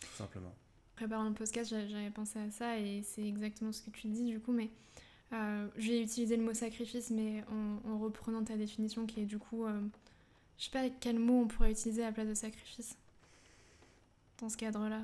Tout 0.00 0.16
simplement. 0.16 0.54
Préparant 0.96 1.28
le 1.28 1.34
podcast, 1.34 1.70
j'avais 1.70 2.10
pensé 2.10 2.38
à 2.38 2.50
ça 2.50 2.78
et 2.78 3.02
c'est 3.02 3.26
exactement 3.26 3.72
ce 3.72 3.82
que 3.82 3.90
tu 3.90 4.08
dis 4.08 4.24
du 4.24 4.40
coup, 4.40 4.52
mais 4.52 4.70
euh, 5.32 5.68
j'ai 5.76 6.02
utilisé 6.02 6.36
le 6.36 6.42
mot 6.42 6.52
sacrifice, 6.52 7.10
mais 7.10 7.42
en, 7.50 7.98
reprenant 7.98 8.44
ta 8.44 8.56
définition 8.56 9.06
qui 9.06 9.20
est 9.20 9.26
du 9.26 9.38
coup. 9.38 9.64
Euh, 9.64 9.80
je 10.58 10.64
sais 10.64 10.70
pas 10.70 10.88
quel 11.00 11.18
mot 11.18 11.42
on 11.42 11.48
pourrait 11.48 11.72
utiliser 11.72 12.02
à 12.02 12.06
la 12.06 12.12
place 12.12 12.28
de 12.28 12.34
sacrifice 12.34 12.96
dans 14.38 14.48
ce 14.48 14.56
cadre-là. 14.56 15.02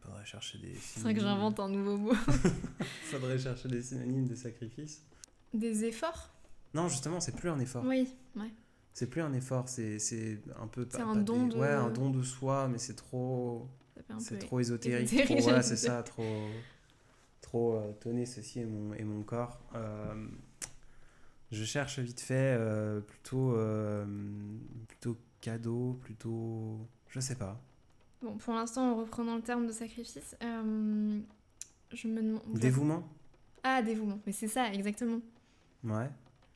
Faudrait 0.00 0.24
chercher 0.24 0.58
des 0.58 0.74
C'est 0.76 1.00
vrai 1.00 1.14
que 1.14 1.20
j'invente 1.20 1.58
un 1.60 1.68
nouveau 1.68 1.96
mot. 1.96 2.14
Faudrait 3.04 3.38
chercher 3.38 3.68
des 3.68 3.82
synonymes 3.82 4.28
de 4.28 4.34
sacrifice. 4.34 5.02
Des 5.52 5.84
efforts 5.84 6.30
Non, 6.74 6.88
justement, 6.88 7.20
c'est 7.20 7.34
plus 7.34 7.50
un 7.50 7.58
effort. 7.58 7.84
Oui, 7.84 8.08
ouais. 8.36 8.50
C'est 8.92 9.08
plus 9.08 9.20
un 9.20 9.32
effort, 9.32 9.68
c'est 9.68 9.98
un 10.60 10.66
peu. 10.66 10.86
C'est 10.90 11.00
un 11.00 11.16
don 11.16 11.46
de. 11.46 11.56
Ouais, 11.56 11.68
un 11.68 11.90
don 11.90 12.10
de 12.10 12.22
soi, 12.22 12.68
mais 12.68 12.78
c'est 12.78 12.96
trop. 12.96 13.68
C'est 14.18 14.38
trop 14.38 14.60
ésotérique. 14.60 15.24
Trop... 15.24 15.34
Ouais, 15.34 15.62
c'est 15.62 15.76
ça, 15.76 16.02
trop 16.02 16.24
trop 17.50 17.74
euh, 17.74 17.92
tenez 17.98 18.26
ceci 18.26 18.60
et 18.60 18.64
mon, 18.64 18.94
et 18.94 19.02
mon 19.02 19.22
corps. 19.22 19.58
Euh, 19.74 20.28
je 21.50 21.64
cherche 21.64 21.98
vite 21.98 22.20
fait 22.20 22.56
euh, 22.56 23.00
plutôt, 23.00 23.56
plutôt 24.86 25.16
cadeau, 25.40 25.98
plutôt. 26.00 26.78
Je 27.08 27.18
sais 27.18 27.34
pas. 27.34 27.60
Bon, 28.22 28.36
pour 28.36 28.54
l'instant, 28.54 28.92
en 28.92 28.96
reprenant 28.96 29.34
le 29.34 29.42
terme 29.42 29.66
de 29.66 29.72
sacrifice, 29.72 30.36
je 30.40 32.08
me 32.08 32.22
demande. 32.22 32.42
Dévouement? 32.52 33.08
Ah, 33.64 33.82
dévouement, 33.82 34.20
mais 34.26 34.32
c'est 34.32 34.48
ça, 34.48 34.72
exactement. 34.72 35.20
Ouais. 35.84 36.06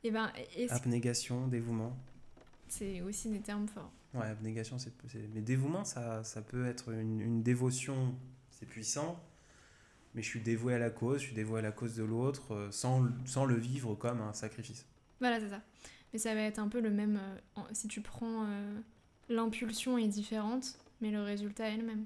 Et 0.03 0.09
eh 0.09 0.11
ben, 0.11 0.31
Abnégation, 0.69 1.47
dévouement. 1.47 1.97
C'est 2.67 3.01
aussi 3.01 3.29
des 3.29 3.39
termes 3.39 3.67
forts. 3.67 3.91
Ouais, 4.13 4.27
abnégation, 4.27 4.77
c'est. 4.77 4.93
Mais 5.33 5.41
dévouement, 5.41 5.83
ça, 5.83 6.23
ça 6.23 6.41
peut 6.41 6.67
être 6.67 6.91
une, 6.91 7.19
une 7.19 7.43
dévotion, 7.43 8.15
c'est 8.51 8.67
puissant 8.67 9.19
mais 10.15 10.21
je 10.21 10.27
suis 10.27 10.39
dévoué 10.39 10.73
à 10.73 10.79
la 10.79 10.89
cause, 10.89 11.19
je 11.19 11.25
suis 11.25 11.35
dévoué 11.35 11.59
à 11.59 11.61
la 11.61 11.73
cause 11.73 11.93
de 11.95 12.03
l'autre, 12.03 12.53
euh, 12.53 12.71
sans, 12.71 13.05
sans, 13.25 13.45
le 13.45 13.55
vivre 13.55 13.95
comme 13.95 14.21
un 14.21 14.33
sacrifice. 14.33 14.85
Voilà, 15.19 15.39
c'est 15.41 15.49
ça. 15.49 15.61
Mais 16.13 16.19
ça 16.19 16.33
va 16.33 16.41
être 16.41 16.59
un 16.59 16.69
peu 16.69 16.79
le 16.79 16.89
même. 16.89 17.19
Euh, 17.57 17.61
si 17.73 17.87
tu 17.87 18.01
prends. 18.01 18.45
Euh, 18.45 18.79
l'impulsion 19.27 19.97
est 19.97 20.07
différente, 20.07 20.79
mais 21.01 21.11
le 21.11 21.21
résultat 21.21 21.67
est 21.67 21.77
le 21.77 21.83
même. 21.83 22.05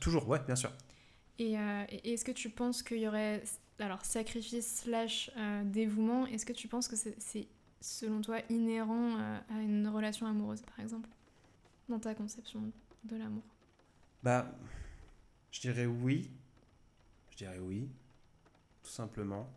Toujours, 0.00 0.28
ouais, 0.28 0.38
bien 0.46 0.54
sûr. 0.54 0.70
Et, 1.40 1.54
est-ce 1.54 2.24
que 2.24 2.32
tu 2.32 2.48
penses 2.50 2.82
qu'il 2.82 2.98
y 2.98 3.08
aurait. 3.08 3.42
Alors, 3.78 4.04
sacrifice 4.04 4.82
slash 4.82 5.30
dévouement, 5.64 6.26
est-ce 6.26 6.46
que 6.46 6.52
tu 6.52 6.68
penses 6.68 6.88
que 6.88 6.96
c'est, 6.96 7.48
selon 7.80 8.20
toi, 8.20 8.38
inhérent 8.48 9.16
à 9.18 9.60
une 9.60 9.88
relation 9.88 10.26
amoureuse, 10.26 10.62
par 10.62 10.80
exemple 10.80 11.08
Dans 11.88 11.98
ta 11.98 12.14
conception 12.14 12.62
de 13.04 13.16
l'amour? 13.16 13.42
Bah. 14.22 14.46
Je 15.54 15.60
dirais 15.60 15.86
oui, 15.86 16.28
je 17.30 17.36
dirais 17.36 17.60
oui, 17.60 17.88
tout 18.82 18.90
simplement. 18.90 19.48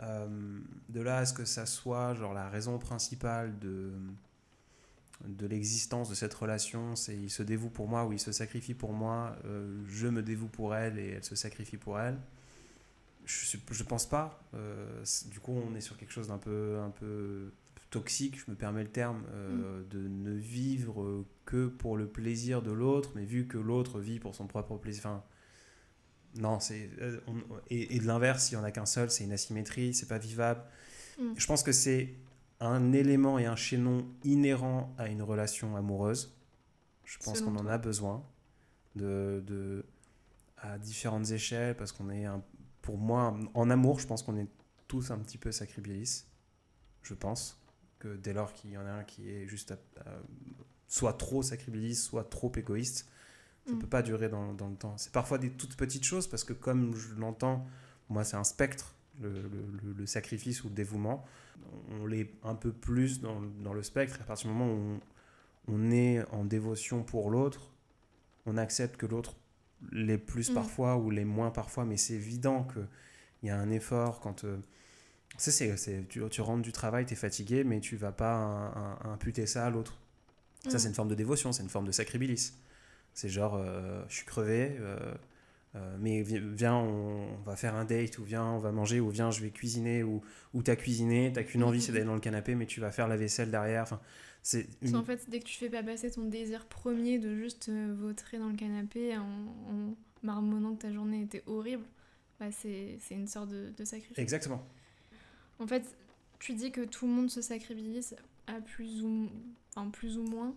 Euh, 0.00 0.60
de 0.88 1.02
là 1.02 1.18
à 1.18 1.26
ce 1.26 1.34
que 1.34 1.44
ça 1.44 1.66
soit 1.66 2.14
genre 2.14 2.32
la 2.32 2.48
raison 2.48 2.78
principale 2.78 3.58
de, 3.58 3.92
l'existence 5.46 6.08
de 6.08 6.14
cette 6.14 6.32
relation, 6.32 6.96
c'est 6.96 7.14
il 7.14 7.28
se 7.28 7.42
dévoue 7.42 7.68
pour 7.68 7.86
moi 7.86 8.06
ou 8.06 8.14
il 8.14 8.18
se 8.18 8.32
sacrifie 8.32 8.72
pour 8.72 8.94
moi, 8.94 9.36
euh, 9.44 9.84
je 9.88 10.06
me 10.06 10.22
dévoue 10.22 10.48
pour 10.48 10.74
elle 10.74 10.98
et 10.98 11.08
elle 11.08 11.24
se 11.24 11.36
sacrifie 11.36 11.76
pour 11.76 12.00
elle. 12.00 12.18
Je, 13.30 13.56
je 13.70 13.82
pense 13.84 14.08
pas. 14.08 14.42
Euh, 14.54 15.04
du 15.26 15.40
coup, 15.40 15.52
on 15.52 15.74
est 15.74 15.80
sur 15.80 15.96
quelque 15.96 16.12
chose 16.12 16.28
d'un 16.28 16.38
peu, 16.38 16.78
un 16.80 16.90
peu 16.90 17.52
toxique, 17.90 18.38
je 18.38 18.50
me 18.50 18.56
permets 18.56 18.82
le 18.82 18.90
terme, 18.90 19.22
mm. 19.22 19.88
de 19.88 20.08
ne 20.08 20.32
vivre 20.32 21.24
que 21.44 21.66
pour 21.66 21.96
le 21.96 22.06
plaisir 22.06 22.62
de 22.62 22.70
l'autre, 22.70 23.10
mais 23.14 23.24
vu 23.24 23.46
que 23.46 23.58
l'autre 23.58 24.00
vit 24.00 24.20
pour 24.20 24.34
son 24.34 24.46
propre 24.46 24.76
plaisir. 24.76 25.02
Enfin, 25.06 25.24
non, 26.36 26.60
c'est 26.60 26.90
euh, 27.00 27.18
et, 27.68 27.98
de 27.98 28.06
l'inverse, 28.06 28.44
s'il 28.44 28.58
n'y 28.58 28.62
en 28.62 28.66
a 28.66 28.70
qu'un 28.70 28.86
seul, 28.86 29.10
c'est 29.10 29.24
une 29.24 29.32
asymétrie, 29.32 29.94
c'est 29.94 30.08
pas 30.08 30.18
vivable. 30.18 30.62
Mm. 31.18 31.32
Je 31.36 31.46
pense 31.46 31.62
que 31.62 31.72
c'est 31.72 32.14
un 32.60 32.92
élément 32.92 33.38
et 33.38 33.46
un 33.46 33.56
chaînon 33.56 34.06
inhérent 34.22 34.94
à 34.98 35.08
une 35.08 35.22
relation 35.22 35.76
amoureuse. 35.76 36.36
Je 37.04 37.18
pense 37.18 37.40
qu'on 37.40 37.56
en 37.56 37.66
a 37.66 37.78
besoin 37.78 38.24
de, 38.94 39.42
de, 39.44 39.84
à 40.58 40.78
différentes 40.78 41.30
échelles 41.32 41.76
parce 41.76 41.90
qu'on 41.90 42.10
est, 42.10 42.24
un, 42.24 42.42
pour 42.82 42.98
moi, 42.98 43.38
en 43.54 43.70
amour, 43.70 44.00
je 44.00 44.06
pense 44.06 44.22
qu'on 44.22 44.36
est 44.36 44.48
tous 44.88 45.10
un 45.10 45.18
petit 45.18 45.38
peu 45.38 45.52
sacribilis. 45.52 46.24
Je 47.02 47.14
pense 47.14 47.60
que 47.98 48.16
dès 48.16 48.32
lors 48.32 48.52
qu'il 48.52 48.70
y 48.70 48.78
en 48.78 48.86
a 48.86 48.90
un 48.90 49.04
qui 49.04 49.30
est 49.30 49.46
juste 49.46 49.74
soit 50.88 51.12
trop 51.12 51.42
sacribilis, 51.42 51.94
soit 51.94 52.24
trop 52.24 52.50
égoïste, 52.56 53.08
ça 53.64 53.72
ne 53.72 53.76
mm. 53.76 53.80
peut 53.80 53.86
pas 53.86 54.02
durer 54.02 54.28
dans, 54.28 54.52
dans 54.54 54.68
le 54.68 54.76
temps. 54.76 54.96
C'est 54.98 55.12
parfois 55.12 55.38
des 55.38 55.50
toutes 55.50 55.76
petites 55.76 56.04
choses 56.04 56.26
parce 56.26 56.44
que 56.44 56.52
comme 56.52 56.94
je 56.94 57.14
l'entends, 57.14 57.66
moi 58.08 58.24
c'est 58.24 58.36
un 58.36 58.44
spectre, 58.44 58.94
le, 59.20 59.30
le, 59.30 59.92
le, 59.96 60.06
sacrifice 60.06 60.64
ou 60.64 60.68
le 60.68 60.74
dévouement. 60.74 61.24
On 61.90 62.06
l'est 62.06 62.32
un 62.42 62.54
peu 62.54 62.72
plus 62.72 63.20
dans, 63.20 63.40
dans, 63.40 63.74
le 63.74 63.82
spectre 63.82 64.18
à 64.20 64.24
partir 64.24 64.50
du 64.50 64.56
moment 64.56 64.72
où 64.72 64.98
on 65.68 65.90
est 65.90 66.24
en 66.32 66.44
dévotion 66.44 67.02
pour 67.02 67.30
l'autre, 67.30 67.70
on 68.46 68.56
accepte 68.56 68.96
que 68.96 69.06
l'autre 69.06 69.36
les 69.92 70.18
plus 70.18 70.50
Mm. 70.50 70.54
parfois 70.54 70.96
ou 70.96 71.10
les 71.10 71.24
moins 71.24 71.50
parfois, 71.50 71.84
mais 71.84 71.96
c'est 71.96 72.14
évident 72.14 72.64
qu'il 72.64 73.48
y 73.48 73.50
a 73.50 73.58
un 73.58 73.70
effort 73.70 74.20
quand... 74.20 74.44
euh, 74.44 74.58
tu, 76.08 76.20
tu 76.30 76.40
rentres 76.40 76.62
du 76.62 76.72
travail, 76.72 77.06
tu 77.06 77.14
es 77.14 77.16
fatigué, 77.16 77.64
mais 77.64 77.80
tu 77.80 77.96
vas 77.96 78.12
pas 78.12 78.98
imputer 79.04 79.46
ça 79.46 79.66
à 79.66 79.70
l'autre. 79.70 79.98
Ça, 80.68 80.76
Mm. 80.76 80.78
c'est 80.78 80.88
une 80.88 80.94
forme 80.94 81.08
de 81.08 81.14
dévotion, 81.14 81.52
c'est 81.52 81.62
une 81.62 81.70
forme 81.70 81.86
de 81.86 81.92
sacribilis. 81.92 82.52
C'est 83.14 83.28
genre, 83.30 83.54
euh, 83.56 84.04
je 84.08 84.16
suis 84.16 84.26
crevé, 84.26 84.76
euh, 84.78 85.14
euh, 85.76 85.96
mais 85.98 86.22
vi- 86.22 86.40
viens, 86.54 86.74
on, 86.74 87.38
on 87.38 87.42
va 87.46 87.56
faire 87.56 87.74
un 87.74 87.84
date, 87.86 88.18
ou 88.18 88.24
viens, 88.24 88.44
on 88.44 88.58
va 88.58 88.70
manger, 88.72 89.00
ou 89.00 89.08
viens, 89.08 89.30
je 89.30 89.40
vais 89.40 89.50
cuisiner, 89.50 90.02
ou, 90.02 90.20
ou 90.52 90.62
t'as 90.62 90.76
cuisiné, 90.76 91.32
t'as 91.32 91.42
qu'une 91.44 91.62
envie, 91.64 91.80
c'est 91.80 91.92
d'aller 91.92 92.04
dans 92.04 92.14
le 92.14 92.20
canapé, 92.20 92.54
mais 92.54 92.66
tu 92.66 92.80
vas 92.80 92.90
faire 92.90 93.08
la 93.08 93.16
vaisselle 93.16 93.50
derrière. 93.50 93.82
Enfin, 93.84 94.00
c'est 94.42 94.66
une- 94.82 94.92
qu'en 94.92 95.04
fait, 95.04 95.28
dès 95.28 95.38
que 95.40 95.44
tu 95.44 95.56
fais 95.58 95.68
pas 95.70 95.82
passer 95.82 96.10
ton 96.10 96.24
désir 96.24 96.66
premier 96.66 97.18
de 97.18 97.34
juste 97.36 97.68
euh, 97.68 97.94
vautrer 97.98 98.38
dans 98.38 98.48
le 98.48 98.56
canapé 98.56 99.16
en, 99.16 99.22
en 99.22 99.94
marmonnant 100.22 100.74
que 100.74 100.82
ta 100.82 100.92
journée 100.92 101.22
était 101.22 101.42
horrible, 101.46 101.84
bah 102.38 102.50
c'est 102.52 102.98
c'est 103.00 103.14
une 103.14 103.26
sorte 103.26 103.50
de, 103.50 103.70
de 103.76 103.84
sacrifice. 103.84 104.18
Exactement. 104.18 104.62
En 105.58 105.66
fait, 105.66 105.84
tu 106.38 106.54
dis 106.54 106.72
que 106.72 106.82
tout 106.82 107.06
le 107.06 107.12
monde 107.12 107.30
se 107.30 107.42
sacrifice 107.42 108.14
à 108.46 108.60
plus 108.60 109.02
ou, 109.04 109.28
enfin, 109.74 109.90
plus 109.90 110.16
ou 110.16 110.22
moins. 110.22 110.54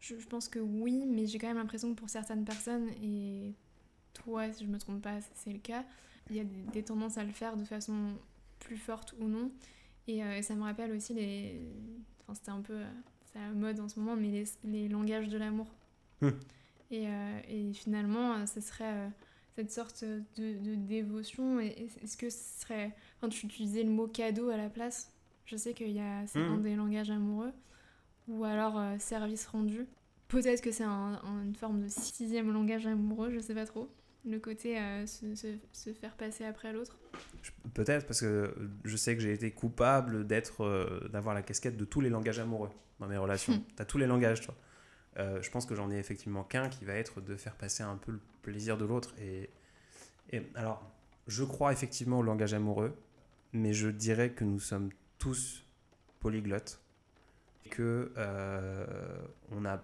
Je, 0.00 0.18
je 0.18 0.26
pense 0.26 0.48
que 0.48 0.58
oui, 0.58 1.04
mais 1.06 1.26
j'ai 1.26 1.38
quand 1.38 1.46
même 1.48 1.56
l'impression 1.56 1.94
que 1.94 1.98
pour 1.98 2.10
certaines 2.10 2.44
personnes, 2.44 2.88
et 3.02 3.54
toi, 4.14 4.52
si 4.52 4.64
je 4.64 4.68
me 4.70 4.78
trompe 4.78 5.00
pas, 5.00 5.20
c'est 5.34 5.52
le 5.52 5.58
cas, 5.58 5.84
il 6.28 6.36
y 6.36 6.40
a 6.40 6.44
des, 6.44 6.62
des 6.72 6.82
tendances 6.82 7.16
à 7.18 7.24
le 7.24 7.32
faire 7.32 7.56
de 7.56 7.64
façon 7.64 8.14
plus 8.60 8.76
forte 8.76 9.14
ou 9.20 9.24
non. 9.26 9.50
Et 10.08 10.22
euh, 10.22 10.42
ça 10.42 10.54
me 10.54 10.62
rappelle 10.62 10.92
aussi 10.92 11.14
les. 11.14 11.60
Enfin, 12.22 12.34
c'était 12.34 12.50
un 12.50 12.60
peu. 12.60 12.80
C'est 13.32 13.38
à 13.38 13.42
la 13.48 13.52
mode 13.52 13.80
en 13.80 13.88
ce 13.88 13.98
moment, 13.98 14.16
mais 14.16 14.28
les, 14.30 14.44
les 14.64 14.88
langages 14.88 15.28
de 15.28 15.38
l'amour. 15.38 15.66
Hmm. 16.20 16.28
Et, 16.90 17.06
euh, 17.08 17.40
et 17.48 17.72
finalement, 17.72 18.34
euh, 18.34 18.46
ce 18.46 18.60
serait 18.60 18.84
euh, 18.92 19.08
cette 19.56 19.70
sorte 19.72 20.04
de, 20.04 20.24
de 20.62 20.74
dévotion. 20.74 21.58
Est-ce 21.60 22.16
que 22.16 22.28
ce 22.30 22.60
serait. 22.60 22.92
Enfin, 23.18 23.28
tu 23.28 23.46
utilisais 23.46 23.82
le 23.82 23.90
mot 23.90 24.06
cadeau 24.06 24.50
à 24.50 24.56
la 24.56 24.68
place? 24.68 25.10
Je 25.46 25.56
sais 25.56 25.72
qu'il 25.72 25.90
y 25.90 26.00
a. 26.00 26.26
C'est 26.26 26.38
un 26.40 26.56
Mhm. 26.56 26.62
des 26.62 26.76
langages 26.76 27.10
amoureux. 27.10 27.52
Ou 28.28 28.44
alors 28.44 28.78
euh, 28.78 28.96
service 28.98 29.46
rendu. 29.46 29.86
Peut-être 30.28 30.62
que 30.62 30.70
c'est 30.70 30.84
un- 30.84 31.20
un- 31.24 31.42
une 31.44 31.56
forme 31.56 31.82
de 31.82 31.88
sixième 31.88 32.52
langage 32.52 32.86
amoureux, 32.86 33.30
je 33.30 33.40
sais 33.40 33.54
pas 33.54 33.66
trop. 33.66 33.88
Le 34.24 34.38
côté 34.38 34.78
euh, 34.78 35.04
se, 35.06 35.34
se- 35.34 35.58
se 35.72 35.92
faire 35.92 36.14
passer 36.16 36.44
après 36.44 36.72
l'autre. 36.72 36.96
Peut-être 37.74 38.06
parce 38.06 38.20
que 38.20 38.54
je 38.84 38.96
sais 38.96 39.16
que 39.16 39.20
j'ai 39.22 39.32
été 39.32 39.50
coupable 39.50 40.26
d'être, 40.26 40.62
euh, 40.62 41.08
d'avoir 41.08 41.34
la 41.34 41.42
casquette 41.42 41.76
de 41.76 41.84
tous 41.84 42.00
les 42.00 42.08
langages 42.10 42.38
amoureux 42.38 42.70
dans 43.02 43.08
mes 43.08 43.18
relations. 43.18 43.62
T'as 43.76 43.84
tous 43.84 43.98
les 43.98 44.06
langages, 44.06 44.40
toi. 44.40 44.54
Euh, 45.18 45.42
je 45.42 45.50
pense 45.50 45.66
que 45.66 45.74
j'en 45.74 45.90
ai 45.90 45.98
effectivement 45.98 46.44
qu'un 46.44 46.68
qui 46.68 46.84
va 46.84 46.94
être 46.94 47.20
de 47.20 47.36
faire 47.36 47.56
passer 47.56 47.82
un 47.82 47.96
peu 47.96 48.12
le 48.12 48.20
plaisir 48.42 48.78
de 48.78 48.84
l'autre. 48.84 49.12
Et, 49.18 49.50
et 50.30 50.42
alors, 50.54 50.82
je 51.26 51.44
crois 51.44 51.72
effectivement 51.72 52.20
au 52.20 52.22
langage 52.22 52.54
amoureux, 52.54 52.96
mais 53.52 53.72
je 53.72 53.88
dirais 53.88 54.30
que 54.30 54.44
nous 54.44 54.60
sommes 54.60 54.90
tous 55.18 55.64
polyglottes, 56.20 56.80
que 57.70 58.12
euh, 58.16 58.86
on 59.50 59.64
a 59.64 59.82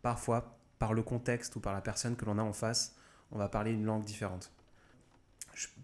parfois, 0.00 0.58
par 0.78 0.94
le 0.94 1.02
contexte 1.02 1.54
ou 1.56 1.60
par 1.60 1.74
la 1.74 1.80
personne 1.80 2.16
que 2.16 2.24
l'on 2.24 2.38
a 2.38 2.42
en 2.42 2.52
face, 2.52 2.96
on 3.30 3.38
va 3.38 3.48
parler 3.48 3.72
une 3.72 3.84
langue 3.84 4.04
différente. 4.04 4.52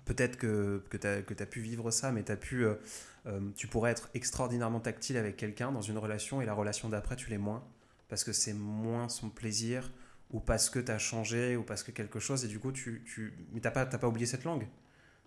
Peut-être 0.04 0.36
que, 0.36 0.82
que 0.88 0.96
tu 0.96 1.42
as, 1.42 1.46
pu 1.46 1.60
vivre 1.60 1.90
ça, 1.90 2.10
mais 2.12 2.30
as 2.30 2.36
pu, 2.36 2.64
euh, 2.64 2.74
euh, 3.26 3.40
tu 3.54 3.66
pourrais 3.66 3.90
être 3.90 4.08
extraordinairement 4.14 4.80
tactile 4.80 5.16
avec 5.18 5.36
quelqu'un 5.36 5.72
dans 5.72 5.82
une 5.82 5.98
relation 5.98 6.40
et 6.40 6.46
la 6.46 6.54
relation 6.54 6.88
d'après, 6.88 7.16
tu 7.16 7.28
l'es 7.28 7.38
moins. 7.38 7.62
Parce 8.08 8.24
que 8.24 8.32
c'est 8.32 8.54
moins 8.54 9.08
son 9.10 9.28
plaisir 9.28 9.92
ou 10.30 10.40
parce 10.40 10.70
que 10.70 10.78
tu 10.78 10.90
as 10.90 10.98
changé 10.98 11.56
ou 11.56 11.62
parce 11.62 11.82
que 11.82 11.90
quelque 11.90 12.18
chose 12.20 12.44
et 12.44 12.48
du 12.48 12.58
coup, 12.58 12.72
tu, 12.72 13.02
tu... 13.04 13.34
mais 13.52 13.60
tu 13.60 13.66
n'as 13.66 13.70
pas, 13.70 13.84
t'as 13.84 13.98
pas 13.98 14.08
oublié 14.08 14.24
cette 14.26 14.44
langue. 14.44 14.66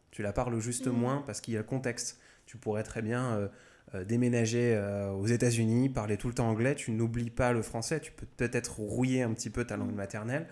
Tu 0.10 0.24
la 0.24 0.34
parles 0.34 0.60
juste 0.60 0.88
Mhm. 0.88 0.94
moins 0.96 1.22
parce 1.26 1.40
qu'il 1.42 1.54
y 1.54 1.58
a 1.58 1.60
le 1.60 1.66
contexte. 1.68 2.20
Tu 2.48 2.58
pourrais 2.58 2.84
très 2.84 3.04
bien 3.04 3.34
euh, 3.38 3.48
euh, 3.94 4.04
déménager 4.04 4.76
aux 5.16 5.28
États-Unis, 5.28 5.90
parler 5.90 6.18
tout 6.18 6.28
le 6.28 6.34
temps 6.34 6.50
anglais, 6.50 6.74
tu 6.76 6.92
n'oublies 6.92 7.30
pas 7.30 7.54
le 7.54 7.62
français, 7.62 8.00
tu 8.00 8.12
peux 8.12 8.26
peut-être 8.38 8.80
rouiller 8.80 9.22
un 9.22 9.34
petit 9.34 9.52
peu 9.52 9.66
ta 9.66 9.78
langue 9.78 9.92
Mhm. 9.92 9.96
maternelle, 9.98 10.48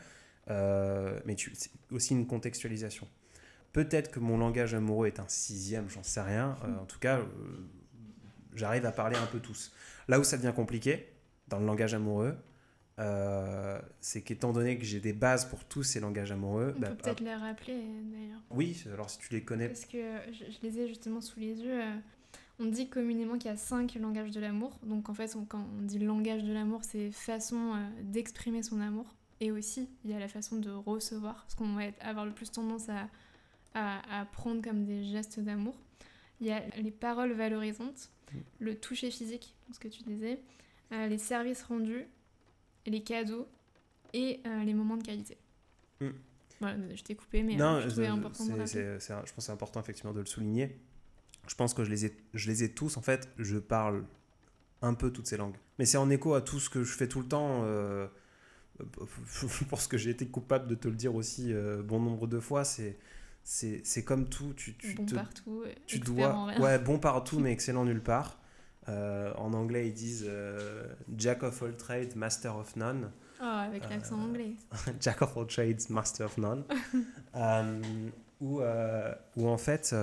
mais 0.48 1.36
tu- 1.36 1.52
c'est 1.56 1.72
aussi 1.92 2.14
une 2.14 2.28
contextualisation. 2.28 3.08
Peut-être 3.74 4.12
que 4.12 4.20
mon 4.20 4.38
langage 4.38 4.74
amoureux 4.74 5.08
est 5.08 5.20
un 5.20 5.28
sixième, 5.28 5.90
j'en 5.90 6.04
sais 6.04 6.22
rien. 6.22 6.58
Euh, 6.64 6.78
en 6.80 6.86
tout 6.86 7.00
cas, 7.00 7.20
euh, 7.20 7.24
j'arrive 8.56 8.86
à 8.86 8.92
parler 8.92 9.16
un 9.18 9.26
peu 9.28 9.40
tous. 9.40 9.72
Là 10.08 10.20
où 10.20 10.24
ça 10.24 10.38
devient 10.38 10.54
compliqué, 10.56 11.08
dans 11.48 11.60
le 11.60 11.66
langage 11.66 11.94
amoureux, 11.94 12.36
euh, 13.00 13.80
c'est 14.02 14.22
qu'étant 14.22 14.52
donné 14.52 14.78
que 14.78 14.84
j'ai 14.86 15.00
des 15.00 15.14
bases 15.14 15.46
pour 15.46 15.64
tous 15.66 15.84
ces 15.84 16.00
langages 16.00 16.32
amoureux, 16.32 16.74
On 16.76 16.80
bah, 16.80 16.90
peut 16.90 16.96
peut-être 16.98 17.22
les 17.22 17.34
rappeler 17.36 17.78
d'ailleurs. 18.12 18.42
oui, 18.52 18.84
alors 18.92 19.10
si 19.10 19.20
tu 19.20 19.32
les 19.34 19.44
connais, 19.44 19.68
Parce 19.70 19.86
que 19.86 19.98
je, 20.34 20.46
je 20.52 20.58
les 20.68 20.80
ai 20.80 20.88
justement 20.88 21.22
sous 21.22 21.40
les 21.40 21.60
yeux. 21.62 21.80
On 22.62 22.66
dit 22.66 22.90
communément 22.90 23.38
qu'il 23.38 23.50
y 23.50 23.54
a 23.54 23.58
cinq 23.58 23.96
langages 23.96 24.32
de 24.32 24.42
l'amour. 24.42 24.78
Donc 24.84 25.08
en 25.08 25.14
fait, 25.14 25.34
on- 25.38 25.46
quand 25.46 25.66
on 25.80 25.82
dit 25.84 25.98
langage 26.00 26.44
de 26.44 26.52
l'amour, 26.52 26.82
c'est 26.84 27.10
façon 27.12 27.76
d'exprimer 28.02 28.64
son 28.64 28.82
amour. 28.82 29.16
Et 29.40 29.52
aussi, 29.54 29.88
il 30.04 30.12
y 30.12 30.14
a 30.14 30.20
la 30.20 30.28
façon 30.28 30.58
de 30.58 30.70
recevoir, 30.70 31.46
ce 31.48 31.56
qu'on 31.56 31.74
va 31.76 31.84
avoir 32.02 32.26
le 32.26 32.34
plus 32.34 32.52
tendance 32.52 32.90
à, 32.90 33.08
à, 33.74 34.22
à 34.22 34.26
prendre 34.26 34.62
comme 34.64 34.86
des 34.86 35.04
gestes 35.06 35.40
d'amour. 35.40 35.76
Il 36.42 36.48
y 36.48 36.52
a 36.52 36.66
les 36.78 36.92
paroles 36.92 37.34
valorisantes, 37.34 38.10
Mm. 38.32 38.38
le 38.60 38.76
toucher 38.80 39.10
physique, 39.10 39.56
ce 39.74 39.80
que 39.80 39.88
tu 39.88 40.04
disais, 40.04 40.40
euh, 40.92 41.08
les 41.08 41.18
services 41.18 41.64
rendus, 41.64 42.06
les 42.86 43.02
cadeaux 43.02 43.48
et 44.14 44.40
euh, 44.46 44.64
les 44.64 44.76
moments 44.76 44.98
de 44.98 45.04
qualité. 45.04 45.36
Mm. 46.00 46.10
Voilà, 46.60 46.96
je 46.96 47.02
t'ai 47.04 47.16
coupé, 47.16 47.42
mais 47.42 47.56
non, 47.56 47.76
euh, 47.78 47.82
je 47.82 47.88
trouvais 47.88 48.06
je- 48.06 48.12
important 48.12 48.46
de 48.46 48.52
je 48.52 48.58
pense 48.58 48.74
que 49.36 49.42
c'est 49.42 49.52
important 49.52 49.80
effectivement 49.80 50.14
de 50.14 50.20
le 50.20 50.26
souligner. 50.28 50.78
Je 51.48 51.56
pense 51.56 51.74
que 51.74 51.84
je 51.84 51.90
les 51.90 52.06
ai, 52.06 52.16
je 52.36 52.48
les 52.52 52.64
ai 52.64 52.72
tous. 52.72 52.98
En 52.98 53.02
fait, 53.02 53.30
je 53.40 53.58
parle 53.58 54.06
un 54.84 54.94
peu 54.94 55.12
toutes 55.12 55.26
ces 55.26 55.38
langues. 55.38 55.56
Mais 55.80 55.86
c'est 55.86 55.98
en 55.98 56.10
écho 56.12 56.36
à 56.36 56.42
tout 56.42 56.60
ce 56.60 56.70
que 56.70 56.84
je 56.84 56.94
fais 56.94 57.08
tout 57.08 57.22
le 57.22 57.28
temps. 57.28 57.62
euh, 57.64 58.08
je 58.80 59.64
pense 59.66 59.88
que 59.88 59.98
j'ai 59.98 60.12
été 60.12 60.28
coupable 60.28 60.68
de 60.68 60.76
te 60.76 60.88
le 60.88 60.96
dire 60.96 61.16
aussi 61.16 61.52
bon 61.84 62.00
nombre 62.00 62.28
de 62.28 62.40
fois. 62.40 62.64
C'est, 62.64 62.98
c'est, 63.52 63.82
c'est 63.84 64.04
comme 64.04 64.30
tout. 64.30 64.54
Tu, 64.54 64.76
tu 64.78 64.94
bon 64.94 65.06
te- 65.08 65.16
partout, 65.16 65.64
tu 65.88 65.98
expert 65.98 66.36
en 66.36 66.46
dois 66.46 66.46
rien. 66.54 66.62
ouais 66.62 66.78
bon 66.80 67.00
partout 67.00 67.40
mais 67.40 67.52
excellent 67.58 67.84
nulle 67.86 68.04
part 68.04 68.38
Euh, 68.88 69.34
en 69.38 69.54
anglais 69.54 69.88
ils 69.88 69.94
disent 69.94 70.26
euh, 70.28 70.88
jack 71.18 71.42
of 71.44 71.62
all 71.64 71.76
trades 71.76 72.16
master 72.16 72.56
of 72.58 72.76
none 72.76 73.12
Oh, 73.42 73.46
avec 73.46 73.90
l'accent 73.90 74.18
Euh, 74.20 74.24
anglais. 74.24 74.54
jack 75.02 75.22
of 75.24 75.36
all 75.38 75.48
trades 75.48 75.90
master 75.90 76.26
of 76.28 76.38
none 76.38 76.64
où, 78.42 78.62
où 79.36 79.48
en 79.48 79.58
fait 79.58 79.96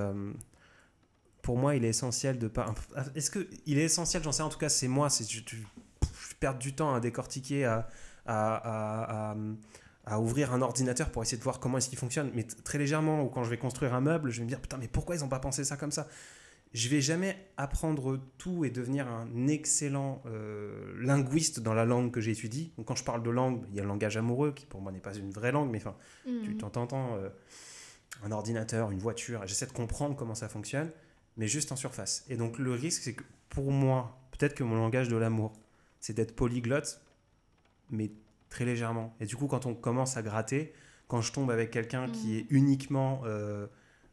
pour 1.42 1.56
moi 1.56 1.76
il 1.76 1.85
est 1.85 1.88
essentiel 1.90 2.38
de 2.38 2.48
pas 2.48 2.74
est-ce 3.14 3.30
que 3.30 3.48
il 3.66 3.78
est 3.78 3.85
essentiel 3.85 4.22
j'en 4.22 4.32
sais 4.32 4.42
en 4.42 4.48
tout 4.48 4.59
cas 4.59 4.68
c'est 4.68 4.88
moi 4.88 5.09
c'est 5.11 5.28
je, 5.30 5.40
je, 5.46 5.56
je 5.56 6.35
perds 6.40 6.59
du 6.59 6.74
temps 6.74 6.94
à 6.94 7.00
décortiquer 7.00 7.64
à, 7.64 7.88
à, 8.26 8.54
à- 8.56 9.30
à- 9.32 9.37
à 10.06 10.20
ouvrir 10.20 10.52
un 10.54 10.62
ordinateur 10.62 11.10
pour 11.10 11.22
essayer 11.22 11.36
de 11.38 11.42
voir 11.42 11.58
comment 11.60 11.78
est-ce 11.78 11.88
qu'il 11.88 11.98
fonctionne 11.98 12.30
mais 12.34 12.44
très 12.44 12.78
légèrement 12.78 13.22
ou 13.22 13.28
quand 13.28 13.42
je 13.44 13.50
vais 13.50 13.58
construire 13.58 13.92
un 13.92 14.00
meuble 14.00 14.30
je 14.30 14.38
vais 14.38 14.44
me 14.44 14.48
dire 14.48 14.60
putain 14.60 14.78
mais 14.78 14.88
pourquoi 14.88 15.16
ils 15.16 15.20
n'ont 15.20 15.28
pas 15.28 15.40
pensé 15.40 15.64
ça 15.64 15.76
comme 15.76 15.92
ça? 15.92 16.06
Je 16.72 16.88
vais 16.88 17.00
jamais 17.00 17.36
apprendre 17.56 18.20
tout 18.38 18.64
et 18.64 18.70
devenir 18.70 19.08
un 19.08 19.46
excellent 19.46 20.20
euh, 20.26 20.92
linguiste 21.00 21.60
dans 21.60 21.72
la 21.72 21.84
langue 21.86 22.10
que 22.10 22.20
j'étudie. 22.20 22.72
Donc 22.76 22.86
quand 22.86 22.96
je 22.96 23.04
parle 23.04 23.22
de 23.22 23.30
langue, 23.30 23.64
il 23.70 23.76
y 23.76 23.78
a 23.78 23.82
le 23.82 23.88
langage 23.88 24.16
amoureux 24.16 24.52
qui 24.52 24.66
pour 24.66 24.80
moi 24.82 24.92
n'est 24.92 25.00
pas 25.00 25.14
une 25.14 25.30
vraie 25.30 25.52
langue, 25.52 25.70
mais 25.70 25.78
enfin 25.78 25.96
tu 26.24 26.30
Mhm. 26.50 26.58
t'entends 26.58 27.14
euh, 27.16 27.30
un 28.24 28.30
ordinateur, 28.32 28.90
une 28.90 28.98
voiture, 28.98 29.46
j'essaie 29.46 29.66
de 29.66 29.72
comprendre 29.72 30.16
comment 30.16 30.34
ça 30.34 30.48
fonctionne, 30.48 30.90
mais 31.36 31.48
juste 31.48 31.72
en 31.72 31.76
surface. 31.76 32.24
Et 32.28 32.36
donc 32.36 32.58
le 32.58 32.72
risque, 32.72 33.02
c'est 33.02 33.14
que 33.14 33.24
pour 33.48 33.70
moi, 33.70 34.18
peut-être 34.32 34.54
que 34.54 34.64
mon 34.64 34.76
langage 34.76 35.08
de 35.08 35.16
l'amour, 35.16 35.52
c'est 36.00 36.12
d'être 36.14 36.34
polyglotte, 36.36 37.00
mais 37.90 38.10
très 38.48 38.64
légèrement. 38.64 39.14
Et 39.20 39.26
du 39.26 39.37
coup, 39.37 39.46
quand 39.46 39.66
on 39.66 39.74
commence 39.74 40.16
à 40.16 40.22
gratter, 40.22 40.72
quand 41.09 41.20
je 41.20 41.32
tombe 41.32 41.50
avec 41.50 41.70
quelqu'un 41.70 42.09
qui 42.11 42.28
Mhm. 42.28 42.37
est 42.38 42.46
uniquement 42.50 43.22
euh, 43.24 43.66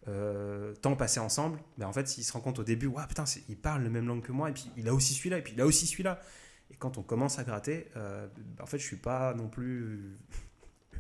euh, 0.07 0.73
temps 0.75 0.95
passé 0.95 1.19
ensemble, 1.19 1.59
ben 1.77 1.87
en 1.87 1.93
fait, 1.93 2.17
il 2.17 2.23
se 2.23 2.33
rend 2.33 2.41
compte 2.41 2.59
au 2.59 2.63
début, 2.63 2.87
ouais, 2.87 3.03
putain, 3.07 3.23
il 3.47 3.57
parle 3.57 3.83
la 3.83 3.89
même 3.89 4.05
langue 4.07 4.21
que 4.21 4.31
moi, 4.31 4.49
et 4.49 4.53
puis 4.53 4.69
il 4.77 4.87
a 4.89 4.93
aussi 4.93 5.13
celui-là, 5.13 5.37
et 5.37 5.41
puis 5.41 5.53
il 5.53 5.61
a 5.61 5.65
aussi 5.65 5.87
celui-là. 5.87 6.19
Et 6.71 6.75
quand 6.75 6.97
on 6.97 7.03
commence 7.03 7.39
à 7.39 7.43
gratter, 7.43 7.87
euh, 7.95 8.27
ben, 8.57 8.63
en 8.63 8.65
fait, 8.65 8.79
je 8.79 8.83
suis 8.85 8.97
pas 8.97 9.33
non 9.33 9.47
plus 9.47 10.17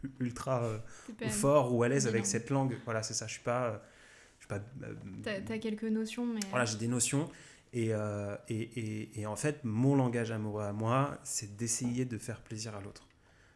ultra 0.19 0.63
euh, 0.63 0.77
C'est 1.07 1.17
pas- 1.17 1.29
fort 1.29 1.73
ou 1.75 1.83
à 1.83 1.89
l'aise 1.89 2.07
avec 2.07 2.25
cette 2.25 2.49
langue. 2.49 2.77
Voilà, 2.85 3.03
c'est 3.03 3.13
ça. 3.13 3.27
Je 3.27 3.33
suis 3.33 3.43
pas, 3.43 3.65
euh, 3.65 3.77
je 4.39 4.45
suis 4.45 4.47
pas. 4.47 4.61
euh, 4.83 5.41
T'as 5.45 5.57
quelques 5.57 5.83
notions, 5.83 6.25
mais. 6.25 6.39
voilà, 6.49 6.65
j'ai 6.65 6.77
des 6.77 6.87
notions. 6.87 7.29
Et, 7.75 7.87
euh, 7.91 8.35
et, 8.49 8.61
et, 8.61 9.21
et 9.21 9.25
en 9.25 9.35
fait, 9.35 9.63
mon 9.63 9.95
langage 9.95 10.29
amoureux 10.31 10.63
à 10.63 10.73
moi, 10.73 11.17
c'est 11.23 11.55
d'essayer 11.57 12.05
de 12.05 12.17
faire 12.19 12.41
plaisir 12.41 12.75
à 12.75 12.81
l'autre. 12.81 13.07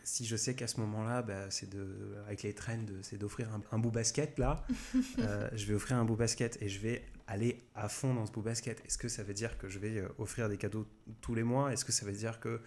Si 0.07 0.25
je 0.25 0.37
sais 0.37 0.55
qu'à 0.55 0.67
ce 0.67 0.79
moment-là, 0.79 1.21
bah, 1.21 1.51
c'est 1.51 1.69
de, 1.69 2.15
avec 2.25 2.41
les 2.43 2.53
trends, 2.53 2.85
c'est 3.01 3.17
d'offrir 3.17 3.53
un, 3.53 3.61
un 3.73 3.77
bout 3.77 3.91
basket 3.91 4.39
là, 4.39 4.65
euh, 5.19 5.49
je 5.53 5.65
vais 5.65 5.73
offrir 5.73 5.97
un 5.97 6.05
bout 6.05 6.15
basket 6.15 6.57
et 6.61 6.69
je 6.69 6.79
vais 6.79 7.03
aller 7.27 7.61
à 7.75 7.89
fond 7.89 8.13
dans 8.13 8.25
ce 8.25 8.31
beau 8.31 8.41
basket. 8.41 8.79
Est-ce 8.85 8.97
que 8.97 9.09
ça 9.09 9.21
veut 9.21 9.33
dire 9.33 9.57
que 9.57 9.67
je 9.67 9.79
vais 9.79 9.97
euh, 9.97 10.07
offrir 10.17 10.47
des 10.47 10.55
cadeaux 10.57 10.87
tous 11.19 11.35
les 11.35 11.43
mois? 11.43 11.73
Est-ce 11.73 11.83
que 11.83 11.91
ça 11.91 12.05
veut 12.05 12.13
dire 12.13 12.39
que 12.39 12.61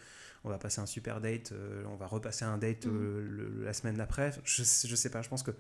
on 0.45 0.51
va 0.51 0.59
passer 0.59 0.81
un 0.83 0.87
super 0.87 1.23
date, 1.23 1.53
euh, 1.53 1.83
on 1.89 1.97
va 1.97 2.07
repasser 2.07 2.45
un 2.45 2.59
date 2.59 2.85
le- 2.85 3.65
la 3.65 3.73
semaine 3.73 3.97
d'après? 3.97 4.33
Je, 4.45 4.63
je 4.63 4.95
sais 4.97 5.09
pas, 5.11 5.23
je 5.23 5.31
pense 5.31 5.43
que 5.43 5.53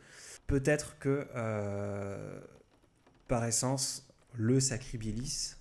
peut-être 0.47 0.99
que 0.99 1.27
euh, 1.35 2.41
par 3.27 3.43
essence, 3.47 4.07
le 4.35 4.61
sacribilis 4.61 5.55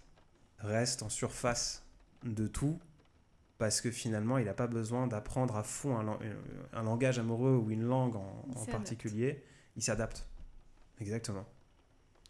reste 0.59 1.01
en 1.01 1.09
surface 1.09 1.83
de 2.25 2.47
tout 2.47 2.77
parce 3.59 3.81
que 3.81 3.91
finalement, 3.91 4.39
il 4.39 4.45
n'a 4.45 4.53
pas 4.55 4.67
besoin 4.67 5.05
d'apprendre 5.05 5.55
à 5.57 5.63
fond 5.63 5.97
un, 5.97 6.03
lan- 6.03 6.19
un 6.73 6.83
langage 6.83 7.19
amoureux 7.19 7.55
ou 7.55 7.69
une 7.69 7.83
langue 7.83 8.15
en, 8.15 8.65
particulier. 8.71 9.43
Il 9.75 9.83
s'adapte. 9.83 10.25
Exactement. 10.99 11.45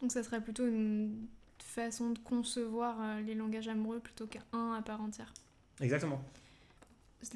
Donc 0.02 0.12
ça 0.12 0.22
serait 0.22 0.42
plutôt 0.42 0.66
une 0.66 1.26
façon 1.58 2.10
de 2.10 2.18
concevoir 2.18 2.96
euh, 3.00 3.20
les 3.20 3.34
langages 3.34 3.68
amoureux 3.68 4.00
plutôt 4.00 4.26
qu'un 4.26 4.74
à 4.74 4.82
part 4.82 5.00
entière. 5.00 5.32
Exactement. 5.80 6.22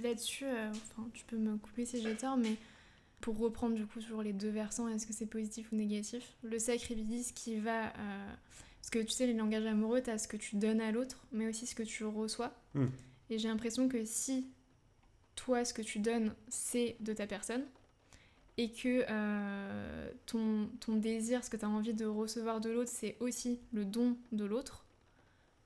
Là-dessus, 0.02 0.44
euh, 0.44 0.70
enfin, 0.70 1.08
tu 1.12 1.24
peux 1.24 1.36
me 1.36 1.56
couper 1.56 1.86
si 1.86 2.02
j'ai 2.02 2.16
tort, 2.16 2.36
mais 2.36 2.56
pour 3.20 3.38
reprendre 3.38 3.74
du 3.76 3.86
coup 3.86 4.00
sur 4.00 4.22
les 4.22 4.32
deux 4.32 4.50
versants, 4.50 4.88
est-ce 4.88 5.06
que 5.06 5.12
c'est 5.12 5.26
positif 5.26 5.70
ou 5.72 5.76
négatif? 5.76 6.34
Le 6.42 6.58
sacrifice 6.58 7.32
qui 7.32 7.60
va... 7.60 7.88
euh, 7.88 8.34
parce 8.80 8.90
que 8.90 8.98
tu 8.98 9.10
sais, 9.10 9.26
les 9.26 9.34
langages 9.34 9.66
amoureux, 9.66 10.02
tu 10.02 10.10
as 10.10 10.18
ce 10.18 10.26
que 10.26 10.36
tu 10.36 10.56
donnes 10.56 10.80
à 10.80 10.90
l'autre, 10.90 11.24
mais 11.32 11.46
aussi 11.46 11.66
ce 11.66 11.74
que 11.74 11.82
tu 11.84 12.04
reçois. 12.04 12.52
Mm. 12.74 12.86
Et 13.30 13.38
j'ai 13.38 13.48
l'impression 13.48 13.88
que 13.88 14.04
si 14.04 14.46
toi, 15.36 15.64
ce 15.64 15.74
que 15.74 15.82
tu 15.82 15.98
donnes, 15.98 16.34
c'est 16.48 16.96
de 17.00 17.12
ta 17.12 17.26
personne, 17.26 17.64
et 18.56 18.70
que 18.70 19.04
euh, 19.08 20.10
ton, 20.26 20.68
désir, 20.88 21.42
ce 21.42 21.50
que 21.50 21.56
tu 21.56 21.64
as 21.64 21.68
envie 21.68 21.94
de 21.94 22.06
recevoir 22.06 22.60
de 22.60 22.70
l'autre, 22.70 22.90
c'est 22.92 23.16
aussi 23.20 23.58
le 23.72 23.84
don 23.84 24.16
de 24.32 24.44
l'autre, 24.44 24.84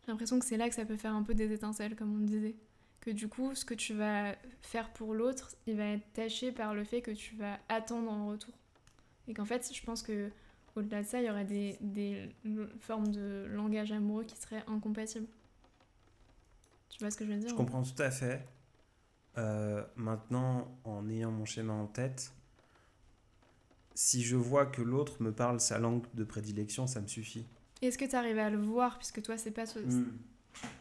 j'ai 0.02 0.12
l'impression 0.12 0.38
que 0.38 0.46
c'est 0.46 0.56
là 0.56 0.68
que 0.70 0.74
ça 0.74 0.86
peut 0.86 0.96
faire 0.96 1.14
un 1.14 1.22
peu 1.22 1.34
des 1.34 1.52
étincelles, 1.52 1.94
comme 1.94 2.14
on 2.14 2.24
disait. 2.24 2.56
Que 3.00 3.10
du 3.10 3.28
coup, 3.28 3.54
ce 3.54 3.66
que 3.66 3.74
tu 3.74 3.92
vas 3.92 4.34
faire 4.62 4.90
pour 4.94 5.12
l'autre, 5.12 5.54
il 5.66 5.76
va 5.76 5.84
être 5.84 6.12
taché 6.14 6.50
par 6.50 6.74
le 6.74 6.82
fait 6.82 7.02
que 7.02 7.10
tu 7.10 7.36
vas 7.36 7.58
attendre 7.68 8.10
en 8.10 8.28
retour. 8.28 8.54
Et 9.28 9.34
qu'en 9.34 9.44
fait, 9.44 9.70
je 9.70 9.82
pense 9.82 10.02
que 10.02 10.30
au-delà 10.76 11.02
de 11.02 11.06
ça, 11.06 11.20
il 11.20 11.26
y 11.26 11.30
aurait 11.30 11.44
des, 11.44 11.76
des 11.80 12.30
formes 12.80 13.08
de 13.08 13.46
langage 13.50 13.92
amoureux 13.92 14.24
qui 14.24 14.36
seraient 14.36 14.64
incompatibles. 14.66 15.26
Tu 16.88 16.98
vois 17.00 17.10
ce 17.10 17.16
que 17.16 17.24
je 17.24 17.30
veux 17.30 17.38
dire 17.38 17.48
Je 17.48 17.54
comprends 17.54 17.82
tout 17.82 18.02
à 18.02 18.10
fait. 18.10 18.46
Euh, 19.36 19.84
maintenant, 19.96 20.76
en 20.84 21.08
ayant 21.08 21.30
mon 21.30 21.44
schéma 21.44 21.72
en 21.72 21.86
tête, 21.86 22.32
si 23.94 24.22
je 24.22 24.36
vois 24.36 24.66
que 24.66 24.82
l'autre 24.82 25.22
me 25.22 25.32
parle 25.32 25.60
sa 25.60 25.78
langue 25.78 26.04
de 26.14 26.24
prédilection, 26.24 26.86
ça 26.86 27.00
me 27.00 27.06
suffit. 27.06 27.46
Est-ce 27.82 27.98
que 27.98 28.04
tu 28.04 28.16
arrives 28.16 28.38
à 28.38 28.50
le 28.50 28.58
voir, 28.58 28.98
puisque 28.98 29.22
toi, 29.22 29.36
c'est 29.38 29.52
pas... 29.52 29.64
Mm. 29.64 30.06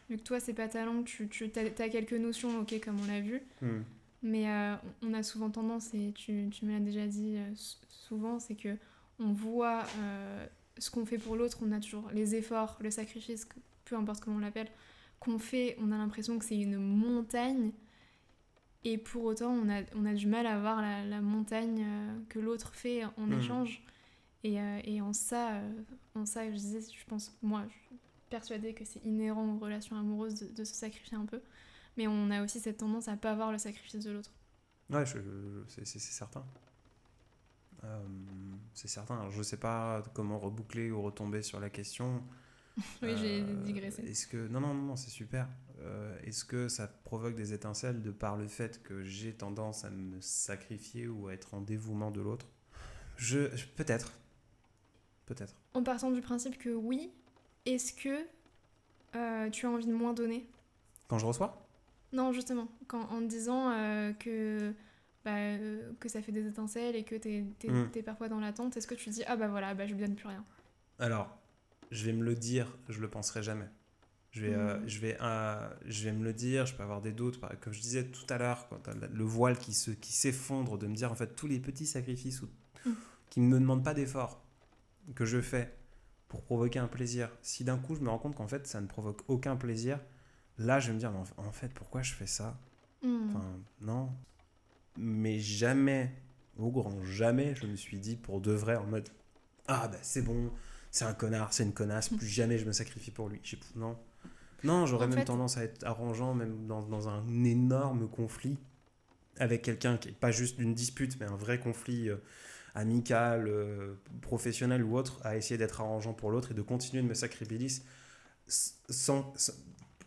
Vu 0.10 0.17
que 0.17 0.24
toi, 0.24 0.39
c'est 0.39 0.54
pas 0.54 0.67
ta 0.67 0.86
langue, 0.86 1.06
tu, 1.06 1.28
tu 1.28 1.52
as, 1.56 1.89
quelques 1.89 2.13
notions, 2.13 2.60
ok, 2.62 2.80
comme 2.84 3.00
on 3.00 3.06
l'a 3.06 3.22
vu. 3.22 3.43
Mm. 3.62 3.82
Mais 4.24 4.50
euh, 4.50 4.76
on 5.04 5.13
a 5.13 5.22
souvent 5.22 5.52
tendance, 5.52 5.93
et 5.93 6.12
tu, 6.15 6.50
tu 6.50 6.65
me 6.65 6.72
l'as 6.72 6.80
déjà 6.80 7.06
dit 7.06 7.38
euh, 7.38 7.52
souvent, 7.89 8.39
c'est 8.39 8.56
que 8.56 8.76
on 9.20 9.34
voit 9.34 9.84
ce 10.78 10.91
qu'on 10.91 11.06
fait 11.06 11.17
pour 11.17 11.36
l'autre, 11.36 11.60
on 11.62 11.72
a 11.72 11.80
toujours 11.80 12.10
les 12.13 12.36
efforts, 12.36 12.78
le 12.82 12.91
sacrifice, 12.91 13.48
peu 13.86 13.96
importe 13.96 14.24
comment 14.24 14.38
on 14.38 14.39
l'appelle, 14.39 14.70
qu'on 15.20 15.40
fait, 15.40 15.76
on 15.80 15.92
a 15.92 15.98
l'impression 15.98 16.38
que 16.40 16.46
c'est 16.46 16.60
une 16.60 16.78
montagne. 16.78 17.72
Et 18.84 18.98
pour 18.98 19.24
autant, 19.26 19.52
on 19.52 19.70
a, 19.70 19.82
on 19.96 20.06
a 20.06 20.14
du 20.14 20.28
mal 20.28 20.46
à 20.48 20.60
voir 20.60 20.82
la, 20.82 21.04
la 21.06 21.22
montagne 21.22 21.84
euh, 21.86 22.20
que 22.30 22.40
l'autre 22.40 22.74
fait 22.76 23.04
en 23.06 23.28
Mhm. 23.28 23.34
échange. 23.34 23.84
Et, 24.44 24.62
euh, 24.62 24.80
et 24.86 25.02
en 25.02 25.14
ça, 25.14 25.56
euh, 25.56 25.74
en 26.16 26.26
ça, 26.26 26.46
je 26.50 26.56
disais, 26.56 26.82
je 26.82 27.06
pense, 27.06 27.36
moi, 27.42 27.64
je 27.70 27.74
suis 27.74 28.00
persuadée 28.30 28.74
que 28.74 28.86
c'est 28.86 29.04
inhérent 29.06 29.56
aux 29.56 29.60
relations 29.60 29.98
amoureuses 29.98 30.36
de, 30.36 30.48
de 30.54 30.64
se 30.64 30.74
sacrifier 30.74 31.18
un 31.18 31.26
peu. 31.26 31.42
Mais 31.98 32.08
on 32.08 32.30
a 32.32 32.44
aussi 32.44 32.60
cette 32.60 32.78
tendance 32.78 33.08
à 33.08 33.18
pas 33.18 33.36
voir 33.36 33.52
le 33.52 33.58
sacrifice 33.58 34.04
de 34.06 34.12
l'autre. 34.12 34.32
Ouais, 34.90 35.06
c'est, 35.06 36.00
certain. 36.00 36.46
Euh, 37.84 38.00
c'est 38.74 38.88
certain. 38.88 39.16
Alors, 39.20 39.32
je 39.32 39.44
sais 39.44 39.58
pas 39.58 40.04
comment 40.14 40.40
reboucler 40.40 40.92
ou 40.92 41.02
retomber 41.02 41.42
sur 41.42 41.60
la 41.60 41.70
question. 41.70 42.24
Oui, 43.02 43.16
j'ai 43.18 43.42
Euh, 43.42 43.63
digressé. 43.63 44.04
Est-ce 44.04 44.28
que 44.28 44.48
non 44.48 44.60
non 44.62 44.74
non, 44.74 44.96
c'est 44.96 45.10
super. 45.10 45.48
Euh, 45.80 46.18
est-ce 46.24 46.46
que 46.46 46.68
ça 46.68 46.88
provoque 46.88 47.36
des 47.36 47.54
étincelles 47.54 48.02
de 48.02 48.12
par 48.12 48.38
le 48.38 48.48
fait 48.48 48.82
que 48.84 49.04
j'ai 49.04 49.34
tendance 49.34 49.86
à 49.86 49.90
me 49.90 50.20
sacrifier 50.22 51.08
ou 51.08 51.28
à 51.28 51.34
être 51.34 51.54
en 51.54 51.62
dévouement 51.62 52.12
de 52.12 52.22
l'autre? 52.22 52.48
Je 53.18 53.48
peut-être 53.76 54.12
peut-être. 55.26 55.56
En 55.74 55.84
partant 55.84 56.12
du 56.12 56.22
principe 56.22 56.58
que 56.58 56.70
oui, 56.70 57.12
est-ce 57.66 57.94
que 57.94 58.26
euh, 59.16 59.50
tu 59.50 59.66
as 59.66 59.70
envie 59.70 59.86
de 59.88 59.94
moins 59.94 60.13
donner? 60.13 60.48
Quand 61.08 61.20
je 61.20 61.26
reçois? 61.26 61.68
Non, 62.13 62.32
justement, 62.32 62.68
quand, 62.88 63.02
en 63.10 63.22
disant 63.22 63.72
euh, 63.72 64.13
que, 64.13 64.74
bah, 65.26 65.36
euh, 65.36 65.92
que 66.00 66.08
ça 66.10 66.22
fait 66.22 66.32
des 66.32 66.48
étincelles 66.48 66.96
et 66.96 67.04
que 67.04 67.16
t'es 67.16 67.44
es, 67.63 67.70
Mm. 67.72 68.04
parfois 68.04 68.30
dans 68.30 68.40
l'attente, 68.40 68.78
est-ce 68.78 68.88
que 68.88 68.96
tu 68.96 69.10
dis 69.10 69.24
ah 69.28 69.36
bah 69.36 69.48
voilà, 69.48 69.74
bah 69.74 69.86
je 69.86 69.94
lui 69.94 70.00
donne 70.02 70.16
plus 70.16 70.28
rien? 70.28 70.46
Alors, 71.00 71.37
je 71.91 72.06
vais 72.06 72.13
me 72.13 72.23
le 72.23 72.36
dire, 72.36 72.78
je 72.89 73.00
le 73.02 73.10
penserai 73.10 73.43
jamais. 73.43 73.69
Je 74.32 74.41
vais, 74.43 74.54
euh, 74.54 74.80
Mhm. 74.80 74.89
je, 74.89 75.00
vais, 75.00 75.17
euh, 75.21 75.69
je 75.86 76.04
vais 76.06 76.12
me 76.13 76.23
le 76.23 76.34
dire, 76.34 76.65
je 76.65 76.76
peux 76.76 76.84
avoir 76.84 77.02
des 77.02 77.13
doutes. 77.13 77.39
Comme 77.62 77.73
je 77.73 77.82
disais 77.82 78.06
tout 78.06 78.26
à 78.30 78.38
l'heure, 78.38 78.67
le 78.88 79.08
le 79.08 79.23
voile 79.23 79.58
qui 79.58 79.73
se, 79.73 79.91
qui 79.91 80.13
s'effondre, 80.13 80.78
de 80.78 80.88
me 80.88 80.95
dire 80.95 81.12
en 81.12 81.15
fait 81.15 81.36
tous 81.36 81.47
les 81.47 81.60
petits 81.60 81.88
sacrifices 81.88 82.41
ou, 82.41 82.50
Mhm. 82.86 82.95
qui 83.30 83.39
ne 83.41 83.47
me 83.47 83.60
demandent 83.60 83.84
pas 83.84 83.93
d'effort 83.93 84.43
que 85.15 85.26
je 85.26 85.41
fais 85.41 85.73
pour 86.28 86.43
provoquer 86.43 86.80
un 86.80 86.88
plaisir. 86.88 87.32
Si 87.41 87.63
d'un 87.63 87.78
coup 87.78 87.95
je 87.95 88.02
me 88.02 88.10
rends 88.10 88.19
compte 88.19 88.36
qu'en 88.36 88.47
fait 88.47 88.67
ça 88.67 88.82
ne 88.82 88.88
provoque 88.88 89.21
aucun 89.30 89.56
plaisir, 89.56 90.00
là 90.58 90.80
je 90.80 90.88
vais 90.88 90.93
me 90.93 91.00
dire 91.00 91.12
mais 91.12 91.19
en 91.38 91.47
en 91.47 91.52
fait 91.52 91.73
pourquoi 91.73 92.02
je 92.04 92.13
fais 92.13 92.28
ça? 92.28 92.60
Mm. 93.04 93.30
Enfin, 93.30 93.45
non. 93.82 94.12
Mais 94.97 95.39
jamais, 95.39 96.12
au 96.58 96.71
grand 96.71 97.04
jamais, 97.06 97.56
je 97.56 97.67
me 97.67 97.76
suis 97.76 98.00
dit 98.00 98.15
pour 98.17 98.41
de 98.41 98.52
vrai 98.52 98.76
en 98.76 98.86
mode 98.86 99.10
Ah, 99.67 99.88
bah 99.89 99.97
c'est 100.02 100.21
bon, 100.23 100.52
c'est 100.91 101.06
un 101.06 101.13
connard, 101.13 101.54
c'est 101.54 101.63
une 101.63 101.73
connasse, 101.73 102.10
plus 102.10 102.28
jamais 102.28 102.58
je 102.58 102.65
me 102.65 102.71
sacrifie 102.71 103.12
pour 103.12 103.30
lui. 103.30 103.39
J'ai- 103.43 103.60
Non. 103.76 103.97
Non, 104.63 104.86
j'aurais 104.88 105.08
même 105.08 105.19
fait- 105.19 105.26
tendance 105.26 105.58
à 105.58 105.63
être 105.63 105.84
arrangeant, 105.86 106.34
même 106.34 106.65
dans, 106.67 106.82
dans 106.82 107.10
un 107.10 107.23
énorme 107.43 108.08
conflit 108.10 108.58
avec 109.39 109.62
quelqu'un 109.62 109.97
qui 109.97 110.10
est 110.10 110.13
pas 110.13 110.32
juste 110.32 110.58
une 110.58 110.73
dispute, 110.73 111.19
mais 111.19 111.28
un 111.28 111.36
vrai 111.36 111.60
conflit 111.60 112.10
euh, 112.10 112.17
amical, 112.73 113.47
euh, 113.47 113.93
professionnel 114.21 114.84
ou 114.84 114.97
autre, 114.97 115.19
à 115.23 115.38
essayer 115.38 115.58
d'être 115.60 115.82
arrangeant 115.82 116.13
pour 116.13 116.32
l'autre 116.32 116.52
et 116.52 116.54
de 116.56 116.62
continuer 116.63 117.04
de 117.04 117.08
me 117.08 117.13
sacrifier 117.13 117.67
sans, 118.47 119.32
sans- 119.36 119.54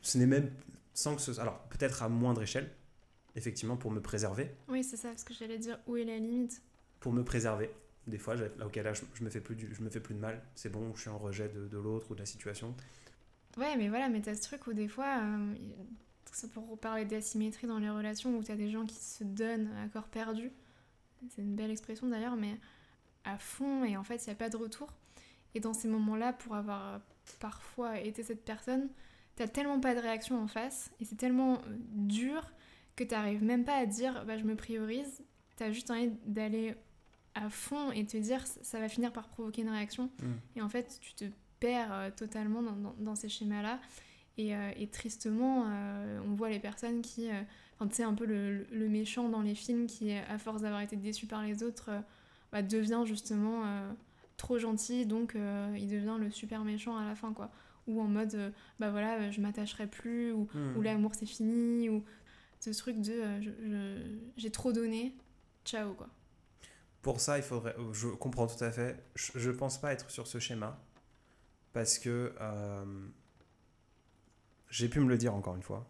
ce 0.02 0.18
n'est 0.18 0.26
même 0.26 0.50
sans 0.94 1.14
que 1.14 1.22
ce 1.22 1.38
alors 1.40 1.60
peut-être 1.68 2.02
à 2.02 2.08
moindre 2.08 2.42
échelle 2.42 2.70
effectivement 3.36 3.76
pour 3.76 3.90
me 3.92 4.00
préserver 4.00 4.50
Oui, 4.68 4.82
c'est 4.82 4.96
ça, 4.96 5.16
ce 5.16 5.24
que 5.24 5.32
j'allais 5.34 5.58
dire. 5.58 5.78
Où 5.86 5.96
est 5.96 6.04
la 6.04 6.16
limite? 6.18 6.60
Pour 6.98 7.12
me 7.12 7.22
préserver 7.22 7.70
des 8.06 8.18
fois 8.18 8.34
là 8.34 8.46
auquel 8.66 8.84
là 8.84 8.92
je, 8.92 9.24
me 9.24 9.30
fais 9.30 9.40
plus 9.40 9.56
du- 9.56 9.74
je 9.74 9.82
me 9.82 9.90
fais 9.90 10.00
plus 10.00 10.14
de 10.14 10.20
mal. 10.20 10.42
C'est 10.54 10.70
bon 10.70 10.94
je 10.94 11.00
suis 11.02 11.10
en 11.10 11.18
rejet 11.18 11.48
de, 11.48 11.68
de 11.68 11.78
l'autre 11.78 12.10
ou 12.10 12.14
de 12.14 12.20
la 12.20 12.26
situation. 12.26 12.74
Ouais, 13.56 13.76
mais 13.76 13.88
voilà, 13.88 14.08
mais 14.08 14.20
t'as 14.20 14.34
ce 14.34 14.42
truc 14.42 14.66
où 14.68 14.72
des 14.72 14.88
fois, 14.88 15.18
euh, 15.22 15.54
pour 16.54 16.78
parler 16.78 17.04
d'asymétrie 17.04 17.66
dans 17.66 17.78
les 17.78 17.90
relations, 17.90 18.36
où 18.36 18.42
t'as 18.42 18.54
des 18.54 18.70
gens 18.70 18.86
qui 18.86 18.94
se 18.96 19.24
donnent 19.24 19.70
à 19.84 19.88
corps 19.88 20.06
perdu, 20.08 20.52
c'est 21.28 21.42
une 21.42 21.56
belle 21.56 21.70
expression 21.70 22.06
d'ailleurs, 22.08 22.36
mais 22.36 22.56
à 23.24 23.38
fond, 23.38 23.84
et 23.84 23.96
en 23.96 24.04
fait, 24.04 24.24
il 24.24 24.28
n'y 24.28 24.32
a 24.32 24.36
pas 24.36 24.48
de 24.48 24.56
retour. 24.56 24.92
Et 25.54 25.60
dans 25.60 25.74
ces 25.74 25.88
moments-là, 25.88 26.32
pour 26.32 26.54
avoir 26.54 26.94
euh, 26.94 26.98
parfois 27.40 27.98
été 27.98 28.22
cette 28.22 28.44
personne, 28.44 28.88
t'as 29.34 29.48
tellement 29.48 29.80
pas 29.80 29.94
de 29.96 30.00
réaction 30.00 30.40
en 30.40 30.46
face, 30.46 30.90
et 31.00 31.04
c'est 31.04 31.16
tellement 31.16 31.54
euh, 31.54 31.76
dur 31.92 32.52
que 32.94 33.02
t'arrives 33.04 33.42
même 33.42 33.64
pas 33.64 33.76
à 33.76 33.86
dire, 33.86 34.24
bah, 34.26 34.38
je 34.38 34.44
me 34.44 34.54
priorise, 34.54 35.22
t'as 35.56 35.72
juste 35.72 35.90
envie 35.90 36.12
d'aller 36.24 36.76
à 37.34 37.48
fond 37.50 37.90
et 37.92 38.04
te 38.06 38.16
dire, 38.16 38.44
ça 38.46 38.80
va 38.80 38.88
finir 38.88 39.12
par 39.12 39.28
provoquer 39.28 39.62
une 39.62 39.68
réaction. 39.70 40.10
Et 40.56 40.62
en 40.62 40.68
fait, 40.68 40.98
tu 41.00 41.14
te 41.14 41.24
perds 41.60 41.92
euh, 41.92 42.10
totalement 42.10 42.62
dans, 42.62 42.72
dans- 42.76 42.94
dans 42.98 43.14
ces 43.14 43.28
schémas-là. 43.28 43.78
Et, 44.38 44.54
euh, 44.56 44.70
et 44.76 44.86
tristement, 44.88 45.64
euh, 45.66 46.20
on 46.26 46.34
voit 46.34 46.48
les 46.48 46.58
personnes 46.60 47.02
qui. 47.02 47.28
Enfin, 47.76 47.88
tu 47.88 47.96
sais, 47.96 48.02
un 48.04 48.14
peu 48.14 48.24
le, 48.26 48.64
le 48.72 48.88
méchant 48.88 49.28
dans 49.28 49.42
les 49.42 49.54
films 49.54 49.86
qui, 49.86 50.12
à 50.12 50.38
force 50.38 50.62
d'avoir 50.62 50.80
été 50.80 50.96
déçu 50.96 51.26
par 51.26 51.42
les 51.42 51.62
autres, 51.62 51.90
bah, 52.52 52.62
devient 52.62 53.02
justement 53.06 53.64
trop 54.36 54.58
gentil, 54.58 55.04
donc 55.06 55.34
il 55.76 55.88
devient 55.88 56.16
le 56.18 56.30
super 56.30 56.64
méchant 56.64 56.96
à 56.96 57.04
la 57.06 57.14
fin, 57.14 57.32
quoi. 57.32 57.50
Ou 57.86 58.00
en 58.00 58.04
mode, 58.06 58.52
bah 58.78 58.90
voilà, 58.90 59.30
je 59.30 59.40
m'attacherai 59.40 59.86
plus, 59.86 60.32
ou, 60.32 60.46
Hmm. 60.54 60.76
ou 60.76 60.82
l'amour 60.82 61.14
c'est 61.14 61.26
fini, 61.26 61.88
ou 61.90 62.02
ce 62.60 62.70
truc 62.70 63.00
de 63.00 63.22
j'ai 64.36 64.50
trop 64.50 64.72
donné, 64.72 65.14
ciao, 65.64 65.92
quoi. 65.94 66.08
Pour 67.02 67.20
ça 67.20 67.38
il 67.38 67.42
faudrait 67.42 67.74
je 67.92 68.08
comprends 68.08 68.46
tout 68.46 68.62
à 68.62 68.70
fait 68.70 69.02
je, 69.14 69.38
je 69.38 69.50
pense 69.50 69.80
pas 69.80 69.92
être 69.92 70.10
sur 70.10 70.26
ce 70.26 70.38
schéma 70.38 70.78
parce 71.72 71.98
que 71.98 72.34
euh, 72.40 72.84
j'ai 74.70 74.88
pu 74.88 75.00
me 75.00 75.08
le 75.08 75.18
dire 75.18 75.34
encore 75.34 75.56
une 75.56 75.62
fois 75.62 75.86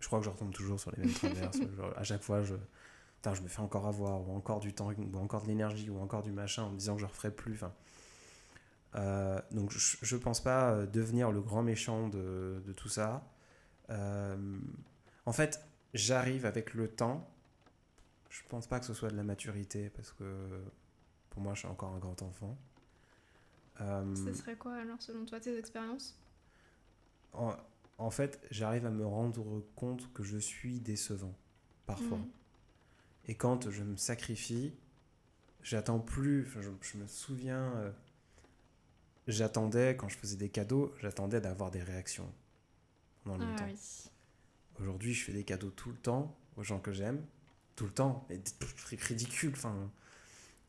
je 0.00 0.06
crois 0.06 0.18
que 0.18 0.24
je 0.24 0.30
retombe 0.30 0.52
toujours 0.52 0.80
sur 0.80 0.90
les 0.92 0.98
mêmes 1.04 1.14
traverses 1.14 1.58
à 1.96 2.02
chaque 2.04 2.22
fois 2.22 2.42
je 2.42 2.54
Putain, 3.16 3.34
je 3.34 3.42
me 3.42 3.48
fais 3.48 3.60
encore 3.60 3.86
avoir 3.86 4.26
ou 4.26 4.34
encore 4.34 4.60
du 4.60 4.72
temps 4.72 4.88
ou 4.96 5.18
encore 5.18 5.42
de 5.42 5.48
l'énergie 5.48 5.90
ou 5.90 6.00
encore 6.00 6.22
du 6.22 6.32
machin 6.32 6.62
en 6.62 6.70
me 6.70 6.78
disant 6.78 6.94
que 6.94 7.02
je 7.02 7.06
referai 7.06 7.30
plus 7.30 7.52
enfin 7.52 7.72
Euh, 8.96 9.40
donc 9.52 9.70
je, 9.70 9.96
je 10.02 10.16
pense 10.16 10.40
pas 10.42 10.72
euh, 10.72 10.86
devenir 10.86 11.30
le 11.30 11.40
grand 11.40 11.62
méchant 11.62 12.08
de, 12.08 12.62
de 12.66 12.72
tout 12.72 12.88
ça. 12.88 13.22
Euh, 13.90 14.58
en 15.26 15.32
fait, 15.32 15.60
j'arrive 15.94 16.46
avec 16.46 16.74
le 16.74 16.88
temps. 16.88 17.28
Je 18.30 18.40
pense 18.48 18.66
pas 18.66 18.80
que 18.80 18.86
ce 18.86 18.94
soit 18.94 19.10
de 19.10 19.16
la 19.16 19.24
maturité 19.24 19.90
parce 19.90 20.12
que 20.12 20.64
pour 21.30 21.42
moi, 21.42 21.54
je 21.54 21.60
suis 21.60 21.68
encore 21.68 21.92
un 21.94 21.98
grand 21.98 22.22
enfant. 22.22 22.56
Euh, 23.80 24.14
Ce 24.14 24.32
serait 24.34 24.56
quoi 24.56 24.74
alors 24.76 25.00
selon 25.02 25.24
toi 25.24 25.40
tes 25.40 25.56
expériences? 25.58 26.18
En, 27.32 27.54
en 27.98 28.10
fait, 28.10 28.40
j'arrive 28.50 28.86
à 28.86 28.90
me 28.90 29.06
rendre 29.06 29.64
compte 29.76 30.12
que 30.12 30.22
je 30.22 30.38
suis 30.38 30.80
décevant 30.80 31.34
parfois. 31.86 32.18
Mhm. 32.18 32.30
Et 33.26 33.34
quand 33.36 33.70
je 33.70 33.82
me 33.84 33.96
sacrifie, 33.96 34.74
j'attends 35.62 36.00
plus. 36.00 36.46
enfin, 36.46 36.60
je, 36.62 36.70
je 36.82 36.98
me 36.98 37.06
souviens, 37.06 37.72
euh, 37.76 37.92
j'attendais, 39.26 39.96
quand 39.96 40.08
je 40.08 40.16
faisais 40.18 40.36
des 40.36 40.48
cadeaux, 40.50 40.94
j'attendais 41.00 41.40
d'avoir 41.40 41.70
des 41.70 41.82
réactions 41.82 42.32
pendant 43.24 43.46
Ah 43.58 43.64
oui. 43.66 44.10
Aujourd'hui, 44.80 45.14
je 45.14 45.24
fais 45.24 45.32
des 45.32 45.44
cadeaux 45.44 45.70
tout 45.70 45.90
le 45.90 45.98
temps 45.98 46.36
aux 46.56 46.62
gens 46.62 46.80
que 46.80 46.92
j'aime. 46.92 47.24
Tout 47.80 47.86
le 47.86 47.92
temps. 47.92 48.26
Mais 48.28 48.38
ridicules. 49.08 49.54
Enfin, 49.56 49.74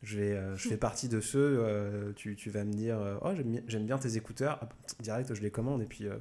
je, 0.02 0.18
vais, 0.18 0.32
euh, 0.32 0.56
je 0.56 0.70
fais 0.70 0.78
partie 0.78 1.10
de 1.10 1.20
ceux, 1.20 1.58
euh, 1.60 2.14
tu, 2.14 2.38
tu 2.38 2.50
vas 2.50 2.64
me 2.64 2.72
dire 2.72 2.98
euh, 2.98 3.18
Oh, 3.22 3.32
j'aime 3.68 3.86
bien- 3.86 3.98
tes 3.98 4.16
écouteurs. 4.16 4.62
Direct, 5.02 5.34
je 5.34 5.42
les 5.42 5.52
commande 5.52 5.82
et 5.82 5.86
puis 5.86 6.08
euh, 6.08 6.16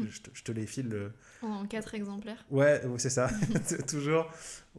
je, 0.00 0.20
te, 0.20 0.30
je 0.34 0.42
te 0.42 0.50
les 0.50 0.66
file. 0.66 1.12
En 1.42 1.64
quatre 1.64 1.94
exemplaires. 1.94 2.44
Ouais, 2.50 2.82
c'est 2.98 3.08
ça, 3.08 3.30
toujours. 3.88 4.28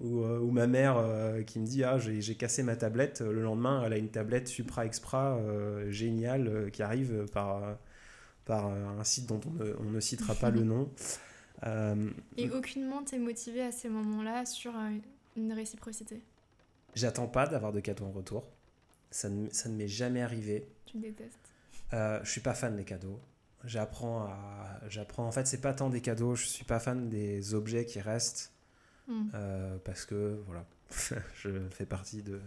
Ou, 0.02 0.26
ou 0.26 0.52
ma 0.52 0.67
mère 0.67 1.02
qui 1.47 1.60
me 1.60 1.65
dit 1.65 1.86
Ah, 1.86 1.97
j'ai 1.97 2.36
cassé 2.36 2.62
ma 2.62 2.76
tablette. 2.76 3.21
Le 3.21 3.41
lendemain, 3.41 3.84
elle 3.86 3.93
a 3.93 3.97
une 3.97 4.10
tablette 4.10 4.49
Supra 4.49 4.86
Extra 4.86 5.38
euh, 5.38 5.89
géniale 5.91 6.71
qui 6.73 6.84
arrive 6.84 7.26
par, 7.32 7.78
par 8.43 8.65
un 8.65 9.04
site 9.06 9.28
dont 9.28 9.39
on 9.47 9.63
ne, 9.63 9.73
on 9.80 9.91
ne 9.91 10.02
citera 10.02 10.36
pas 10.36 10.49
le 10.49 10.63
nom. 10.65 10.91
Et 12.36 12.49
aucunement 12.49 13.02
t'es 13.04 13.17
motivé 13.17 13.62
à 13.62 13.71
ces 13.71 13.88
moments-là 13.88 14.45
sur 14.45 14.73
une 15.36 15.54
réciprocité. 15.54 16.22
J'attends 16.96 17.28
pas 17.28 17.48
d'avoir 17.48 17.72
de 17.72 17.80
cadeaux 17.80 18.06
en 18.06 18.12
retour. 18.12 18.48
Ça 19.12 19.30
ne, 19.30 19.50
ça 19.50 19.69
ne 19.69 19.76
m'est 19.76 19.88
jamais 19.88 20.22
arrivé. 20.22 20.67
Tu 20.86 20.98
détestes. 20.98 21.54
Euh, 21.93 22.19
je 22.24 22.32
suis 22.32 22.41
pas 22.41 22.54
fan 22.54 22.76
des 22.76 22.84
cadeaux. 22.84 23.19
J'apprends 23.63 24.24
à. 24.24 24.80
J'apprends. 24.89 25.26
En 25.26 25.32
fait, 25.32 25.48
c'est 25.48 25.62
pas 25.62 25.74
tant 25.74 25.89
des 25.89 26.02
cadeaux. 26.02 26.36
Je 26.36 26.46
suis 26.46 26.65
pas 26.65 26.80
fan 26.80 27.10
des 27.10 27.54
objets 27.54 27.86
qui 27.86 28.02
restent. 28.02 28.52
Hmm. 29.08 29.28
Euh, 29.34 29.78
parce 29.84 30.06
que 30.06 30.41
voilà, 30.48 30.65
je 31.36 31.69
fais 31.69 31.86
partie 31.86 32.22
de. 32.22 32.39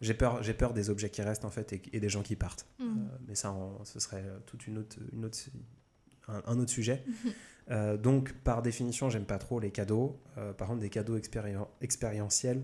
J'ai 0.00 0.14
peur, 0.14 0.42
j'ai 0.42 0.54
peur 0.54 0.74
des 0.74 0.90
objets 0.90 1.10
qui 1.10 1.22
restent 1.22 1.44
en 1.44 1.50
fait 1.50 1.72
et, 1.72 1.82
et 1.92 2.00
des 2.00 2.08
gens 2.08 2.22
qui 2.22 2.36
partent. 2.36 2.66
Hmm. 2.78 2.84
Euh, 2.84 3.16
mais 3.26 3.34
ça, 3.34 3.54
ce 3.84 3.98
serait 3.98 4.24
toute 4.46 4.66
une 4.66 4.78
autre, 4.78 4.96
une 5.12 5.24
autre, 5.24 5.38
un, 6.28 6.42
un 6.46 6.58
autre 6.58 6.70
sujet. 6.70 7.04
Euh, 7.70 7.96
donc, 7.96 8.32
par 8.44 8.62
définition, 8.62 9.10
j'aime 9.10 9.24
pas 9.26 9.38
trop 9.38 9.60
les 9.60 9.70
cadeaux. 9.70 10.18
Euh, 10.38 10.52
par 10.52 10.68
contre, 10.68 10.80
des 10.80 10.90
cadeaux 10.90 11.18
expérien- 11.18 11.66
expérientiels, 11.80 12.62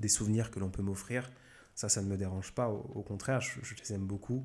des 0.00 0.08
souvenirs 0.08 0.50
que 0.50 0.58
l'on 0.58 0.70
peut 0.70 0.82
m'offrir, 0.82 1.30
ça, 1.74 1.88
ça 1.88 2.00
ne 2.02 2.06
me 2.06 2.16
dérange 2.16 2.52
pas. 2.52 2.68
Au, 2.68 2.78
au 2.94 3.02
contraire, 3.02 3.40
je, 3.40 3.60
je 3.62 3.74
les 3.74 3.92
aime 3.94 4.06
beaucoup. 4.06 4.44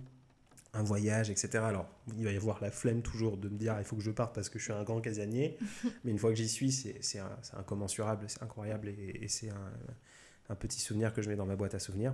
Un 0.74 0.84
voyage, 0.84 1.30
etc. 1.30 1.60
Alors, 1.60 1.88
il 2.18 2.26
va 2.26 2.32
y 2.32 2.36
avoir 2.36 2.62
la 2.62 2.70
flemme 2.72 3.02
toujours 3.02 3.38
de 3.38 3.48
me 3.50 3.58
dire 3.58 3.76
il 3.80 3.86
faut 3.86 3.96
que 3.96 4.04
je 4.04 4.12
parte 4.12 4.36
parce 4.36 4.50
que 4.50 4.60
je 4.60 4.66
suis 4.66 4.74
un 4.74 4.84
grand 4.84 5.00
casanier. 5.02 5.58
mais 6.04 6.12
une 6.12 6.20
fois 6.20 6.30
que 6.30 6.36
j'y 6.36 6.50
suis, 6.50 6.72
c'est 6.72 7.22
incommensurable, 7.54 8.26
c'est 8.28 8.44
incroyable 8.44 8.90
et, 8.90 9.20
et 9.22 9.28
c'est 9.30 9.50
un, 9.50 9.72
un 10.50 10.56
petit 10.56 10.80
souvenir 10.82 11.14
que 11.14 11.22
je 11.22 11.30
mets 11.30 11.36
dans 11.38 11.46
ma 11.46 11.56
boîte 11.56 11.74
à 11.74 11.80
souvenirs. 11.80 12.14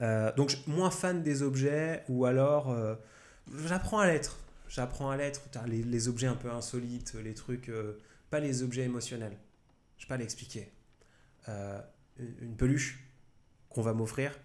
Euh, 0.00 0.32
donc, 0.34 0.56
moins 0.66 0.90
fan 0.90 1.22
des 1.22 1.42
objets 1.42 2.04
ou 2.08 2.24
alors 2.24 2.70
euh, 2.70 2.94
j'apprends 3.66 3.98
à 3.98 4.06
l'être. 4.06 4.38
J'apprends 4.68 5.10
à 5.10 5.16
l'être. 5.16 5.42
Les, 5.66 5.82
les 5.82 6.08
objets 6.08 6.26
un 6.26 6.34
peu 6.36 6.50
insolites, 6.50 7.14
les 7.14 7.34
trucs, 7.34 7.68
euh, 7.68 7.98
pas 8.30 8.40
les 8.40 8.62
objets 8.62 8.82
émotionnels. 8.84 9.36
Je 9.98 10.02
sais 10.04 10.08
pas 10.08 10.16
l'expliquer. 10.16 10.72
Euh, 11.48 11.80
une- 12.18 12.56
peluche 12.56 13.00
qu'on 13.68 13.82
va 13.82 13.92
m'offrir, 13.92 14.38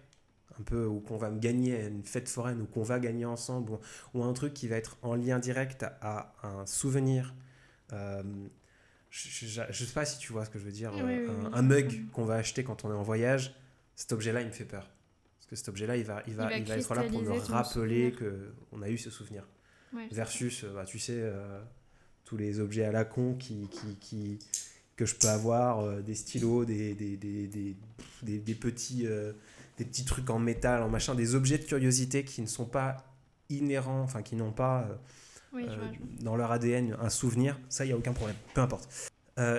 un 0.58 0.62
peu, 0.62 0.86
ou 0.86 1.00
qu'on 1.00 1.16
va 1.16 1.30
me 1.30 1.38
gagner 1.38 1.76
à 1.76 1.86
une 1.86 2.02
fête 2.04 2.28
foraine, 2.28 2.60
ou 2.60 2.66
qu'on 2.66 2.82
va 2.82 2.98
gagner 3.00 3.24
ensemble, 3.24 3.72
ou, 3.72 3.78
ou 4.14 4.24
un 4.24 4.32
truc 4.32 4.54
qui 4.54 4.68
va 4.68 4.76
être 4.76 4.98
en 5.02 5.14
lien 5.14 5.38
direct 5.38 5.82
à, 5.84 6.34
à 6.42 6.48
un 6.48 6.66
souvenir. 6.66 7.34
Euh, 7.92 8.22
je, 9.10 9.28
je, 9.46 9.62
je 9.70 9.84
sais 9.84 9.92
pas 9.92 10.04
si 10.04 10.18
tu 10.18 10.32
vois 10.32 10.44
ce 10.44 10.50
que 10.50 10.58
je 10.58 10.64
veux 10.64 10.72
dire. 10.72 10.92
Oui, 10.94 11.02
oui, 11.02 11.26
un, 11.28 11.44
oui. 11.46 11.50
un 11.52 11.62
mug 11.62 12.10
qu'on 12.12 12.24
va 12.24 12.34
acheter 12.34 12.62
quand 12.62 12.84
on 12.84 12.90
est 12.90 12.94
en 12.96 13.02
voyage, 13.02 13.54
cet 13.96 14.12
objet-là, 14.12 14.42
il 14.42 14.48
me 14.48 14.52
fait 14.52 14.64
peur. 14.64 14.88
Parce 15.38 15.46
que 15.48 15.56
cet 15.56 15.68
objet-là, 15.68 15.96
il 15.96 16.04
va, 16.04 16.22
il 16.26 16.34
va, 16.34 16.44
Il 16.44 16.48
va 16.50 16.56
il 16.58 16.64
va 16.64 16.76
être 16.76 16.94
là 16.94 17.02
pour 17.04 17.22
me 17.22 17.32
rappeler 17.52 18.14
qu'on 18.70 18.82
a 18.82 18.88
eu 18.90 18.98
ce 18.98 19.10
souvenir. 19.10 19.46
Ouais. 19.94 20.08
Versus, 20.12 20.64
euh, 20.64 20.72
bah, 20.74 20.84
tu 20.84 20.98
sais, 20.98 21.16
euh, 21.16 21.60
tous 22.24 22.36
les 22.36 22.60
objets 22.60 22.84
à 22.84 22.92
la 22.92 23.04
con 23.04 23.34
qui, 23.34 23.68
qui, 23.68 23.96
qui- 24.00 24.38
que 24.96 25.06
je 25.06 25.14
peux 25.14 25.28
avoir, 25.28 25.80
euh, 25.80 26.00
des 26.00 26.14
stylos, 26.14 26.64
des, 26.64 26.94
des, 26.94 27.16
des, 27.16 27.46
des, 27.48 28.38
des- 28.38 28.54
petits, 28.54 29.06
euh, 29.06 29.32
des 29.78 29.84
petits 29.84 30.04
trucs 30.04 30.28
en 30.30 30.38
métal, 30.38 30.82
en 30.82 30.88
machin, 30.88 31.14
des 31.14 31.34
objets 31.34 31.58
de 31.58 31.64
curiosité 31.64 32.22
qui 32.24 32.42
ne 32.42 32.46
sont 32.46 32.66
pas 32.66 32.98
inhérents, 33.48 34.02
enfin 34.02 34.22
qui 34.22 34.36
n'ont 34.36 34.52
pas 34.52 34.86
Oui, 35.52 35.64
vois, 35.64 35.90
dans 36.20 36.36
leur 36.36 36.52
ADN 36.52 36.96
un 37.00 37.08
souvenir, 37.10 37.58
ça, 37.68 37.84
il 37.84 37.88
n'y 37.88 37.94
a 37.94 37.96
aucun 37.96 38.12
problème, 38.12 38.36
peu 38.54 38.60
importe. 38.60 38.88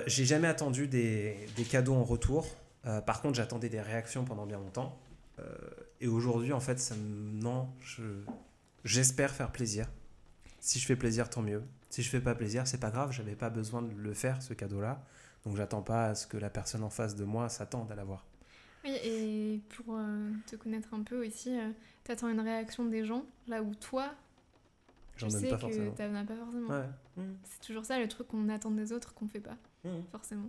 J'ai 0.06 0.24
jamais 0.24 0.46
attendu 0.48 0.86
des, 0.86 1.36
des 1.56 1.64
cadeaux 1.64 1.94
en 1.94 2.04
retour. 2.04 2.46
Par 3.04 3.20
contre, 3.20 3.34
j'attendais 3.34 3.68
des 3.68 3.80
réactions 3.80 4.24
pendant 4.24 4.46
bien 4.46 4.58
longtemps. 4.58 4.96
Et 6.00 6.06
aujourd'hui, 6.06 6.52
en 6.52 6.60
fait, 6.60 6.78
ça 6.78 6.94
me... 6.94 7.32
non, 7.42 7.68
je... 7.80 8.02
j'espère 8.84 9.32
faire 9.32 9.50
plaisir. 9.50 9.88
Si 10.62 10.78
je 10.78 10.86
fais 10.86 10.94
plaisir, 10.94 11.28
tant 11.28 11.42
mieux. 11.42 11.64
Si 11.90 12.02
je 12.04 12.08
fais 12.08 12.20
pas 12.20 12.36
plaisir, 12.36 12.68
c'est 12.68 12.78
pas 12.78 12.90
grave, 12.92 13.10
j'avais 13.10 13.34
pas 13.34 13.50
besoin 13.50 13.82
de 13.82 13.92
le 13.92 14.14
faire, 14.14 14.40
ce 14.40 14.54
cadeau-là. 14.54 15.04
Donc 15.44 15.56
j'attends 15.56 15.82
pas 15.82 16.06
à 16.06 16.14
ce 16.14 16.24
que 16.28 16.36
la 16.36 16.50
personne 16.50 16.84
en 16.84 16.88
face 16.88 17.16
de 17.16 17.24
moi 17.24 17.48
s'attende 17.48 17.90
à 17.90 17.96
l'avoir. 17.96 18.24
Oui, 18.84 18.92
et 19.02 19.60
pour 19.70 19.96
euh, 19.96 20.30
te 20.46 20.54
connaître 20.54 20.94
un 20.94 21.02
peu 21.02 21.26
aussi, 21.26 21.58
euh, 21.58 21.70
t'attends 22.04 22.28
une 22.28 22.38
réaction 22.38 22.84
des 22.84 23.04
gens, 23.04 23.24
là 23.48 23.60
où 23.60 23.74
toi, 23.74 24.14
tu 25.16 25.28
sais 25.30 25.48
pas 25.48 25.56
que 25.56 25.88
t'en 25.96 26.14
as 26.14 26.24
pas 26.24 26.36
forcément. 26.36 26.68
Ouais. 26.68 26.88
Mmh. 27.16 27.22
C'est 27.42 27.60
toujours 27.66 27.84
ça 27.84 27.98
le 27.98 28.06
truc 28.06 28.28
qu'on 28.28 28.48
attend 28.48 28.70
des 28.70 28.92
autres 28.92 29.14
qu'on 29.14 29.26
fait 29.26 29.40
pas, 29.40 29.56
Mmh. 29.84 29.88
forcément. 30.12 30.48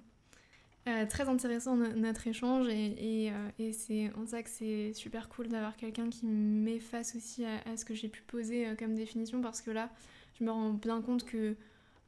Euh, 0.88 1.06
très 1.06 1.30
intéressant 1.30 1.78
no- 1.78 1.94
notre 1.94 2.28
échange 2.28 2.68
et, 2.68 3.26
et, 3.26 3.32
euh, 3.32 3.50
et 3.58 3.72
c'est 3.72 4.12
en 4.18 4.26
ça 4.28 4.44
que 4.44 4.50
c'est 4.50 4.92
super 4.94 5.30
cool 5.30 5.48
d'avoir 5.48 5.78
quelqu'un 5.78 6.10
qui 6.10 6.26
m'efface 6.26 7.16
aussi 7.16 7.46
à, 7.46 7.62
à 7.72 7.78
ce 7.78 7.86
que 7.86 7.94
j'ai 7.96 8.10
pu 8.10 8.22
poser 8.24 8.68
euh, 8.68 8.76
comme 8.76 8.94
définition 8.94 9.42
parce 9.42 9.62
que 9.62 9.72
là 9.72 9.90
je 10.38 10.44
me 10.44 10.52
rends 10.52 10.72
bien 10.74 11.02
compte 11.02 11.24
que 11.26 11.56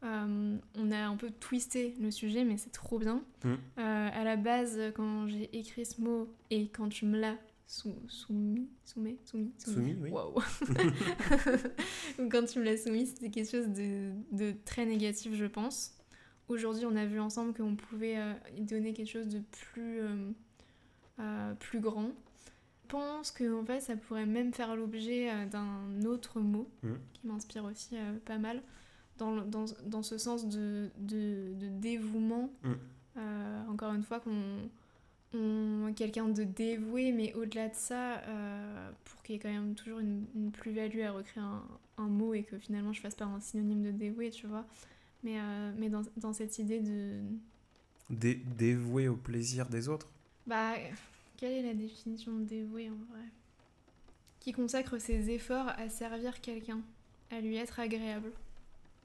on 0.03 0.91
a 0.91 0.97
un 1.07 1.15
peu 1.15 1.31
twisté 1.31 1.95
le 1.99 2.11
sujet 2.11 2.43
mais 2.43 2.57
c'est 2.57 2.71
trop 2.71 2.99
bien. 2.99 3.23
Mm. 3.43 3.49
Euh, 3.49 3.55
à 3.77 4.23
la 4.23 4.35
base 4.35 4.79
quand 4.95 5.25
j'ai 5.27 5.49
écrit 5.57 5.85
ce 5.85 5.99
mot 6.01 6.27
et 6.51 6.67
quand 6.67 6.89
tu 6.89 7.05
me 7.05 7.17
l'as 7.17 7.37
sou- 7.65 7.95
soumis, 8.07 8.67
soumis, 8.83 9.17
soumis, 9.25 9.51
Soumis, 9.57 9.95
oui. 10.01 10.11
Ou 12.19 12.29
quand 12.29 12.45
tu 12.45 12.59
me 12.59 12.63
l'as 12.65 12.77
soumis, 12.77 13.07
c'était 13.07 13.29
quelque 13.29 13.49
chose 13.49 13.67
de, 13.69 14.11
de 14.31 14.53
très 14.65 14.85
négatif, 14.85 15.33
je 15.33 15.45
pense. 15.45 15.93
Aujourd'hui, 16.47 16.85
on 16.85 16.95
a 16.95 17.05
vu 17.05 17.19
ensemble 17.19 17.53
qu'on 17.53 17.75
pouvait 17.75 18.17
euh, 18.17 18.33
y 18.55 18.61
donner 18.61 18.93
quelque 18.93 19.09
chose 19.09 19.27
de 19.27 19.39
plus, 19.39 19.99
euh, 20.01 20.31
euh, 21.19 21.53
plus 21.55 21.79
grand. 21.79 22.09
Je 22.83 22.89
pense 22.89 23.31
que 23.31 23.59
en 23.59 23.65
fait, 23.65 23.81
ça 23.81 23.95
pourrait 23.95 24.27
même 24.27 24.53
faire 24.53 24.75
l'objet 24.75 25.27
d'un 25.47 26.03
autre 26.05 26.39
mot 26.39 26.69
Mhm. 26.83 26.99
qui 27.13 27.27
m'inspire 27.27 27.65
aussi 27.65 27.95
pas 28.25 28.37
mal, 28.37 28.61
dans, 29.17 29.37
dans, 29.41 29.65
dans 29.87 30.03
ce 30.03 30.19
sens 30.19 30.47
de, 30.47 30.89
de, 30.99 31.53
de 31.55 31.67
dévouement. 31.67 32.51
Euh, 33.17 33.65
encore 33.69 33.91
une 33.93 34.03
fois, 34.03 34.19
qu'on 34.19 34.69
on- 35.33 35.91
quelqu'un 35.95 36.29
de 36.29 36.43
dévoué, 36.43 37.11
mais 37.11 37.33
au-delà 37.33 37.69
de 37.69 37.73
ça, 37.75 38.19
euh, 38.19 38.91
pour 39.05 39.23
qu'il 39.23 39.33
y 39.33 39.37
ait 39.37 39.41
quand 39.41 39.49
même 39.51 39.73
toujours 39.73 39.99
une, 39.99 40.25
une 40.35 40.51
plus-value 40.51 41.01
à 41.01 41.11
recréer 41.11 41.43
un, 41.43 41.63
un 41.97 42.07
mot 42.07 42.33
et 42.35 42.43
que 42.43 42.57
finalement 42.59 42.93
je 42.93 43.01
fasse 43.01 43.15
pas 43.15 43.25
un 43.25 43.39
synonyme 43.39 43.81
de 43.83 43.91
dévoué, 43.91 44.29
tu 44.29 44.45
vois. 44.47 44.65
Mais, 45.25 45.37
euh, 45.39 45.73
mais 45.77 45.89
dans, 45.89 46.03
dans 46.17 46.31
cette 46.33 46.57
idée 46.59 46.79
de. 46.79 47.19
Dé- 48.09 48.35
dévoué 48.57 49.07
au 49.09 49.15
plaisir 49.17 49.67
des 49.67 49.89
autres. 49.89 50.07
Bah, 50.47 50.75
quelle 51.35 51.51
est 51.53 51.63
la 51.63 51.73
définition 51.73 52.33
de 52.37 52.43
dévoué 52.43 52.89
en 52.89 53.13
vrai? 53.13 53.25
Qui 54.39 54.53
consacre 54.53 54.99
ses 54.99 55.31
efforts 55.31 55.67
à 55.69 55.89
servir 55.89 56.39
quelqu'un, 56.39 56.81
à 57.31 57.41
lui 57.41 57.55
être 57.57 57.79
agréable. 57.79 58.31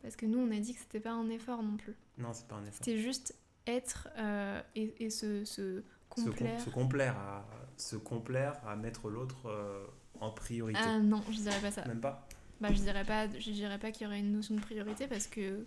Parce 0.02 0.14
que 0.16 0.26
nous, 0.26 0.38
on 0.38 0.50
a 0.50 0.58
dit 0.60 0.74
que 0.74 0.80
c'était 0.80 1.00
pas 1.00 1.12
un 1.12 1.30
effort 1.30 1.62
non 1.62 1.76
plus. 1.78 1.94
Non, 2.18 2.32
c'est 2.34 2.46
pas 2.46 2.56
un 2.56 2.62
effort. 2.66 2.74
C'était 2.84 2.98
juste 2.98 3.34
être 3.66 4.08
euh, 4.18 4.60
et, 4.76 5.06
et 5.06 5.08
se, 5.10 5.44
se 5.46 5.80
Se, 5.80 5.82
com- 6.10 6.24
complaire. 6.26 6.60
se 6.60 6.70
complaire 6.70 7.16
à 7.18 7.46
se 7.78 7.96
complaire 7.96 8.60
à 8.66 8.76
mettre 8.76 9.08
l'autre 9.08 9.46
euh, 9.46 9.86
en 10.20 10.30
priorité. 10.30 10.78
Ah 10.82 10.98
non, 10.98 11.22
je 11.30 11.36
dirais 11.38 11.60
pas 11.62 11.70
ça. 11.70 11.86
Même 11.86 12.00
pas? 12.00 12.28
Bah, 12.60 12.68
je 12.72 12.80
dirais 12.80 13.04
pas, 13.06 13.26
je 13.30 13.50
dirais 13.52 13.78
pas 13.78 13.90
qu'il 13.90 14.04
y 14.04 14.06
aurait 14.06 14.20
une 14.20 14.32
notion 14.32 14.54
de 14.54 14.60
priorité 14.60 15.06
parce 15.06 15.26
que 15.26 15.64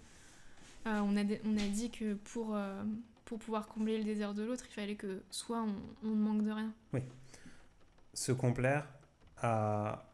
euh, 0.88 0.99
on, 0.99 1.15
a, 1.17 1.23
on 1.45 1.57
a 1.57 1.67
dit 1.69 1.89
que 1.91 2.13
pour, 2.15 2.55
euh, 2.55 2.84
pour 3.25 3.39
pouvoir 3.39 3.67
combler 3.67 3.97
le 3.97 4.03
désir 4.03 4.34
de 4.34 4.43
l'autre, 4.43 4.65
il 4.69 4.73
fallait 4.73 4.95
que 4.95 5.21
soit 5.29 5.63
on, 6.03 6.07
ne 6.07 6.13
manque 6.15 6.43
de 6.43 6.51
rien. 6.51 6.73
Se 8.13 8.31
complaire 8.31 8.88
à 9.38 10.05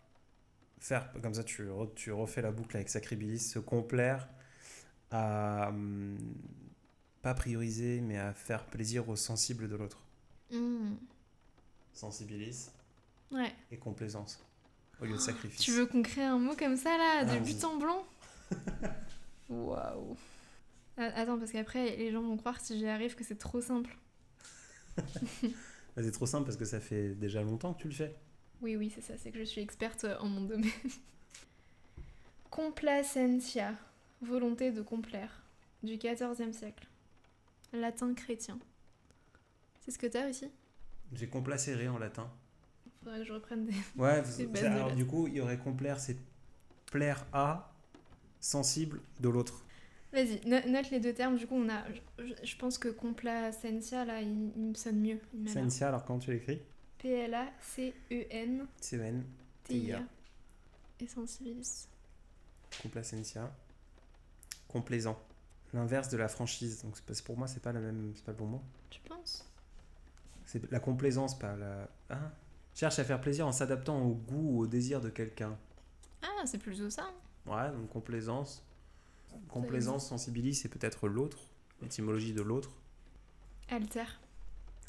faire, 0.79 1.11
comme 1.21 1.33
ça 1.33 1.43
tu, 1.43 1.63
re- 1.67 1.93
tu 1.95 2.11
refais 2.11 2.41
la 2.41 2.51
boucle 2.51 2.75
avec 2.77 2.89
Sacribilis, 2.89 3.39
se 3.39 3.59
complaire 3.59 4.27
à 5.11 5.69
hum, 5.69 6.17
pas 7.21 7.33
prioriser, 7.33 7.99
mais 7.99 8.17
à 8.17 8.33
faire 8.33 8.65
plaisir 8.65 9.09
aux 9.09 9.15
sensibles 9.17 9.67
de 9.67 9.75
l'autre. 9.75 9.99
Hmm. 10.51 10.95
Sensibilis 11.93 12.69
Ouais. 13.31 13.53
et 13.71 13.77
complaisance 13.77 14.39
au 15.01 15.05
lieu 15.05 15.13
de 15.13 15.17
sacrifice. 15.17 15.59
Tu 15.61 15.71
veux 15.71 15.85
qu'on 15.85 16.01
crée 16.01 16.23
un 16.23 16.37
mot 16.39 16.55
comme 16.55 16.77
ça 16.77 16.97
là, 16.97 17.25
de 17.25 17.31
Ah, 17.31 17.39
but 17.39 17.55
oui. 17.57 17.65
en 17.65 17.77
blanc? 17.77 18.05
Waouh. 19.49 20.17
Ah, 20.99 21.11
Attends, 21.15 21.39
parce 21.39 21.51
qu'après, 21.53 21.95
les 21.95 22.11
gens 22.11 22.21
vont 22.21 22.35
croire 22.35 22.59
si 22.59 22.77
j'y 22.77 22.85
arrive 22.85 23.15
que 23.15 23.23
c'est 23.23 23.37
trop 23.37 23.61
simple. 23.61 23.97
Bah, 24.97 25.03
c'est 25.97 26.11
trop 26.11 26.25
simple 26.25 26.43
parce 26.43 26.57
que 26.57 26.65
ça 26.65 26.81
fait 26.81 27.15
déjà 27.15 27.41
longtemps 27.41 27.73
que 27.73 27.81
tu 27.81 27.87
le 27.87 27.93
fais. 27.93 28.13
Oui, 28.61 28.75
oui, 28.75 28.91
c'est 28.93 29.01
ça, 29.01 29.13
c'est 29.17 29.31
que 29.31 29.39
je 29.39 29.45
suis 29.45 29.61
experte 29.61 30.05
en 30.19 30.27
mon 30.27 30.41
domaine. 30.41 30.69
Complacentia, 32.49 33.75
volonté 34.21 34.71
de 34.71 34.81
complaire, 34.81 35.41
du 35.83 35.95
XIVe 35.97 36.51
siècle. 36.51 36.85
Latin 37.71 38.13
chrétien. 38.13 38.59
C'est 39.79 39.91
ce 39.91 39.99
que 39.99 40.07
t'as 40.07 40.29
aussi? 40.29 40.51
J'ai 41.13 41.29
complacéré 41.29 41.87
en 41.87 41.97
latin. 41.97 42.29
Faudrait 43.01 43.19
que 43.19 43.25
je 43.25 43.33
reprenne 43.33 43.65
des. 43.65 43.73
Ouais, 43.95 44.21
de 44.21 44.65
alors 44.65 44.93
du 44.93 45.05
coup, 45.05 45.27
il 45.27 45.35
y 45.35 45.41
aurait 45.41 45.57
complaire, 45.57 45.99
c'est 45.99 46.17
plaire 46.87 47.25
à, 47.31 47.71
sensible 48.41 48.99
de 49.21 49.29
l'autre. 49.29 49.63
Vas-y, 50.11 50.41
no- 50.47 50.67
note 50.67 50.89
les 50.89 50.99
deux 50.99 51.13
termes. 51.13 51.35
Du 51.37 51.45
coup, 51.45 51.55
on 51.55 51.69
a. 51.69 51.83
Je, 52.43 52.55
pense 52.55 52.77
que 52.77 52.89
complacentia, 52.89 54.05
là, 54.05 54.21
il, 54.21 54.51
il 54.55 54.69
me 54.69 54.73
sonne 54.73 54.99
mieux. 54.99 55.19
Sensia, 55.47 55.89
alors 55.89 56.03
comment 56.03 56.19
tu 56.19 56.31
l'écris? 56.31 56.59
P-L-A-C-E-N. 56.99 58.67
C-E-N, 58.81 59.23
TIA. 59.63 60.03
Et 60.99 61.07
sensibilis. 61.07 61.87
complacentia. 62.81 63.49
Complaisant. 64.67 65.17
L'inverse 65.73 66.09
de 66.09 66.17
la 66.17 66.27
franchise. 66.27 66.83
Donc 66.83 66.99
pour 67.21 67.37
moi, 67.37 67.47
c'est 67.47 67.61
pas 67.61 67.71
la 67.71 67.79
même, 67.79 68.11
c'est 68.15 68.25
pas 68.25 68.31
le 68.31 68.37
bon 68.37 68.47
mot. 68.47 68.61
Tu 68.89 68.99
penses? 69.01 69.45
C'est 70.45 70.69
la 70.71 70.79
complaisance, 70.79 71.37
pas 71.37 71.55
la. 71.55 71.87
Hein? 72.09 72.31
Cherche 72.73 72.99
à 72.99 73.03
faire 73.03 73.21
plaisir 73.21 73.45
en 73.47 73.51
s'adaptant 73.51 74.01
au 74.01 74.13
goût 74.15 74.57
ou 74.57 74.59
au 74.61 74.67
désir 74.67 74.99
de 74.99 75.09
quelqu'un. 75.09 75.57
Ah, 76.21 76.45
c'est 76.45 76.57
plutôt 76.57 76.89
ça. 76.89 77.09
Ouais, 77.45 77.71
donc 77.71 77.89
complaisance. 77.89 78.63
Complaisance, 79.47 80.07
sensibilis, 80.07 80.55
c'est 80.55 80.69
peut-être 80.69 81.07
l'autre. 81.07 81.39
L'étymologie 81.81 82.33
de 82.33 82.41
l'autre. 82.41 82.71
Alter. 83.69 84.05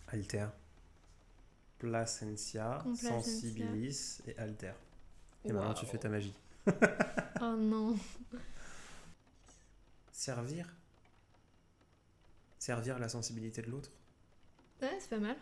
Alter. 0.09 0.47
Placentia, 1.79 2.85
sensibilis 2.95 4.21
et 4.27 4.37
alter. 4.39 4.73
Et 5.45 5.53
maintenant 5.53 5.75
tu 5.75 5.87
fais 5.87 5.99
ta 5.99 6.09
magie. 6.09 6.35
Oh 7.43 7.57
non. 7.57 7.97
Servir 10.13 10.77
Servir 12.59 12.99
la 12.99 13.09
sensibilité 13.09 13.63
de 13.63 13.71
l'autre 13.71 13.91
Ouais, 14.83 14.95
c'est 15.01 15.09
pas 15.09 15.19
mal. 15.19 15.37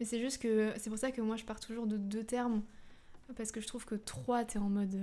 Mais 0.00 0.06
c'est 0.06 0.18
juste 0.18 0.40
que 0.40 0.72
c'est 0.78 0.88
pour 0.88 0.98
ça 0.98 1.12
que 1.12 1.20
moi 1.20 1.36
je 1.36 1.44
pars 1.44 1.60
toujours 1.60 1.86
de 1.86 1.98
deux 1.98 2.24
termes. 2.24 2.62
Parce 3.36 3.52
que 3.52 3.60
je 3.60 3.66
trouve 3.66 3.84
que 3.84 3.96
trois, 3.96 4.46
t'es 4.46 4.58
en 4.58 4.70
mode. 4.70 4.96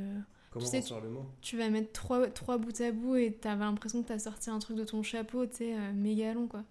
Comment 0.59 0.65
sais, 0.71 0.79
on 0.79 0.81
sort 0.81 1.01
le 1.01 1.09
mot? 1.09 1.25
tu 1.41 1.57
vas 1.57 1.69
mettre 1.69 1.91
trois, 1.91 2.27
trois 2.27 2.57
bouts 2.57 2.81
à 2.81 2.91
bout 2.91 3.15
et 3.15 3.33
t'avais 3.33 3.63
l'impression 3.65 4.01
que 4.01 4.07
t'as 4.07 4.19
sorti 4.19 4.49
un 4.49 4.59
truc 4.59 4.77
de 4.77 4.83
ton 4.85 5.03
chapeau, 5.03 5.45
tu 5.45 5.55
sais, 5.57 5.73
euh, 5.75 5.91
méga 5.93 6.33
long 6.33 6.47
quoi. 6.47 6.63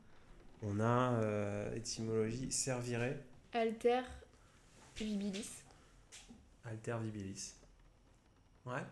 On 0.62 0.80
a 0.80 1.12
euh, 1.22 1.74
étymologie 1.76 2.50
servirait, 2.50 3.22
Alter 3.52 4.00
vibilis. 4.96 5.48
alter 6.64 6.96
vibilis. 7.02 7.54
Ouais 8.66 8.82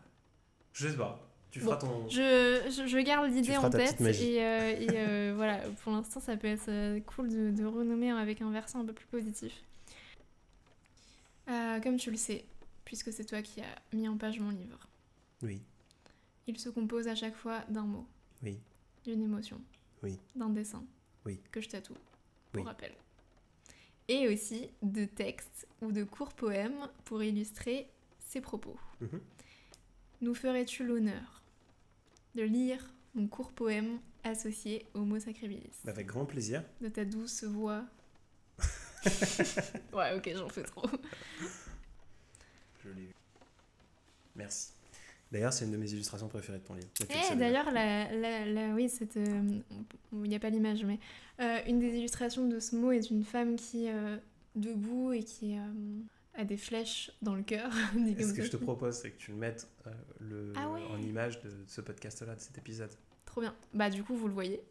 Je 0.74 0.88
sais 0.88 0.96
pas. 0.96 1.28
Tu 1.50 1.60
feras 1.60 1.76
ton. 1.76 2.08
Je, 2.08 2.62
je, 2.70 2.86
je 2.86 2.98
garde 2.98 3.30
l'idée 3.30 3.56
en 3.58 3.68
tête 3.68 4.00
et, 4.00 4.42
euh, 4.42 4.70
et, 4.78 4.86
euh, 4.92 5.32
voilà, 5.36 5.58
pour 5.82 5.92
l'instant 5.92 6.18
ça 6.20 6.36
peut 6.36 6.46
être 6.48 6.68
euh, 6.68 6.98
cool 7.00 7.28
de, 7.28 7.50
de 7.50 7.64
renommer 7.66 8.10
avec 8.10 8.40
un 8.40 8.50
versant 8.50 8.80
un 8.80 8.84
peu 8.86 8.92
plus 8.94 9.06
positif. 9.06 9.52
Euh, 11.48 11.80
comme 11.80 11.96
tu 11.96 12.10
le 12.10 12.16
sais, 12.16 12.44
puisque 12.92 13.10
c'est 13.10 13.24
toi 13.24 13.40
qui 13.40 13.62
as 13.62 13.74
mis 13.94 14.06
en 14.06 14.18
page 14.18 14.38
mon 14.38 14.50
livre, 14.50 14.86
Oui, 15.40 15.62
il 16.46 16.58
se 16.58 16.68
compose 16.68 17.08
à 17.08 17.14
chaque 17.14 17.34
fois 17.34 17.62
d'un 17.70 17.84
mot, 17.86 18.06
oui, 18.42 18.60
d'une 19.04 19.22
émotion, 19.22 19.58
Oui. 20.02 20.18
d'un 20.36 20.50
dessin, 20.50 20.84
Oui. 21.24 21.40
que 21.50 21.62
je 21.62 21.70
tatoue, 21.70 21.94
pour 22.52 22.60
Oui. 22.60 22.66
rappel. 22.68 22.92
Et 24.08 24.28
aussi 24.28 24.68
de 24.82 25.06
textes 25.06 25.66
ou 25.80 25.90
de 25.90 26.04
courts 26.04 26.34
poèmes 26.34 26.86
pour 27.06 27.22
illustrer 27.22 27.88
ses 28.18 28.42
propos. 28.42 28.76
Mhm. 29.00 29.20
Nous 30.20 30.34
ferais-tu 30.34 30.84
l'honneur 30.84 31.42
de 32.34 32.42
lire 32.42 32.92
mon 33.14 33.26
court 33.26 33.52
poème 33.52 34.00
associé 34.22 34.86
au 34.92 35.00
mot 35.06 35.18
sacribilis 35.18 35.70
avec 35.86 36.08
grand 36.08 36.26
plaisir. 36.26 36.62
De 36.82 36.88
ta 36.90 37.06
douce 37.06 37.44
voix. 37.44 37.86
ouais, 39.94 40.14
ok, 40.14 40.30
j'en 40.36 40.50
fais 40.50 40.62
trop. 40.64 40.86
Je 42.84 42.88
l'ai 42.90 43.02
vu. 43.06 43.14
Merci. 44.36 44.70
D'ailleurs, 45.30 45.52
c'est 45.52 45.64
une 45.64 45.70
de 45.70 45.76
mes 45.78 45.90
illustrations 45.90 46.28
préférées 46.28 46.58
de 46.58 46.64
ton 46.64 46.74
livre. 46.74 46.88
Le 47.00 47.06
Eh, 47.32 47.36
d'ailleurs, 47.36 47.70
la, 47.70 48.12
la, 48.12 48.44
la- 48.44 48.74
oui, 48.74 48.88
cette, 48.88 49.16
euh, 49.16 49.58
il 50.12 50.18
n'y 50.28 50.34
a 50.34 50.38
pas 50.38 50.50
l'image, 50.50 50.84
mais 50.84 50.98
euh, 51.40 51.58
une 51.66 51.78
des 51.80 51.96
illustrations 51.96 52.46
de 52.46 52.58
ce 52.60 52.76
mot 52.76 52.92
est 52.92 53.10
une 53.10 53.24
femme 53.24 53.56
qui 53.56 53.86
est 53.86 53.94
debout 54.56 55.12
et 55.14 55.22
qui 55.24 55.56
euh, 55.58 55.62
a 56.34 56.44
des 56.44 56.58
flèches 56.58 57.12
dans 57.22 57.34
le 57.34 57.42
cœur. 57.42 57.70
Ce 57.94 58.32
que 58.34 58.42
je 58.42 58.50
te 58.50 58.58
propose, 58.58 58.96
c'est 58.96 59.10
que 59.10 59.18
tu 59.18 59.30
le 59.30 59.38
mettes 59.38 59.68
euh, 59.86 59.90
le, 60.20 60.52
Ah 60.56 60.68
ouais. 60.68 60.82
en 60.90 61.00
image 61.00 61.40
de 61.40 61.50
ce 61.66 61.80
podcast-là, 61.80 62.34
de 62.34 62.40
cet 62.40 62.58
épisode. 62.58 62.90
Trop 63.24 63.40
bien. 63.40 63.54
Bah, 63.72 63.88
du 63.88 64.02
coup, 64.04 64.14
vous 64.14 64.28
le 64.28 64.34
voyez. 64.34 64.60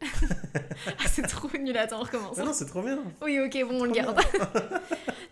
Ah, 0.86 1.08
c'est 1.08 1.22
trop 1.22 1.48
nul. 1.58 1.76
Attends, 1.76 2.00
on 2.00 2.04
recommence. 2.04 2.36
Ah 2.38 2.44
non, 2.44 2.52
c'est 2.52 2.66
trop 2.66 2.82
bien. 2.82 3.02
Oui, 3.22 3.38
ok, 3.40 3.56
bon, 3.68 3.80
on 3.80 3.84
le 3.84 3.92
garde. 3.92 4.18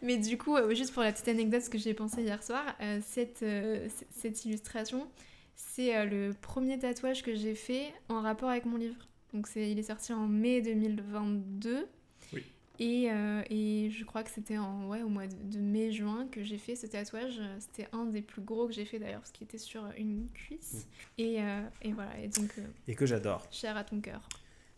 Mais 0.02 0.16
du 0.18 0.38
coup, 0.38 0.56
euh, 0.56 0.74
juste 0.74 0.92
pour 0.94 1.02
la 1.02 1.12
petite 1.12 1.28
anecdote, 1.28 1.62
ce 1.62 1.70
que 1.70 1.78
j'ai 1.78 1.94
pensé 1.94 2.22
hier 2.22 2.42
soir, 2.42 2.64
euh, 2.80 3.00
cette, 3.06 3.42
euh, 3.42 3.88
cette 4.10 4.44
illustration, 4.44 5.06
c'est 5.54 6.06
le 6.06 6.32
premier 6.40 6.78
tatouage 6.78 7.22
que 7.22 7.34
j'ai 7.34 7.54
fait 7.54 7.92
en 8.08 8.22
rapport 8.22 8.48
avec 8.48 8.64
mon 8.64 8.76
livre. 8.78 8.96
Donc 9.34 9.46
c'est, 9.46 9.70
il 9.70 9.78
est 9.78 9.82
sorti 9.84 10.12
en 10.12 10.26
mai 10.26 10.62
2022. 10.62 11.86
Oui. 12.32 12.42
Et, 12.78 13.10
euh, 13.10 13.42
et 13.50 13.90
je 13.90 14.04
crois 14.06 14.22
que 14.22 14.30
c'était 14.30 14.56
en, 14.56 14.88
ouais, 14.88 15.02
au 15.02 15.10
mois 15.10 15.26
de, 15.26 15.34
de 15.34 15.58
mai-juin 15.58 16.26
que 16.32 16.42
j'ai 16.42 16.56
fait 16.56 16.76
ce 16.76 16.86
tatouage. 16.86 17.40
C'était 17.58 17.86
un 17.92 18.06
des 18.06 18.22
plus 18.22 18.40
gros 18.40 18.66
que 18.66 18.72
j'ai 18.72 18.86
fait 18.86 18.98
d'ailleurs, 18.98 19.20
parce 19.20 19.32
qu'il 19.32 19.44
était 19.44 19.58
sur 19.58 19.84
une 19.98 20.28
cuisse. 20.32 20.86
Et, 21.18 21.42
euh, 21.42 21.60
et 21.82 21.92
voilà, 21.92 22.18
et 22.18 22.28
donc, 22.28 22.50
euh, 22.58 22.62
Et 22.88 22.94
que 22.94 23.04
j'adore. 23.04 23.46
cher 23.50 23.76
à 23.76 23.84
ton 23.84 24.00
cœur. 24.00 24.26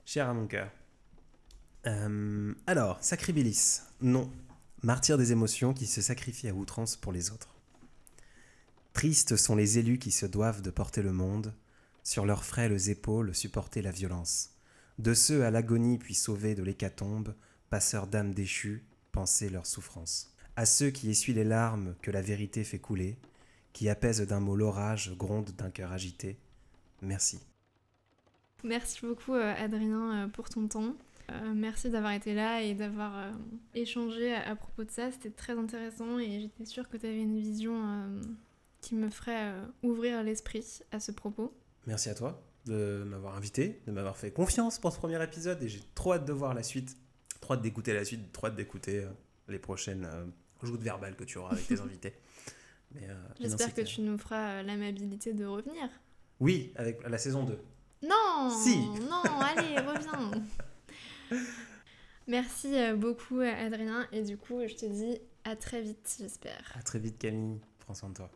Cher 0.05 0.29
à 0.29 0.35
mon 0.35 0.49
cœur. 0.49 0.69
Alors, 2.67 2.99
Sacribilis. 3.03 3.81
Non. 4.01 4.29
Martyr 4.85 5.17
des 5.17 5.31
émotions 5.31 5.75
qui 5.75 5.87
se 5.87 6.03
sacrifie 6.03 6.49
à 6.49 6.55
outrance 6.55 6.97
pour 6.97 7.13
les 7.13 7.31
autres. 7.31 7.55
Tristes 8.93 9.37
sont 9.37 9.55
les 9.55 9.79
élus 9.79 9.99
qui 9.99 10.11
se 10.11 10.27
doivent 10.27 10.61
de 10.61 10.71
porter 10.71 11.03
le 11.03 11.13
monde, 11.13 11.55
sur 12.03 12.27
leurs 12.27 12.45
frêles 12.45 12.91
épaules 12.91 13.33
supporter 13.33 13.81
la 13.81 13.93
violence. 13.93 14.51
De 14.99 15.15
ceux 15.15 15.45
à 15.45 15.53
l'agonie 15.53 15.99
puis 15.99 16.15
sauvés 16.15 16.57
de 16.57 16.65
l'hécatombe, 16.65 17.35
passeurs 17.71 18.09
d'âmes 18.09 18.35
déchues, 18.35 18.85
penser 19.13 19.51
leur 19.51 19.67
souffrance. 19.67 20.35
À 20.57 20.67
ceux 20.67 20.91
qui 20.91 21.11
essuient 21.11 21.33
les 21.33 21.45
larmes 21.45 21.95
que 22.03 22.11
la 22.11 22.21
vérité 22.21 22.65
fait 22.65 22.81
couler, 22.81 23.17
qui 23.73 23.89
apaisent 23.89 24.21
d'un 24.21 24.41
mot 24.41 24.57
l'orage, 24.57 25.17
gronde 25.17 25.53
d'un 25.53 25.71
cœur 25.71 25.93
agité. 25.93 26.39
Merci. 27.01 27.41
Merci 28.65 29.07
beaucoup 29.07 29.35
euh, 29.35 29.55
Adrien 29.57 30.25
euh, 30.25 30.29
pour 30.29 30.49
ton 30.49 30.67
temps. 30.67 30.95
Euh, 31.31 31.53
merci 31.55 31.89
d'avoir 31.91 32.13
été 32.13 32.35
là 32.35 32.63
et 32.63 32.75
d'avoir 32.75 33.17
euh, 33.17 33.31
échangé 33.75 34.35
à, 34.35 34.51
à 34.51 34.57
propos 34.57 34.85
de 34.85 34.91
ça. 34.91 35.11
C'était 35.13 35.31
très 35.31 35.57
intéressant 35.59 36.19
et 36.19 36.41
j'étais 36.41 36.65
sûre 36.65 36.89
que 36.89 36.97
tu 36.97 37.07
avais 37.07 37.21
une 37.23 37.39
vision 37.39 37.75
euh, 37.75 38.21
qui 38.81 38.95
me 38.95 39.09
ferait 39.11 39.55
ouvrir 39.83 40.23
l'esprit 40.23 40.81
à 40.91 41.01
ce 41.01 41.13
propos. 41.13 41.55
Merci 41.87 42.11
à 42.11 42.15
toi 42.15 42.43
de 42.67 43.03
m'avoir 43.07 43.37
invité, 43.37 43.81
de 43.87 43.93
m'avoir 43.93 44.17
fait 44.17 44.31
confiance 44.31 44.79
pour 44.79 44.93
ce 44.93 44.99
premier 44.99 45.23
épisode 45.23 45.61
et 45.63 45.69
j'ai 45.69 45.81
trop 45.95 46.13
hâte 46.15 46.25
de 46.25 46.33
voir 46.33 46.55
la 46.55 46.63
suite, 46.63 46.97
trop 47.41 47.55
hâte 47.55 47.63
d'écouter 47.63 47.93
la 47.93 48.05
suite, 48.05 48.33
trop 48.33 48.47
hâte 48.47 48.55
d'écouter 48.57 49.05
les 49.49 49.59
prochaines 49.59 50.09
joutes 50.63 50.83
verbales 50.83 51.17
que 51.17 51.25
tu 51.25 51.39
auras 51.39 51.53
avec 51.53 51.67
tes 51.67 51.81
invités. 51.81 52.15
J'espère 53.41 53.75
que 53.75 53.81
tu 53.81 54.03
nous 54.03 54.17
feras 54.17 54.63
l'amabilité 54.63 55.33
de 55.33 55.45
revenir. 55.45 55.89
Oui, 56.39 56.73
avec 56.77 57.03
la 57.09 57.19
saison 57.19 57.45
2. 57.45 57.59
Non 58.03 58.51
Si. 58.51 58.77
Non, 58.79 59.23
allez, 59.41 59.79
reviens 59.79 60.31
Merci 62.29 62.75
euh, 62.75 62.95
beaucoup 62.95 63.41
Adrien 63.41 64.07
et 64.13 64.23
du 64.23 64.37
coup 64.37 64.61
je 64.67 64.75
te 64.75 64.87
dis 64.87 65.19
à 65.45 65.57
très 65.57 65.83
vite 65.83 66.17
j'espère. 66.21 66.73
À 66.79 66.83
très 66.83 66.99
vite 66.99 67.19
Camille, 67.19 67.61
prends 67.81 67.95
soin 67.95 68.11
de 68.11 68.15
toi. 68.15 68.31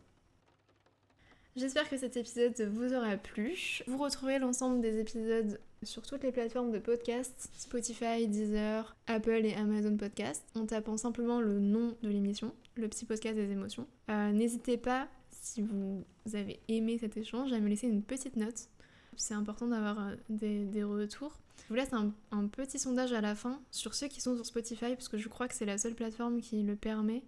J'espère 1.55 1.89
que 1.89 1.97
cet 1.97 2.17
épisode 2.17 2.61
vous 2.71 2.93
aura 2.93 3.17
plu. 3.17 3.81
Vous 3.87 3.97
retrouverez 3.97 4.37
l'ensemble 4.37 4.79
des 4.79 4.99
épisodes 4.99 5.59
sur 5.81 6.03
toutes 6.03 6.23
les 6.23 6.31
plateformes 6.31 6.71
de 6.71 6.77
podcast, 6.77 7.49
Spotify, 7.57 8.27
Deezer, 8.27 8.95
Apple 9.07 9.43
et 9.43 9.55
Amazon 9.55 9.97
Podcast, 9.97 10.43
en 10.53 10.67
tapant 10.67 10.97
simplement 10.97 11.41
le 11.41 11.59
nom 11.59 11.95
de 12.03 12.09
l'émission, 12.09 12.53
le 12.75 12.87
petit 12.87 13.05
podcast 13.05 13.35
des 13.35 13.51
émotions. 13.51 13.87
Euh, 14.11 14.31
N'hésitez 14.31 14.77
pas, 14.77 15.07
si 15.31 15.63
vous 15.63 16.05
avez 16.33 16.59
aimé 16.67 16.99
cet 16.99 17.17
échange, 17.17 17.51
à 17.53 17.59
me 17.59 17.69
laisser 17.69 17.87
une 17.87 18.03
petite 18.03 18.35
note. 18.35 18.69
C'est 19.15 19.33
important 19.33 19.67
d'avoir 19.67 20.11
des, 20.29 20.83
retours. 20.83 21.39
Je 21.63 21.69
vous 21.69 21.75
laisse 21.75 21.91
un, 21.93 22.47
petit 22.47 22.79
sondage 22.79 23.11
à 23.13 23.21
la 23.21 23.35
fin 23.35 23.59
sur 23.71 23.93
ceux 23.93 24.07
qui 24.07 24.21
sont 24.21 24.35
sur 24.35 24.45
Spotify, 24.45 24.93
parce 24.95 25.09
que 25.09 25.17
je 25.17 25.27
crois 25.27 25.47
que 25.47 25.55
c'est 25.55 25.65
la 25.65 25.77
seule 25.77 25.95
plateforme 25.95 26.39
qui 26.39 26.63
le 26.63 26.75
permet, 26.75 27.23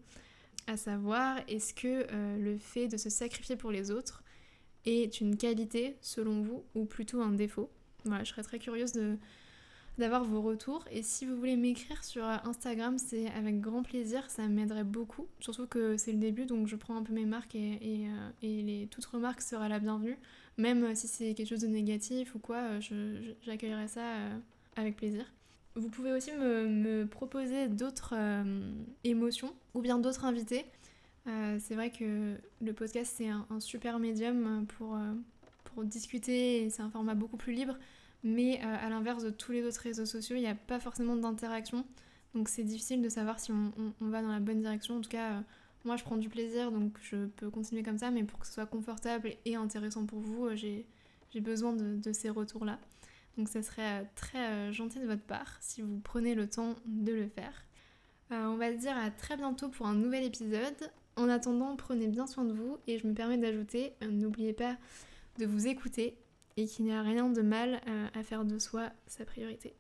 à 0.68 0.78
savoir 0.78 1.40
est-ce 1.48 1.74
que 1.74 2.08
le 2.38 2.58
fait 2.58 2.88
de 2.88 2.96
se 2.96 3.10
sacrifier 3.10 3.58
pour 3.58 3.72
les 3.72 3.92
autres 3.92 4.24
est 4.86 5.20
une 5.20 5.36
qualité 5.36 5.98
selon 6.02 6.42
vous 6.42 6.64
ou 6.74 6.86
plutôt 6.86 7.22
un 7.22 7.32
défaut? 7.32 7.70
Voilà, 8.06 8.24
je 8.24 8.30
serais 8.30 8.44
très 8.44 8.60
curieuse 8.60 8.94
de, 8.94 9.18
d'avoir 10.00 10.24
vos 10.24 10.42
retours. 10.42 10.86
Et 10.92 11.04
si 11.04 11.26
vous 11.26 11.36
voulez 11.36 11.58
m'écrire 11.58 12.04
sur 12.04 12.24
Instagram, 12.24 12.98
c'est 12.98 13.28
avec 13.32 13.60
grand 13.60 13.84
plaisir, 13.84 14.30
ça 14.30 14.48
m'aiderait 14.48 14.84
beaucoup. 14.84 15.28
Surtout 15.40 15.68
que 15.68 15.98
c'est 15.98 16.14
le 16.14 16.18
début, 16.18 16.46
donc 16.46 16.68
je 16.68 16.76
prends 16.76 16.96
un 16.96 17.04
peu 17.04 17.14
mes 17.14 17.26
marques 17.26 17.56
et, 17.56 17.78
et, 17.82 18.08
euh, 18.08 18.30
les, 18.42 18.88
toute 18.90 19.06
remarque 19.06 19.42
sera 19.42 19.70
la 19.70 19.80
bienvenue. 19.80 20.18
Même 20.60 20.94
si 20.96 21.08
c'est 21.08 21.34
quelque 21.34 21.48
chose 21.48 21.62
de 21.62 21.68
négatif 21.68 22.36
ou 22.36 22.40
quoi, 22.40 22.80
j'accueillerai 23.42 23.88
ça 23.88 24.02
euh, 24.02 24.38
avec 24.76 24.96
plaisir. 24.98 25.26
Vous 25.76 25.90
pouvez 25.90 26.12
aussi 26.12 26.32
me, 26.34 27.06
proposer 27.06 27.68
d'autres 27.68 28.14
euh, 28.16 28.72
émotions 29.04 29.54
ou 29.74 29.82
bien 29.82 29.98
d'autres 29.98 30.26
invités. 30.26 30.66
c'est 31.26 31.76
vrai 31.76 31.92
que 31.92 32.36
le 32.62 32.74
podcast 32.74 33.14
c'est 33.18 33.30
un, 33.30 33.60
super 33.60 34.00
médium 34.00 34.66
pour, 34.78 34.98
pour 35.64 35.84
discuter 35.84 36.70
c'est 36.70 36.82
un 36.82 36.90
format 36.90 37.16
beaucoup 37.16 37.38
plus 37.38 37.54
libre. 37.54 37.78
Mais 38.24 38.60
euh, 38.64 38.76
à 38.86 38.90
l'inverse 38.90 39.24
de 39.24 39.30
tous 39.30 39.52
les 39.52 39.64
autres 39.66 39.82
réseaux 39.82 40.06
sociaux, 40.06 40.36
il 40.36 40.42
n'y 40.42 40.48
a 40.48 40.56
pas 40.56 40.80
forcément 40.80 41.16
d'interaction. 41.16 41.86
Donc 42.36 42.50
c'est 42.50 42.64
difficile 42.64 43.02
de 43.02 43.10
savoir 43.10 43.40
si 43.40 43.52
on, 43.52 43.94
va 44.02 44.22
dans 44.22 44.32
la 44.32 44.40
bonne 44.40 44.62
direction. 44.62 44.98
En 44.98 45.02
tout 45.02 45.10
cas, 45.10 45.32
euh, 45.32 45.42
moi 45.86 45.96
je 45.96 46.04
prends 46.04 46.18
du 46.18 46.30
plaisir, 46.30 46.72
donc 46.72 46.98
je 47.02 47.26
peux 47.28 47.50
continuer 47.50 47.84
comme 47.84 47.98
ça. 47.98 48.12
Mais 48.12 48.24
pour 48.24 48.40
que 48.40 48.48
ce 48.48 48.54
soit 48.54 48.66
confortable 48.66 49.34
et 49.46 49.56
intéressant 49.56 50.06
pour 50.06 50.20
vous, 50.20 50.48
euh, 50.48 50.56
j'ai 50.56 50.86
besoin 51.42 51.74
de, 51.74 52.12
ces 52.12 52.30
retours-là. 52.30 52.80
Donc 53.38 53.48
ça 53.48 53.62
serait 53.62 54.06
très 54.16 54.74
gentil 54.74 55.00
de 55.00 55.06
votre 55.06 55.24
part 55.24 55.58
si 55.62 55.82
vous 55.82 56.00
prenez 56.00 56.36
le 56.36 56.50
temps 56.50 56.76
de 56.86 57.14
le 57.14 57.28
faire. 57.28 57.66
on 58.32 58.58
va 58.58 58.74
se 58.74 58.78
dire 58.78 58.98
à 58.98 59.12
très 59.12 59.38
bientôt 59.38 59.70
pour 59.70 59.88
un 59.88 59.96
nouvel 59.96 60.26
épisode. 60.26 60.92
En 61.16 61.30
attendant, 61.30 61.76
prenez 61.76 62.08
bien 62.08 62.28
soin 62.28 62.46
de 62.46 62.54
vous 62.54 62.78
et 62.88 62.98
je 62.98 63.08
me 63.08 63.14
permets 63.14 63.38
d'ajouter, 63.38 63.94
n'oubliez 64.02 64.54
pas 64.54 64.78
de 65.38 65.46
vous 65.46 65.68
écouter 65.68 66.18
et 66.60 66.66
qu'il 66.66 66.86
n'y 66.86 66.94
a 66.94 67.02
rien 67.02 67.30
de 67.30 67.42
mal 67.42 67.82
euh, 67.88 68.08
à 68.14 68.24
faire 68.24 68.46
de 68.46 68.60
soi 68.60 68.92
sa 69.08 69.26
priorité. 69.26 69.74